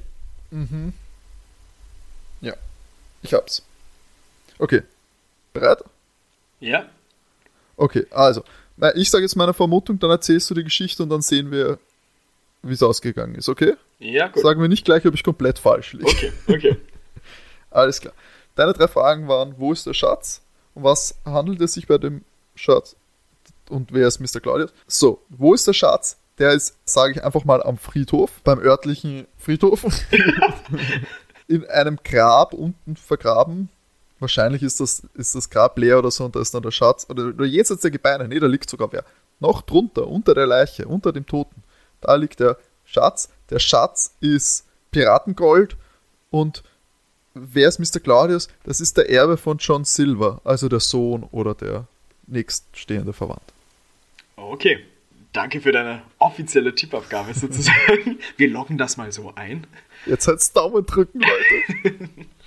Mhm. 0.51 0.93
Ja. 2.41 2.55
Ich 3.23 3.35
hab's. 3.35 3.63
Okay. 4.59 4.83
Bereit? 5.53 5.83
Ja? 6.61 6.87
Okay, 7.77 8.07
also. 8.11 8.43
Na, 8.77 8.95
ich 8.95 9.11
sage 9.11 9.25
jetzt 9.25 9.37
meine 9.37 9.55
Vermutung, 9.55 9.99
dann 9.99 10.11
erzählst 10.11 10.51
du 10.51 10.55
die 10.55 10.65
Geschichte 10.65 11.03
und 11.03 11.11
dann 11.11 11.23
sehen 11.23 11.51
wir, 11.51 11.79
wie 12.63 12.75
es 12.75 12.83
ausgegangen 12.83 13.35
ist, 13.35 13.49
okay? 13.49 13.75
Ja, 13.99 14.29
gut. 14.29 14.43
Sagen 14.43 14.61
wir 14.61 14.69
nicht 14.69 14.85
gleich, 14.85 15.05
ob 15.07 15.15
ich 15.15 15.25
komplett 15.25 15.59
falsch 15.59 15.93
liege. 15.93 16.07
Okay, 16.07 16.33
okay. 16.47 16.77
Alles 17.71 18.01
klar. 18.01 18.15
Deine 18.55 18.73
drei 18.73 18.89
Fragen 18.89 19.29
waren, 19.29 19.55
wo 19.59 19.73
ist 19.73 19.87
der 19.87 19.95
Schatz? 19.95 20.43
Um 20.75 20.85
was 20.85 21.17
handelt 21.25 21.61
es 21.61 21.75
sich 21.75 21.87
bei 21.87 21.99
dem 21.99 22.23
Schatz? 22.55 22.97
Und 23.69 23.93
wer 23.93 24.09
ist 24.09 24.21
Mr. 24.21 24.41
Claudius? 24.41 24.73
So, 24.87 25.23
wo 25.29 25.55
ist 25.55 25.67
der 25.67 25.73
Schatz? 25.73 26.19
Der 26.39 26.53
ist, 26.53 26.77
sage 26.85 27.15
ich 27.15 27.25
einfach 27.25 27.45
mal, 27.45 27.63
am 27.63 27.79
Friedhof, 27.79 28.31
beim 28.45 28.61
örtlichen 28.61 29.27
Friedhof. 29.39 29.85
In 31.49 31.67
einem 31.67 31.99
Grab 32.05 32.53
unten 32.53 32.97
vergraben. 32.97 33.71
Wahrscheinlich 34.21 34.63
ist 34.63 34.81
das, 34.81 35.03
ist 35.15 35.35
das 35.35 35.49
Grab 35.49 35.79
leer 35.79 35.99
oder 35.99 36.11
so 36.11 36.25
und 36.25 36.35
da 36.35 36.41
ist 36.41 36.53
dann 36.55 36.63
der 36.63 36.71
Schatz. 36.71 37.07
Oder, 37.09 37.29
oder 37.29 37.45
jenseits 37.45 37.83
der 37.83 37.91
Gebeine. 37.91 38.27
Nee, 38.27 38.41
da 38.41 38.47
liegt 38.47 38.69
sogar 38.69 38.93
wer. 38.93 39.05
Noch 39.41 39.63
drunter, 39.63 40.07
unter 40.09 40.35
der 40.35 40.47
Leiche, 40.47 40.89
unter 40.89 41.13
dem 41.13 41.27
Toten. 41.27 41.63
Da 42.01 42.15
liegt 42.17 42.41
der 42.41 42.59
Schatz. 42.85 43.29
Der 43.51 43.59
Schatz 43.59 44.15
ist 44.21 44.67
Piratengold 44.91 45.77
und 46.31 46.63
wer 47.35 47.69
ist 47.69 47.79
Mr. 47.79 48.01
Claudius? 48.01 48.49
Das 48.65 48.81
ist 48.81 48.97
der 48.97 49.11
Erbe 49.11 49.37
von 49.37 49.59
John 49.59 49.85
Silver, 49.85 50.41
also 50.45 50.69
der 50.69 50.81
Sohn 50.81 51.23
oder 51.31 51.55
der 51.55 51.87
nächststehende 52.27 53.13
Verwandt. 53.13 53.53
Okay. 54.37 54.85
Danke 55.33 55.61
für 55.61 55.73
deine 55.73 56.03
offizielle 56.19 56.75
Tippabgabe 56.75 57.35
sozusagen. 57.35 58.19
Wir 58.37 58.49
loggen 58.49 58.79
das 58.79 58.97
mal 58.97 59.13
so 59.13 59.33
ein. 59.35 59.67
Jetzt 60.07 60.27
halt's 60.27 60.53
Daumen 60.53 60.87
drücken, 60.87 61.21
Leute. 61.21 62.09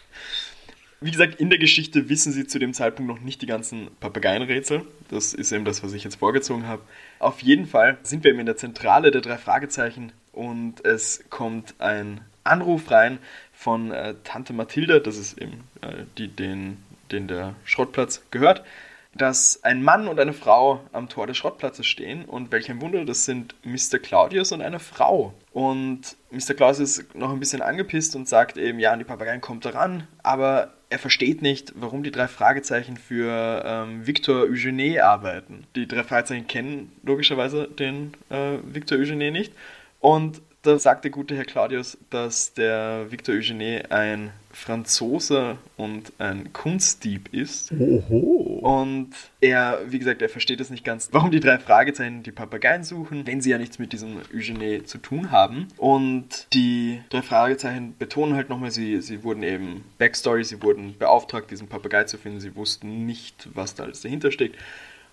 Wie 1.04 1.10
gesagt, 1.10 1.40
in 1.40 1.50
der 1.50 1.58
Geschichte 1.58 2.10
wissen 2.10 2.32
sie 2.32 2.46
zu 2.46 2.60
dem 2.60 2.76
Zeitpunkt 2.76 3.12
noch 3.12 3.22
nicht 3.22 3.42
die 3.42 3.48
ganzen 3.48 3.90
Papageienrätsel. 4.00 4.84
Das 5.10 5.34
ist 5.34 5.52
eben 5.52 5.66
das, 5.66 5.82
was 5.84 5.94
ich 5.94 6.04
jetzt 6.04 6.18
vorgezogen 6.18 6.68
habe. 6.68 6.84
Auf 7.18 7.42
jeden 7.42 7.66
Fall 7.66 7.98
sind 8.04 8.24
wir 8.24 8.30
eben 8.30 8.40
in 8.40 8.46
der 8.46 8.56
Zentrale 8.56 9.10
der 9.10 9.22
drei 9.22 9.38
Fragezeichen 9.38 10.12
und 10.32 10.86
es 10.86 11.24
kommt 11.32 11.74
ein 11.80 12.22
Anruf 12.44 12.92
rein 12.92 13.18
von 13.52 13.92
äh, 13.92 14.14
Tante 14.24 14.54
Mathilda, 14.54 15.00
das 15.00 15.18
ist 15.18 15.40
eben 15.40 15.64
äh, 15.82 16.06
die, 16.20 16.28
den, 16.28 16.78
den 17.12 17.28
der 17.28 17.56
Schrottplatz 17.66 18.22
gehört, 18.30 18.64
dass 19.14 19.62
ein 19.64 19.84
Mann 19.84 20.08
und 20.08 20.20
eine 20.20 20.34
Frau 20.34 20.82
am 20.94 21.10
Tor 21.10 21.28
des 21.28 21.38
Schrottplatzes 21.38 21.86
stehen 21.86 22.26
und 22.26 22.52
welch 22.52 22.70
ein 22.70 22.82
Wunder, 22.82 23.04
das 23.04 23.26
sind 23.26 23.56
Mr. 23.64 24.00
Claudius 24.00 24.52
und 24.52 24.62
eine 24.62 24.80
Frau. 24.80 25.34
Und 25.52 26.16
Mr. 26.32 26.54
Claudius 26.54 26.98
ist 26.98 27.16
noch 27.16 27.32
ein 27.32 27.40
bisschen 27.40 27.62
angepisst 27.62 28.16
und 28.16 28.30
sagt 28.30 28.58
eben, 28.58 28.80
ja, 28.80 28.96
die 28.96 29.04
Papageien 29.04 29.42
kommt 29.42 29.66
daran, 29.66 30.08
aber 30.24 30.74
er 30.90 31.00
versteht 31.00 31.42
nicht, 31.42 31.74
warum 31.76 32.04
die 32.04 32.12
drei 32.12 32.28
Fragezeichen 32.28 32.98
für 32.98 33.64
ähm, 33.66 34.06
Victor 34.08 34.44
Eugene 34.44 35.04
arbeiten. 35.04 35.66
Die 35.76 35.88
drei 35.88 36.04
Fragezeichen 36.04 36.48
kennen 36.48 36.92
logischerweise 37.04 37.68
den 37.68 38.14
äh, 38.30 38.58
Victor 38.64 38.98
Eugene 38.98 39.32
nicht. 39.32 39.54
Und 40.00 40.42
da 40.64 40.78
sagt 40.78 41.04
der 41.04 41.12
gute 41.12 41.36
Herr 41.36 41.46
Claudius, 41.46 41.98
dass 42.10 42.54
der 42.54 43.08
Victor 43.10 43.36
Eugene 43.36 43.86
ein 43.90 44.32
Franzose 44.52 45.58
und 45.78 46.12
ein 46.20 46.54
Kunstdieb 46.54 47.34
ist. 47.34 47.72
Oho. 47.72 48.60
Und 48.62 49.10
er, 49.40 49.80
wie 49.88 49.98
gesagt, 49.98 50.22
er 50.22 50.30
versteht 50.30 50.60
es 50.60 50.70
nicht 50.70 50.84
ganz, 50.84 51.10
warum 51.12 51.32
die 51.32 51.40
drei 51.40 51.58
Fragezeichen 51.58 52.22
die 52.22 52.32
Papageien 52.32 52.84
suchen, 52.84 53.26
wenn 53.26 53.42
sie 53.42 53.50
ja 53.50 53.58
nichts 53.58 53.80
mit 53.80 53.94
diesem 53.94 54.18
Eugene 54.34 54.84
zu 54.84 55.00
tun 55.00 55.32
haben. 55.32 55.68
Und 55.78 56.48
die 56.54 57.02
drei 57.10 57.22
Fragezeichen 57.22 57.96
betonen 57.98 58.36
halt 58.36 58.50
nochmal, 58.50 58.72
sie, 58.72 59.02
sie 59.02 59.24
wurden 59.24 59.42
eben 59.42 59.84
Backstory, 59.98 60.44
sie 60.44 60.62
wurden 60.62 60.96
beauftragt, 60.98 61.50
diesen 61.50 61.68
Papagei 61.68 62.04
zu 62.04 62.18
finden. 62.18 62.40
Sie 62.40 62.56
wussten 62.56 63.06
nicht, 63.06 63.48
was 63.54 63.74
da 63.74 63.84
alles 63.84 64.02
dahinter 64.02 64.32
steckt. 64.32 64.58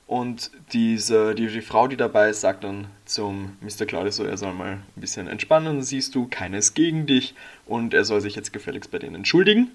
Und 0.08 0.50
diese, 0.72 1.34
die, 1.34 1.48
die 1.48 1.60
Frau, 1.60 1.86
die 1.86 1.98
dabei 1.98 2.30
ist, 2.30 2.40
sagt 2.40 2.64
dann 2.64 2.86
zum 3.04 3.58
Mr. 3.60 3.84
Claudius 3.84 4.16
so, 4.16 4.24
er 4.24 4.38
soll 4.38 4.54
mal 4.54 4.72
ein 4.72 4.82
bisschen 4.96 5.28
entspannen. 5.28 5.82
Siehst 5.82 6.14
du, 6.14 6.26
keines 6.26 6.72
gegen 6.72 7.06
dich. 7.06 7.34
Und 7.66 7.92
er 7.92 8.06
soll 8.06 8.22
sich 8.22 8.34
jetzt 8.34 8.54
gefälligst 8.54 8.90
bei 8.90 8.98
denen 8.98 9.16
entschuldigen. 9.16 9.70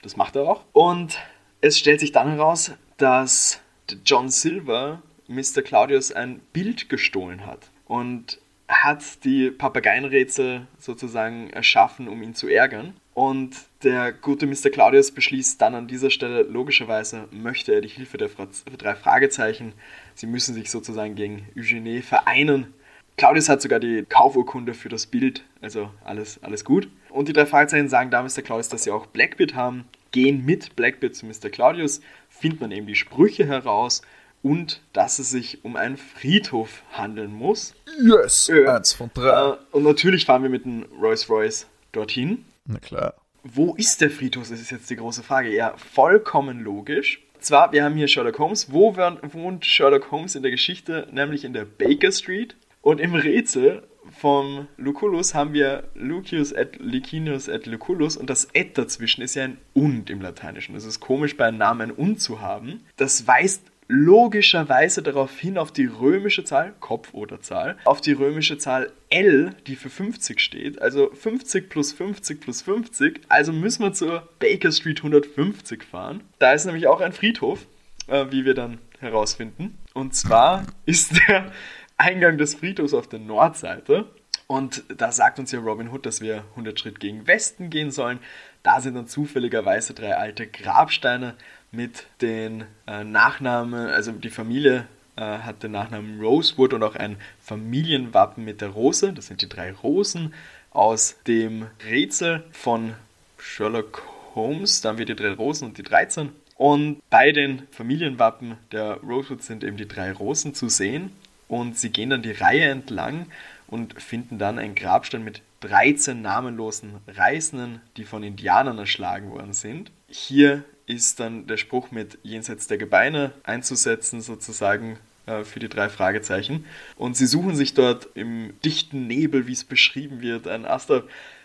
Das 0.00 0.16
macht 0.16 0.36
er 0.36 0.44
auch. 0.48 0.64
Und 0.72 1.18
es 1.60 1.78
stellt 1.78 2.00
sich 2.00 2.12
dann 2.12 2.30
heraus, 2.30 2.72
dass 2.96 3.60
John 4.06 4.30
Silver 4.30 5.02
Mr. 5.28 5.60
Claudius 5.62 6.12
ein 6.12 6.40
Bild 6.54 6.88
gestohlen 6.88 7.44
hat. 7.44 7.70
Und 7.86 8.38
hat 8.66 9.22
die 9.24 9.50
Papageienrätsel 9.50 10.66
sozusagen 10.78 11.50
erschaffen, 11.50 12.08
um 12.08 12.22
ihn 12.22 12.34
zu 12.34 12.48
ärgern. 12.48 12.94
Und 13.12 13.54
der 13.84 14.12
gute 14.12 14.46
Mr. 14.46 14.70
Claudius 14.70 15.10
beschließt 15.10 15.60
dann 15.60 15.74
an 15.74 15.86
dieser 15.86 16.10
Stelle, 16.10 16.42
logischerweise 16.42 17.28
möchte 17.30 17.72
er 17.72 17.80
die 17.80 17.88
Hilfe 17.88 18.18
der 18.18 18.30
drei 18.78 18.94
Fragezeichen. 18.94 19.72
Sie 20.14 20.26
müssen 20.26 20.54
sich 20.54 20.70
sozusagen 20.70 21.14
gegen 21.14 21.46
Eugenie 21.56 22.02
vereinen. 22.02 22.74
Claudius 23.16 23.48
hat 23.48 23.62
sogar 23.62 23.78
die 23.78 24.04
Kaufurkunde 24.08 24.74
für 24.74 24.88
das 24.88 25.06
Bild, 25.06 25.44
also 25.60 25.90
alles, 26.04 26.42
alles 26.42 26.64
gut. 26.64 26.88
Und 27.10 27.28
die 27.28 27.32
drei 27.32 27.46
Fragezeichen 27.46 27.88
sagen 27.88 28.10
da 28.10 28.22
Mr. 28.22 28.42
Claudius, 28.42 28.68
dass 28.68 28.84
sie 28.84 28.90
auch 28.90 29.06
Blackbeard 29.06 29.54
haben, 29.54 29.84
gehen 30.10 30.44
mit 30.44 30.74
Blackbeard 30.74 31.14
zu 31.14 31.26
Mr. 31.26 31.50
Claudius, 31.50 32.00
finden 32.28 32.60
dann 32.60 32.72
eben 32.72 32.86
die 32.86 32.96
Sprüche 32.96 33.46
heraus 33.46 34.02
und 34.42 34.82
dass 34.92 35.18
es 35.18 35.30
sich 35.30 35.64
um 35.64 35.76
einen 35.76 35.96
Friedhof 35.96 36.82
handeln 36.92 37.32
muss. 37.32 37.74
Yes, 38.02 38.48
äh, 38.48 38.66
eins 38.66 38.92
von 38.92 39.10
drei. 39.14 39.52
Äh, 39.52 39.56
und 39.72 39.84
natürlich 39.84 40.26
fahren 40.26 40.42
wir 40.42 40.50
mit 40.50 40.64
dem 40.64 40.84
Rolls 41.00 41.30
Royce 41.30 41.66
dorthin. 41.92 42.44
Na 42.66 42.78
klar. 42.78 43.14
Wo 43.44 43.74
ist 43.74 44.00
der 44.00 44.10
Friedhof? 44.10 44.48
Das 44.48 44.58
ist 44.58 44.70
jetzt 44.70 44.88
die 44.88 44.96
große 44.96 45.22
Frage. 45.22 45.54
Ja, 45.54 45.74
vollkommen 45.76 46.60
logisch. 46.60 47.22
Zwar, 47.40 47.72
wir 47.72 47.84
haben 47.84 47.94
hier 47.94 48.08
Sherlock 48.08 48.38
Holmes. 48.38 48.72
Wo 48.72 48.96
wohnt 48.96 49.66
Sherlock 49.66 50.10
Holmes 50.10 50.34
in 50.34 50.42
der 50.42 50.50
Geschichte? 50.50 51.06
Nämlich 51.12 51.44
in 51.44 51.52
der 51.52 51.66
Baker 51.66 52.10
Street. 52.10 52.56
Und 52.80 53.00
im 53.00 53.14
Rätsel 53.14 53.82
vom 54.10 54.68
Lucullus 54.76 55.34
haben 55.34 55.52
wir 55.52 55.84
Lucius 55.94 56.52
et 56.52 56.78
Licinius 56.78 57.48
et 57.48 57.66
Lucullus 57.66 58.16
und 58.16 58.28
das 58.28 58.48
et 58.52 58.76
dazwischen 58.76 59.22
ist 59.22 59.34
ja 59.34 59.44
ein 59.44 59.58
und 59.72 60.10
im 60.10 60.20
Lateinischen. 60.20 60.74
Es 60.74 60.84
ist 60.84 61.00
komisch, 61.00 61.36
bei 61.36 61.46
einem 61.46 61.58
Namen 61.58 61.90
ein 61.90 61.90
und 61.90 62.20
zu 62.20 62.40
haben. 62.40 62.80
Das 62.96 63.26
weist 63.26 63.62
logischerweise 63.88 65.02
darauf 65.02 65.38
hin 65.38 65.58
auf 65.58 65.72
die 65.72 65.86
römische 65.86 66.44
Zahl, 66.44 66.74
Kopf 66.80 67.12
oder 67.12 67.40
Zahl, 67.40 67.76
auf 67.84 68.00
die 68.00 68.12
römische 68.12 68.58
Zahl 68.58 68.90
L, 69.10 69.54
die 69.66 69.76
für 69.76 69.90
50 69.90 70.40
steht. 70.40 70.80
Also 70.80 71.10
50 71.10 71.68
plus 71.68 71.92
50 71.92 72.40
plus 72.40 72.62
50. 72.62 73.20
Also 73.28 73.52
müssen 73.52 73.82
wir 73.82 73.92
zur 73.92 74.28
Baker 74.38 74.72
Street 74.72 74.98
150 74.98 75.84
fahren. 75.84 76.22
Da 76.38 76.52
ist 76.52 76.64
nämlich 76.64 76.86
auch 76.86 77.00
ein 77.00 77.12
Friedhof, 77.12 77.66
äh, 78.06 78.26
wie 78.30 78.44
wir 78.44 78.54
dann 78.54 78.78
herausfinden. 79.00 79.78
Und 79.92 80.14
zwar 80.14 80.64
ist 80.86 81.16
der 81.28 81.52
Eingang 81.96 82.38
des 82.38 82.54
Friedhofs 82.54 82.94
auf 82.94 83.08
der 83.08 83.20
Nordseite. 83.20 84.06
Und 84.46 84.84
da 84.94 85.10
sagt 85.10 85.38
uns 85.38 85.52
ja 85.52 85.60
Robin 85.60 85.90
Hood, 85.90 86.04
dass 86.04 86.20
wir 86.20 86.44
100 86.50 86.78
Schritt 86.78 87.00
gegen 87.00 87.26
Westen 87.26 87.70
gehen 87.70 87.90
sollen. 87.90 88.18
Da 88.62 88.80
sind 88.80 88.94
dann 88.94 89.06
zufälligerweise 89.06 89.94
drei 89.94 90.16
alte 90.16 90.46
Grabsteine 90.46 91.34
mit 91.74 92.06
den 92.20 92.64
äh, 92.86 93.04
Nachnamen, 93.04 93.88
also 93.88 94.12
die 94.12 94.30
Familie 94.30 94.86
äh, 95.16 95.20
hat 95.20 95.62
den 95.62 95.72
Nachnamen 95.72 96.20
Rosewood 96.20 96.72
und 96.72 96.82
auch 96.82 96.96
ein 96.96 97.16
Familienwappen 97.40 98.44
mit 98.44 98.60
der 98.60 98.70
Rose. 98.70 99.12
Das 99.12 99.26
sind 99.26 99.42
die 99.42 99.48
drei 99.48 99.72
Rosen 99.72 100.34
aus 100.70 101.16
dem 101.26 101.66
Rätsel 101.88 102.44
von 102.52 102.94
Sherlock 103.38 104.02
Holmes. 104.34 104.80
Da 104.80 104.90
haben 104.90 104.98
wir 104.98 105.06
die 105.06 105.14
drei 105.14 105.32
Rosen 105.32 105.68
und 105.68 105.78
die 105.78 105.82
13. 105.82 106.30
Und 106.56 107.02
bei 107.10 107.32
den 107.32 107.62
Familienwappen 107.70 108.56
der 108.72 108.94
Rosewood 108.94 109.42
sind 109.42 109.64
eben 109.64 109.76
die 109.76 109.88
drei 109.88 110.12
Rosen 110.12 110.54
zu 110.54 110.68
sehen. 110.68 111.12
Und 111.46 111.78
sie 111.78 111.90
gehen 111.90 112.10
dann 112.10 112.22
die 112.22 112.32
Reihe 112.32 112.64
entlang 112.64 113.26
und 113.66 114.00
finden 114.00 114.38
dann 114.38 114.58
einen 114.58 114.74
Grabstein 114.74 115.24
mit 115.24 115.42
13 115.60 116.20
namenlosen 116.20 116.96
Reisenden, 117.06 117.80
die 117.96 118.04
von 118.04 118.22
Indianern 118.22 118.78
erschlagen 118.78 119.30
worden 119.30 119.52
sind. 119.52 119.90
Hier 120.08 120.64
ist 120.86 121.20
dann 121.20 121.46
der 121.46 121.56
Spruch 121.56 121.90
mit 121.90 122.18
jenseits 122.22 122.66
der 122.66 122.78
Gebeine 122.78 123.32
einzusetzen, 123.42 124.20
sozusagen 124.20 124.98
äh, 125.26 125.44
für 125.44 125.60
die 125.60 125.68
drei 125.68 125.88
Fragezeichen. 125.88 126.64
Und 126.96 127.16
sie 127.16 127.26
suchen 127.26 127.56
sich 127.56 127.74
dort 127.74 128.08
im 128.14 128.52
dichten 128.64 129.06
Nebel, 129.06 129.46
wie 129.46 129.52
es 129.52 129.64
beschrieben 129.64 130.20
wird, 130.20 130.46
einen 130.46 130.66
Aster 130.66 131.04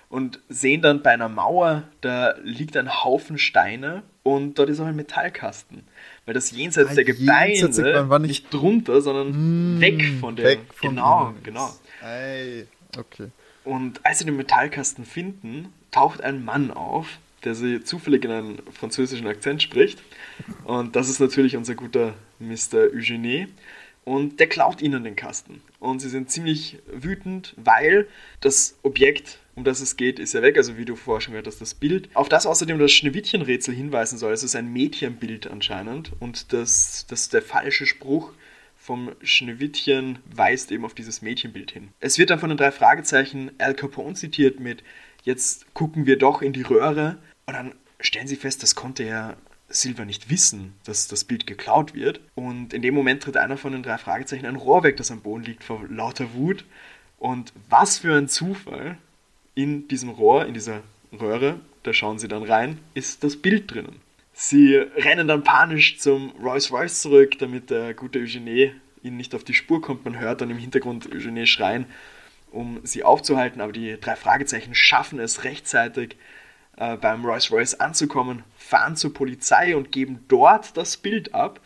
und 0.09 0.39
sehen 0.49 0.81
dann 0.81 1.03
bei 1.03 1.11
einer 1.11 1.29
Mauer, 1.29 1.83
da 2.01 2.33
liegt 2.43 2.75
ein 2.75 3.03
Haufen 3.03 3.37
Steine 3.37 4.01
und 4.23 4.57
dort 4.57 4.69
ist 4.69 4.79
auch 4.79 4.87
ein 4.87 4.95
Metallkasten. 4.95 5.83
Weil 6.25 6.33
das 6.33 6.51
jenseits 6.51 6.91
ah, 6.91 6.95
der 6.95 7.03
Gebeine 7.05 7.53
jenseits 7.53 7.77
nicht, 7.77 8.19
nicht, 8.21 8.53
drunter, 8.53 9.01
sondern 9.01 9.77
mm, 9.77 9.81
weg 9.81 10.03
von 10.19 10.35
der. 10.35 10.45
Weg 10.45 10.59
von 10.73 10.89
genau, 10.89 11.33
genau. 11.43 11.69
Ei, 12.01 12.65
okay. 12.97 13.27
Und 13.63 14.03
als 14.03 14.19
sie 14.19 14.25
den 14.25 14.35
Metallkasten 14.35 15.05
finden, 15.05 15.71
taucht 15.91 16.21
ein 16.21 16.43
Mann 16.43 16.71
auf, 16.71 17.19
der 17.45 17.55
sie 17.55 17.83
zufällig 17.83 18.25
in 18.25 18.31
einem 18.31 18.57
französischen 18.71 19.27
Akzent 19.27 19.61
spricht. 19.61 20.01
Und 20.63 20.95
das 20.95 21.09
ist 21.09 21.19
natürlich 21.19 21.55
unser 21.55 21.75
guter 21.75 22.15
Mr. 22.39 22.93
Eugenie. 22.93 23.47
Und 24.05 24.39
der 24.39 24.47
klaut 24.47 24.81
ihnen 24.81 25.03
den 25.03 25.15
Kasten. 25.15 25.61
Und 25.79 25.99
sie 25.99 26.09
sind 26.09 26.31
ziemlich 26.31 26.79
wütend, 26.91 27.53
weil 27.57 28.07
das 28.41 28.79
Objekt, 28.81 29.39
um 29.55 29.63
das 29.63 29.81
es 29.81 29.97
geht, 29.97 30.17
ist 30.17 30.33
ja 30.33 30.41
weg. 30.41 30.57
Also 30.57 30.77
wie 30.77 30.85
du 30.85 30.95
vorher 30.95 31.21
schon 31.21 31.33
gehört 31.33 31.47
hast, 31.47 31.61
das 31.61 31.75
Bild. 31.75 32.09
Auf 32.15 32.29
das 32.29 32.45
außerdem 32.45 32.79
das 32.79 32.91
Schneewittchenrätsel 32.91 33.73
hinweisen 33.73 34.17
soll. 34.17 34.33
Es 34.33 34.43
ist 34.43 34.55
ein 34.55 34.71
Mädchenbild 34.73 35.47
anscheinend. 35.47 36.11
Und 36.19 36.53
das, 36.53 37.05
das 37.07 37.29
der 37.29 37.41
falsche 37.41 37.85
Spruch 37.85 38.31
vom 38.77 39.11
Schneewittchen 39.21 40.19
weist 40.33 40.71
eben 40.71 40.85
auf 40.85 40.95
dieses 40.95 41.21
Mädchenbild 41.21 41.69
hin. 41.71 41.89
Es 41.99 42.17
wird 42.17 42.31
dann 42.31 42.39
von 42.39 42.49
den 42.49 42.57
drei 42.57 42.71
Fragezeichen 42.71 43.51
Al 43.59 43.75
Capone 43.75 44.15
zitiert 44.15 44.59
mit 44.59 44.83
Jetzt 45.23 45.71
gucken 45.73 46.05
wir 46.05 46.17
doch 46.17 46.41
in 46.41 46.53
die 46.53 46.61
Röhre 46.61 47.17
und 47.49 47.55
dann 47.55 47.73
stellen 47.99 48.27
sie 48.27 48.35
fest, 48.35 48.63
das 48.63 48.75
konnte 48.75 49.03
ja 49.03 49.35
Silver 49.69 50.05
nicht 50.05 50.29
wissen, 50.29 50.73
dass 50.83 51.07
das 51.07 51.23
Bild 51.23 51.45
geklaut 51.45 51.93
wird. 51.93 52.21
Und 52.35 52.73
in 52.73 52.81
dem 52.81 52.95
Moment 52.95 53.23
tritt 53.23 53.37
einer 53.37 53.57
von 53.57 53.71
den 53.71 53.83
drei 53.83 53.97
Fragezeichen 53.97 54.45
ein 54.45 54.55
Rohr 54.55 54.83
weg, 54.83 54.97
das 54.97 55.11
am 55.11 55.21
Boden 55.21 55.43
liegt 55.43 55.63
vor 55.63 55.85
lauter 55.89 56.33
Wut. 56.33 56.65
Und 57.17 57.53
was 57.69 57.99
für 57.99 58.15
ein 58.15 58.27
Zufall, 58.27 58.97
in 59.55 59.87
diesem 59.87 60.09
Rohr, 60.09 60.45
in 60.45 60.53
dieser 60.53 60.81
Röhre, 61.11 61.59
da 61.83 61.93
schauen 61.93 62.19
sie 62.19 62.27
dann 62.27 62.43
rein, 62.43 62.79
ist 62.93 63.23
das 63.23 63.35
Bild 63.35 63.71
drinnen. 63.71 63.99
Sie 64.31 64.75
rennen 64.75 65.27
dann 65.27 65.43
panisch 65.43 65.97
zum 65.97 66.31
Rolls 66.41 66.71
Royce 66.71 67.01
zurück, 67.01 67.37
damit 67.39 67.69
der 67.69 67.93
gute 67.93 68.19
Eugenie 68.19 68.71
ihnen 69.03 69.17
nicht 69.17 69.35
auf 69.35 69.43
die 69.43 69.53
Spur 69.53 69.81
kommt. 69.81 70.05
Man 70.05 70.17
hört 70.17 70.41
dann 70.41 70.49
im 70.49 70.57
Hintergrund 70.57 71.11
Eugenie 71.11 71.45
schreien, 71.45 71.85
um 72.51 72.79
sie 72.83 73.03
aufzuhalten, 73.03 73.59
aber 73.59 73.73
die 73.73 73.99
drei 73.99 74.15
Fragezeichen 74.15 74.75
schaffen 74.75 75.19
es 75.19 75.43
rechtzeitig, 75.43 76.15
äh, 76.79 76.97
beim 76.97 77.25
Rolls 77.25 77.51
Royce 77.51 77.75
anzukommen, 77.75 78.43
fahren 78.57 78.95
zur 78.95 79.13
Polizei 79.13 79.75
und 79.75 79.91
geben 79.91 80.23
dort 80.27 80.75
das 80.77 80.97
Bild 80.97 81.35
ab. 81.35 81.59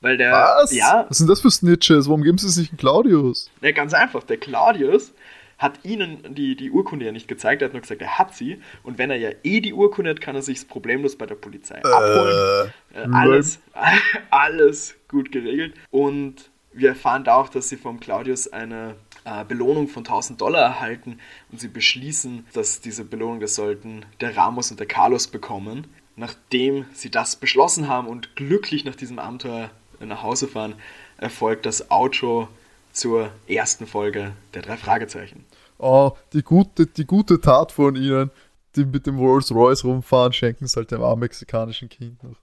Weil 0.00 0.18
der, 0.18 0.32
Was? 0.32 0.74
Ja, 0.74 1.06
Was 1.08 1.18
sind 1.18 1.30
das 1.30 1.40
für 1.40 1.50
Snitches? 1.50 2.06
Warum 2.06 2.22
geben 2.22 2.36
sie 2.36 2.50
sich 2.50 2.68
einen 2.68 2.76
Claudius? 2.76 3.50
Ja, 3.62 3.72
ganz 3.72 3.94
einfach. 3.94 4.24
Der 4.24 4.36
Claudius 4.36 5.12
hat 5.56 5.84
ihnen 5.84 6.34
die, 6.34 6.54
die 6.54 6.70
Urkunde 6.70 7.06
ja 7.06 7.12
nicht 7.12 7.28
gezeigt. 7.28 7.62
Er 7.62 7.66
hat 7.66 7.72
nur 7.72 7.80
gesagt, 7.80 8.02
er 8.02 8.18
hat 8.18 8.34
sie. 8.34 8.60
Und 8.82 8.98
wenn 8.98 9.10
er 9.10 9.16
ja 9.16 9.30
eh 9.42 9.60
die 9.60 9.72
Urkunde 9.72 10.10
hat, 10.10 10.20
kann 10.20 10.34
er 10.34 10.42
sich 10.42 10.68
problemlos 10.68 11.16
bei 11.16 11.24
der 11.26 11.36
Polizei 11.36 11.76
äh, 11.76 11.88
abholen. 11.88 12.72
Äh, 12.92 13.06
alles, 13.12 13.60
alles 14.30 14.94
gut 15.08 15.32
geregelt. 15.32 15.74
Und 15.90 16.50
wir 16.72 16.90
erfahren 16.90 17.24
da 17.24 17.36
auch, 17.36 17.48
dass 17.48 17.70
sie 17.70 17.76
vom 17.76 18.00
Claudius 18.00 18.52
eine 18.52 18.96
äh, 19.26 19.44
Belohnung 19.44 19.88
von 19.88 20.04
1000 20.04 20.40
Dollar 20.40 20.62
erhalten 20.62 21.18
und 21.50 21.60
sie 21.60 21.68
beschließen, 21.68 22.46
dass 22.52 22.80
diese 22.80 23.04
Belohnung, 23.04 23.40
das 23.40 23.56
sollten 23.56 24.06
der 24.20 24.36
Ramos 24.36 24.70
und 24.70 24.78
der 24.78 24.86
Carlos 24.86 25.26
bekommen. 25.26 25.88
Nachdem 26.14 26.86
sie 26.94 27.10
das 27.10 27.36
beschlossen 27.36 27.88
haben 27.88 28.06
und 28.06 28.36
glücklich 28.36 28.84
nach 28.84 28.94
diesem 28.94 29.18
Abenteuer 29.18 29.70
nach 30.00 30.22
Hause 30.22 30.48
fahren, 30.48 30.76
erfolgt 31.18 31.66
das 31.66 31.90
Outro 31.90 32.48
zur 32.92 33.30
ersten 33.48 33.86
Folge 33.86 34.32
der 34.54 34.62
drei 34.62 34.76
Fragezeichen. 34.76 35.44
Oh, 35.78 36.12
die 36.32 36.42
gute, 36.42 36.86
die 36.86 37.04
gute 37.04 37.40
Tat 37.40 37.72
von 37.72 37.96
ihnen, 37.96 38.30
die 38.76 38.84
mit 38.84 39.06
dem 39.06 39.18
Rolls 39.18 39.52
Royce 39.52 39.84
rumfahren, 39.84 40.32
schenken 40.32 40.64
es 40.64 40.76
halt 40.76 40.90
dem 40.90 41.02
armen 41.02 41.20
mexikanischen 41.20 41.88
Kind 41.88 42.22
noch. 42.22 42.36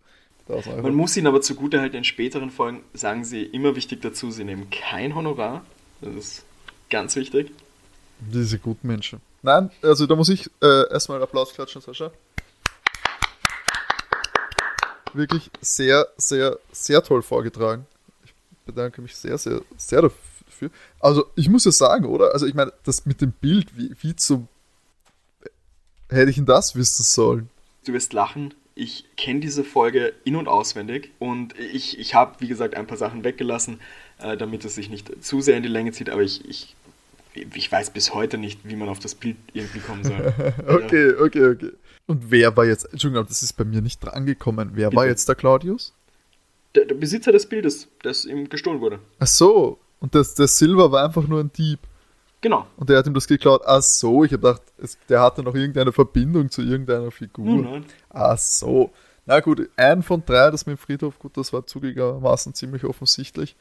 Man 0.84 0.93
muss 0.93 1.15
ihnen 1.15 1.27
aber 1.27 1.41
zugute 1.41 1.79
halten, 1.79 1.95
in 1.95 2.03
späteren 2.03 2.51
Folgen 2.51 2.81
sagen 2.93 3.23
sie 3.23 3.43
immer 3.43 3.77
wichtig 3.77 4.01
dazu, 4.01 4.29
sie 4.29 4.43
nehmen 4.43 4.69
kein 4.69 5.15
Honorar. 5.15 5.63
Das 6.01 6.13
ist 6.13 6.45
Ganz 6.94 7.16
wichtig. 7.16 7.52
Diese 8.20 8.60
guten 8.60 8.86
Menschen. 8.86 9.20
Nein, 9.41 9.72
also 9.82 10.06
da 10.06 10.16
muss 10.16 10.30
ich 10.30 10.48
äh, 10.62 10.91
erstmal 10.91 11.24
Applaus 11.24 11.52
klatschen, 11.52 11.82
Sascha. 11.82 12.12
Wirklich 15.12 15.50
sehr, 15.60 16.08
sehr, 16.18 16.60
sehr 16.72 17.02
toll 17.02 17.24
vorgetragen. 17.24 17.88
Ich 18.24 18.32
bedanke 18.68 19.02
mich 19.02 19.16
sehr, 19.16 19.39
sehr, 19.39 19.62
sehr 19.76 20.04
dafür. 20.04 20.70
Also 21.00 21.26
ich 21.36 21.50
muss 21.50 21.66
ja 21.66 21.72
sagen, 21.72 22.06
oder? 22.06 22.32
Also 22.32 22.46
ich 22.46 22.54
meine, 22.54 22.72
das 22.84 23.08
mit 23.08 23.22
dem 23.22 23.32
Bild, 23.32 23.76
wie, 23.76 23.96
wie 24.00 24.16
zum... 24.16 24.48
Hätte 26.10 26.30
ich 26.30 26.36
denn 26.36 26.46
das 26.46 26.76
wissen 26.76 27.02
sollen? 27.02 27.50
Du 27.86 27.94
wirst 27.94 28.14
lachen. 28.14 28.54
Ich 28.76 29.06
kenne 29.18 29.39
diese 29.39 29.64
Folge 29.64 30.14
in- 30.26 30.36
und 30.36 30.48
auswendig 30.48 31.12
und 31.18 31.58
ich, 31.58 31.98
ich 31.98 32.14
habe, 32.14 32.36
wie 32.39 32.48
gesagt, 32.48 32.76
ein 32.76 32.86
paar 32.86 32.98
Sachen 32.98 33.24
weggelassen, 33.24 33.80
äh, 34.20 34.38
damit 34.38 34.64
es 34.64 34.76
sich 34.76 34.89
nicht 34.91 35.24
zu 35.24 35.41
sehr 35.41 35.58
in 35.58 35.64
die 35.64 35.70
Länge 35.70 35.91
zieht, 35.91 36.12
aber 36.12 36.22
ich, 36.22 36.48
ich 36.48 36.76
ich 37.34 37.71
weiß 37.71 37.91
bis 37.91 38.13
heute 38.13 38.38
nicht, 38.38 38.61
wie 38.63 38.75
man 38.75 38.89
auf 38.89 38.99
das 38.99 39.15
Bild 39.15 39.38
irgendwie 39.53 39.79
kommen 39.79 40.03
soll. 40.03 40.34
okay, 40.67 41.13
okay, 41.19 41.45
okay. 41.45 41.71
Und 42.05 42.31
wer 42.31 42.55
war 42.55 42.65
jetzt, 42.65 42.91
Entschuldigung, 42.91 43.25
das 43.27 43.43
ist 43.43 43.53
bei 43.53 43.63
mir 43.63 43.81
nicht 43.81 43.99
drangekommen. 43.99 44.71
Wer 44.73 44.89
Bitte. 44.89 44.97
war 44.97 45.07
jetzt 45.07 45.27
der 45.27 45.36
Claudius? 45.36 45.93
Der, 46.75 46.86
der, 46.86 46.95
Besitzer 46.95 47.31
des 47.31 47.47
Bildes, 47.47 47.88
das 48.01 48.25
ihm 48.25 48.49
gestohlen 48.49 48.81
wurde. 48.81 48.99
Ach 49.19 49.27
so, 49.27 49.79
und 49.99 50.15
das, 50.15 50.36
der 50.36 50.47
Silver 50.47 50.91
war 50.91 51.05
einfach 51.05 51.27
nur 51.27 51.39
ein 51.39 51.51
Dieb. 51.53 51.79
Genau. 52.41 52.67
Und 52.75 52.89
der 52.89 52.97
hat 52.97 53.07
ihm 53.07 53.13
das 53.13 53.27
geklaut. 53.27 53.61
Ach 53.65 53.81
so, 53.81 54.25
ich 54.25 54.34
habe 54.34 54.41
gedacht, 54.41 54.61
es, 54.77 54.97
der 55.07 55.21
hatte 55.21 55.43
noch 55.43 55.55
irgendeine 55.55 55.93
Verbindung 55.93 56.49
zu 56.49 56.61
irgendeiner 56.61 57.09
Figur. 57.09 57.61
Nein. 57.61 57.86
Ach 58.09 58.38
so. 58.38 58.91
Na 59.25 59.39
gut, 59.39 59.69
ein 59.77 60.03
von 60.03 60.23
drei, 60.25 60.51
das 60.51 60.65
mit 60.65 60.77
dem 60.77 60.81
Friedhof, 60.81 61.17
gut, 61.19 61.38
das 61.38 61.53
war 61.53 61.65
zugegebenermaßen 61.65 62.53
ziemlich 62.53 62.84
offensichtlich. 62.84 63.55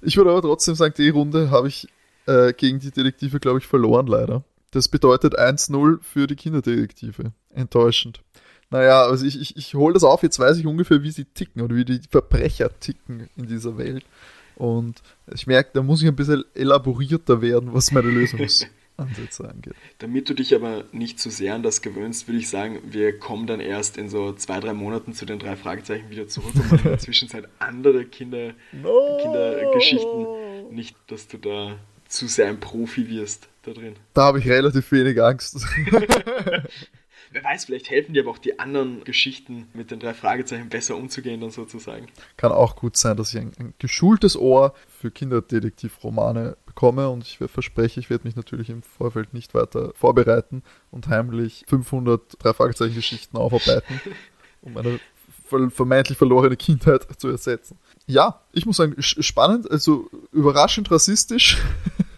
Ich 0.00 0.16
würde 0.16 0.30
aber 0.30 0.42
trotzdem 0.42 0.74
sagen, 0.74 0.94
die 0.98 1.10
Runde 1.10 1.52
habe 1.52 1.68
ich 1.68 1.88
äh, 2.26 2.52
gegen 2.52 2.80
die 2.80 2.90
Detektive, 2.90 3.40
glaube 3.40 3.58
ich, 3.58 3.66
verloren, 3.66 4.06
leider. 4.06 4.44
Das 4.70 4.88
bedeutet 4.88 5.38
1-0 5.38 6.02
für 6.02 6.26
die 6.26 6.36
Kinderdetektive. 6.36 7.32
Enttäuschend. 7.50 8.22
Naja, 8.70 9.02
also 9.04 9.24
ich, 9.24 9.40
ich, 9.40 9.56
ich 9.56 9.74
hole 9.74 9.94
das 9.94 10.02
auf, 10.02 10.22
jetzt 10.22 10.38
weiß 10.38 10.58
ich 10.58 10.66
ungefähr, 10.66 11.02
wie 11.02 11.10
sie 11.10 11.26
ticken 11.26 11.62
oder 11.62 11.76
wie 11.76 11.84
die 11.84 12.00
Verbrecher 12.10 12.70
ticken 12.80 13.28
in 13.36 13.46
dieser 13.46 13.78
Welt. 13.78 14.04
Und 14.56 15.02
ich 15.32 15.46
merke, 15.46 15.70
da 15.74 15.82
muss 15.82 16.02
ich 16.02 16.08
ein 16.08 16.16
bisschen 16.16 16.44
elaborierter 16.54 17.40
werden, 17.40 17.72
was 17.72 17.92
meine 17.92 18.08
Lösungsansätze 18.08 18.68
angeht. 19.48 19.74
Damit 19.98 20.28
du 20.28 20.34
dich 20.34 20.54
aber 20.54 20.84
nicht 20.92 21.20
zu 21.20 21.30
sehr 21.30 21.54
an 21.54 21.62
das 21.62 21.82
gewöhnst, 21.82 22.28
würde 22.28 22.38
ich 22.38 22.48
sagen, 22.48 22.80
wir 22.84 23.18
kommen 23.18 23.46
dann 23.46 23.60
erst 23.60 23.96
in 23.96 24.08
so 24.08 24.32
zwei, 24.32 24.60
drei 24.60 24.72
Monaten 24.72 25.12
zu 25.12 25.24
den 25.26 25.38
drei 25.38 25.56
Fragezeichen 25.56 26.10
wieder 26.10 26.28
zurück 26.28 26.54
und 26.54 26.70
machen 26.70 26.78
in 26.78 26.90
der 26.90 26.98
Zwischenzeit 26.98 27.48
andere 27.58 28.04
Kinder, 28.04 28.54
No! 28.72 29.18
Kindergeschichten. 29.22 30.74
Nicht, 30.74 30.96
dass 31.08 31.28
du 31.28 31.38
da 31.38 31.76
zu 32.14 32.26
sehr 32.28 32.46
ein 32.48 32.60
Profi 32.60 33.08
wirst 33.08 33.48
da 33.62 33.72
drin. 33.72 33.96
Da 34.14 34.22
habe 34.24 34.38
ich 34.38 34.48
relativ 34.48 34.90
wenig 34.92 35.20
Angst. 35.22 35.56
Wer 37.32 37.42
weiß, 37.42 37.64
vielleicht 37.64 37.90
helfen 37.90 38.14
dir 38.14 38.22
aber 38.22 38.30
auch 38.30 38.38
die 38.38 38.60
anderen 38.60 39.02
Geschichten 39.02 39.66
mit 39.74 39.90
den 39.90 39.98
drei 39.98 40.14
Fragezeichen 40.14 40.68
besser 40.68 40.96
umzugehen, 40.96 41.40
dann 41.40 41.50
sozusagen. 41.50 42.06
Kann 42.36 42.52
auch 42.52 42.76
gut 42.76 42.96
sein, 42.96 43.16
dass 43.16 43.34
ich 43.34 43.40
ein, 43.40 43.50
ein 43.58 43.74
geschultes 43.78 44.36
Ohr 44.36 44.72
für 44.86 45.10
Kinderdetektivromane 45.10 46.56
bekomme 46.64 47.08
und 47.08 47.24
ich 47.24 47.38
verspreche, 47.38 47.98
ich 47.98 48.08
werde 48.08 48.24
mich 48.24 48.36
natürlich 48.36 48.70
im 48.70 48.82
Vorfeld 48.82 49.34
nicht 49.34 49.52
weiter 49.52 49.92
vorbereiten 49.96 50.62
und 50.92 51.08
heimlich 51.08 51.64
500 51.66 52.36
drei 52.38 52.52
Fragezeichen 52.52 52.94
Geschichten 52.94 53.36
aufarbeiten, 53.36 54.00
um 54.60 54.76
eine 54.76 55.00
ver- 55.48 55.70
vermeintlich 55.70 56.16
verlorene 56.18 56.56
Kindheit 56.56 57.06
zu 57.18 57.28
ersetzen. 57.28 57.78
Ja, 58.06 58.42
ich 58.52 58.66
muss 58.66 58.76
sagen, 58.76 58.94
spannend, 58.98 59.70
also 59.70 60.10
überraschend 60.32 60.90
rassistisch. 60.90 61.58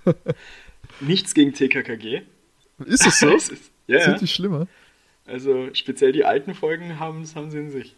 Nichts 1.01 1.35
gegen 1.35 1.53
TKKG. 1.53 2.23
Ist 2.85 3.07
es 3.07 3.21
so? 3.21 3.29
Es 3.35 3.49
ist- 3.49 3.71
ja, 3.87 3.99
ja. 3.99 4.05
Sind 4.05 4.21
die 4.21 4.27
schlimmer? 4.27 4.67
Also 5.27 5.69
speziell 5.75 6.11
die 6.13 6.25
alten 6.25 6.55
Folgen 6.55 6.99
haben, 6.99 7.25
haben 7.35 7.51
sie 7.51 7.59
in 7.59 7.71
sich. 7.71 7.95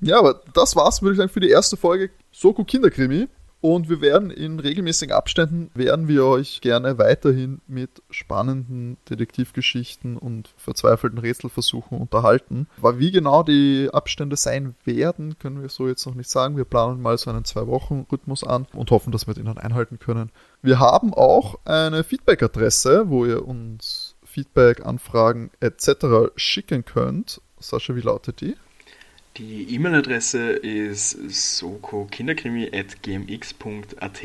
Ja, 0.00 0.18
aber 0.18 0.42
das 0.52 0.76
war's, 0.76 1.00
würde 1.00 1.12
ich 1.14 1.18
sagen, 1.18 1.30
für 1.32 1.40
die 1.40 1.48
erste 1.48 1.76
Folge 1.78 2.10
Soko 2.32 2.64
Kinderkrimi. 2.64 3.28
Und 3.64 3.88
wir 3.88 4.02
werden 4.02 4.30
in 4.30 4.60
regelmäßigen 4.60 5.14
Abständen, 5.14 5.70
werden 5.72 6.06
wir 6.06 6.26
euch 6.26 6.60
gerne 6.60 6.98
weiterhin 6.98 7.62
mit 7.66 8.02
spannenden 8.10 8.98
Detektivgeschichten 9.08 10.18
und 10.18 10.50
verzweifelten 10.58 11.18
Rätselversuchen 11.18 11.96
unterhalten. 11.96 12.68
Aber 12.76 12.98
wie 12.98 13.10
genau 13.10 13.42
die 13.42 13.88
Abstände 13.90 14.36
sein 14.36 14.74
werden, 14.84 15.38
können 15.38 15.62
wir 15.62 15.70
so 15.70 15.88
jetzt 15.88 16.04
noch 16.04 16.14
nicht 16.14 16.28
sagen. 16.28 16.58
Wir 16.58 16.66
planen 16.66 17.00
mal 17.00 17.16
so 17.16 17.30
einen 17.30 17.46
Zwei-Wochen-Rhythmus 17.46 18.44
an 18.44 18.66
und 18.74 18.90
hoffen, 18.90 19.12
dass 19.12 19.26
wir 19.26 19.32
den 19.32 19.46
dann 19.46 19.56
einhalten 19.56 19.98
können. 19.98 20.30
Wir 20.60 20.78
haben 20.78 21.14
auch 21.14 21.54
eine 21.64 22.04
Feedback-Adresse, 22.04 23.08
wo 23.08 23.24
ihr 23.24 23.48
uns 23.48 24.14
Feedback, 24.24 24.84
Anfragen 24.84 25.50
etc. 25.60 26.34
schicken 26.36 26.84
könnt. 26.84 27.40
Sascha, 27.60 27.96
wie 27.96 28.02
lautet 28.02 28.42
die? 28.42 28.56
Die 29.36 29.74
E-Mail-Adresse 29.74 30.52
ist 30.52 31.58
sokokinderkrimi.gmx.at. 31.58 34.22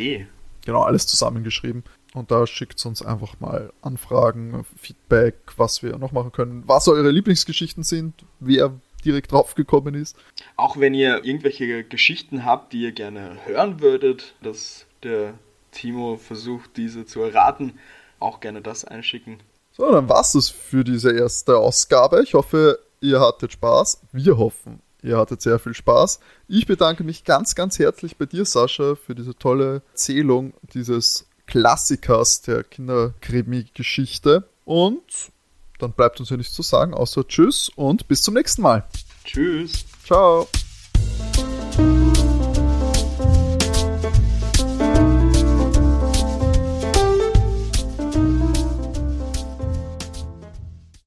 Genau, 0.66 0.84
alles 0.84 1.07
zusammengeschrieben. 1.07 1.84
Und 2.14 2.30
da 2.30 2.45
schickt 2.45 2.86
uns 2.86 3.01
einfach 3.01 3.39
mal 3.39 3.74
Anfragen, 3.82 4.68
Feedback, 4.78 5.34
was 5.57 5.82
wir 5.82 5.97
noch 5.97 6.12
machen 6.12 6.32
können, 6.32 6.62
was 6.68 6.88
eure 6.88 7.10
Lieblingsgeschichten 7.10 7.84
sind, 7.84 8.24
wer 8.39 8.80
direkt 9.03 9.32
draufgekommen 9.32 9.95
ist. 9.95 10.16
Auch 10.57 10.78
wenn 10.78 10.93
ihr 10.93 11.26
irgendwelche 11.26 11.84
Geschichten 11.84 12.45
habt, 12.45 12.74
die 12.74 12.82
ihr 12.82 12.91
gerne 12.91 13.36
hören 13.45 13.80
würdet, 13.80 14.36
dass 14.43 14.86
der 15.01 15.34
Timo 15.72 16.18
versucht, 16.18 16.78
diese 16.78 17.07
zu 17.07 17.22
erraten, 17.22 17.80
auch 18.20 18.41
gerne 18.41 18.62
das 18.62 18.86
einschicken. 18.86 19.39
So, 19.72 19.91
dann 19.91 20.10
war's 20.10 20.34
das 20.34 20.49
für 20.49 20.84
diese 20.84 21.12
erste 21.12 21.57
Ausgabe. 21.57 22.22
Ich 22.22 22.34
hoffe, 22.34 22.80
ihr 23.01 23.22
hattet 23.22 23.53
Spaß. 23.53 24.01
Wir 24.12 24.38
hoffen, 24.38 24.82
ihr 25.02 25.18
hattet 25.18 25.41
sehr 25.41 25.60
viel 25.60 25.74
Spaß. 25.74 26.20
Ich 26.47 26.66
bedanke 26.68 27.04
mich 27.04 27.24
ganz, 27.24 27.56
ganz 27.56 27.80
herzlich 27.80 28.18
bei 28.18 28.26
dir, 28.26 28.45
Sascha, 28.45 28.95
für 28.95 29.16
diese 29.16 29.36
tolle 29.36 29.82
Erzählung 29.91 30.54
dieses 30.74 31.28
Klassikers 31.47 32.41
der 32.41 32.64
Kinderkrimi-Geschichte. 32.64 34.47
Und 34.66 35.32
dann 35.80 35.93
bleibt 35.93 36.20
uns 36.20 36.30
ja 36.30 36.38
nichts 36.38 36.54
zu 36.54 36.62
sagen, 36.62 36.93
außer 36.93 37.28
Tschüss 37.28 37.70
und 37.76 38.08
bis 38.08 38.22
zum 38.22 38.36
nächsten 38.36 38.62
Mal. 38.62 38.86
Tschüss! 39.24 39.86
Ciao. 40.06 40.47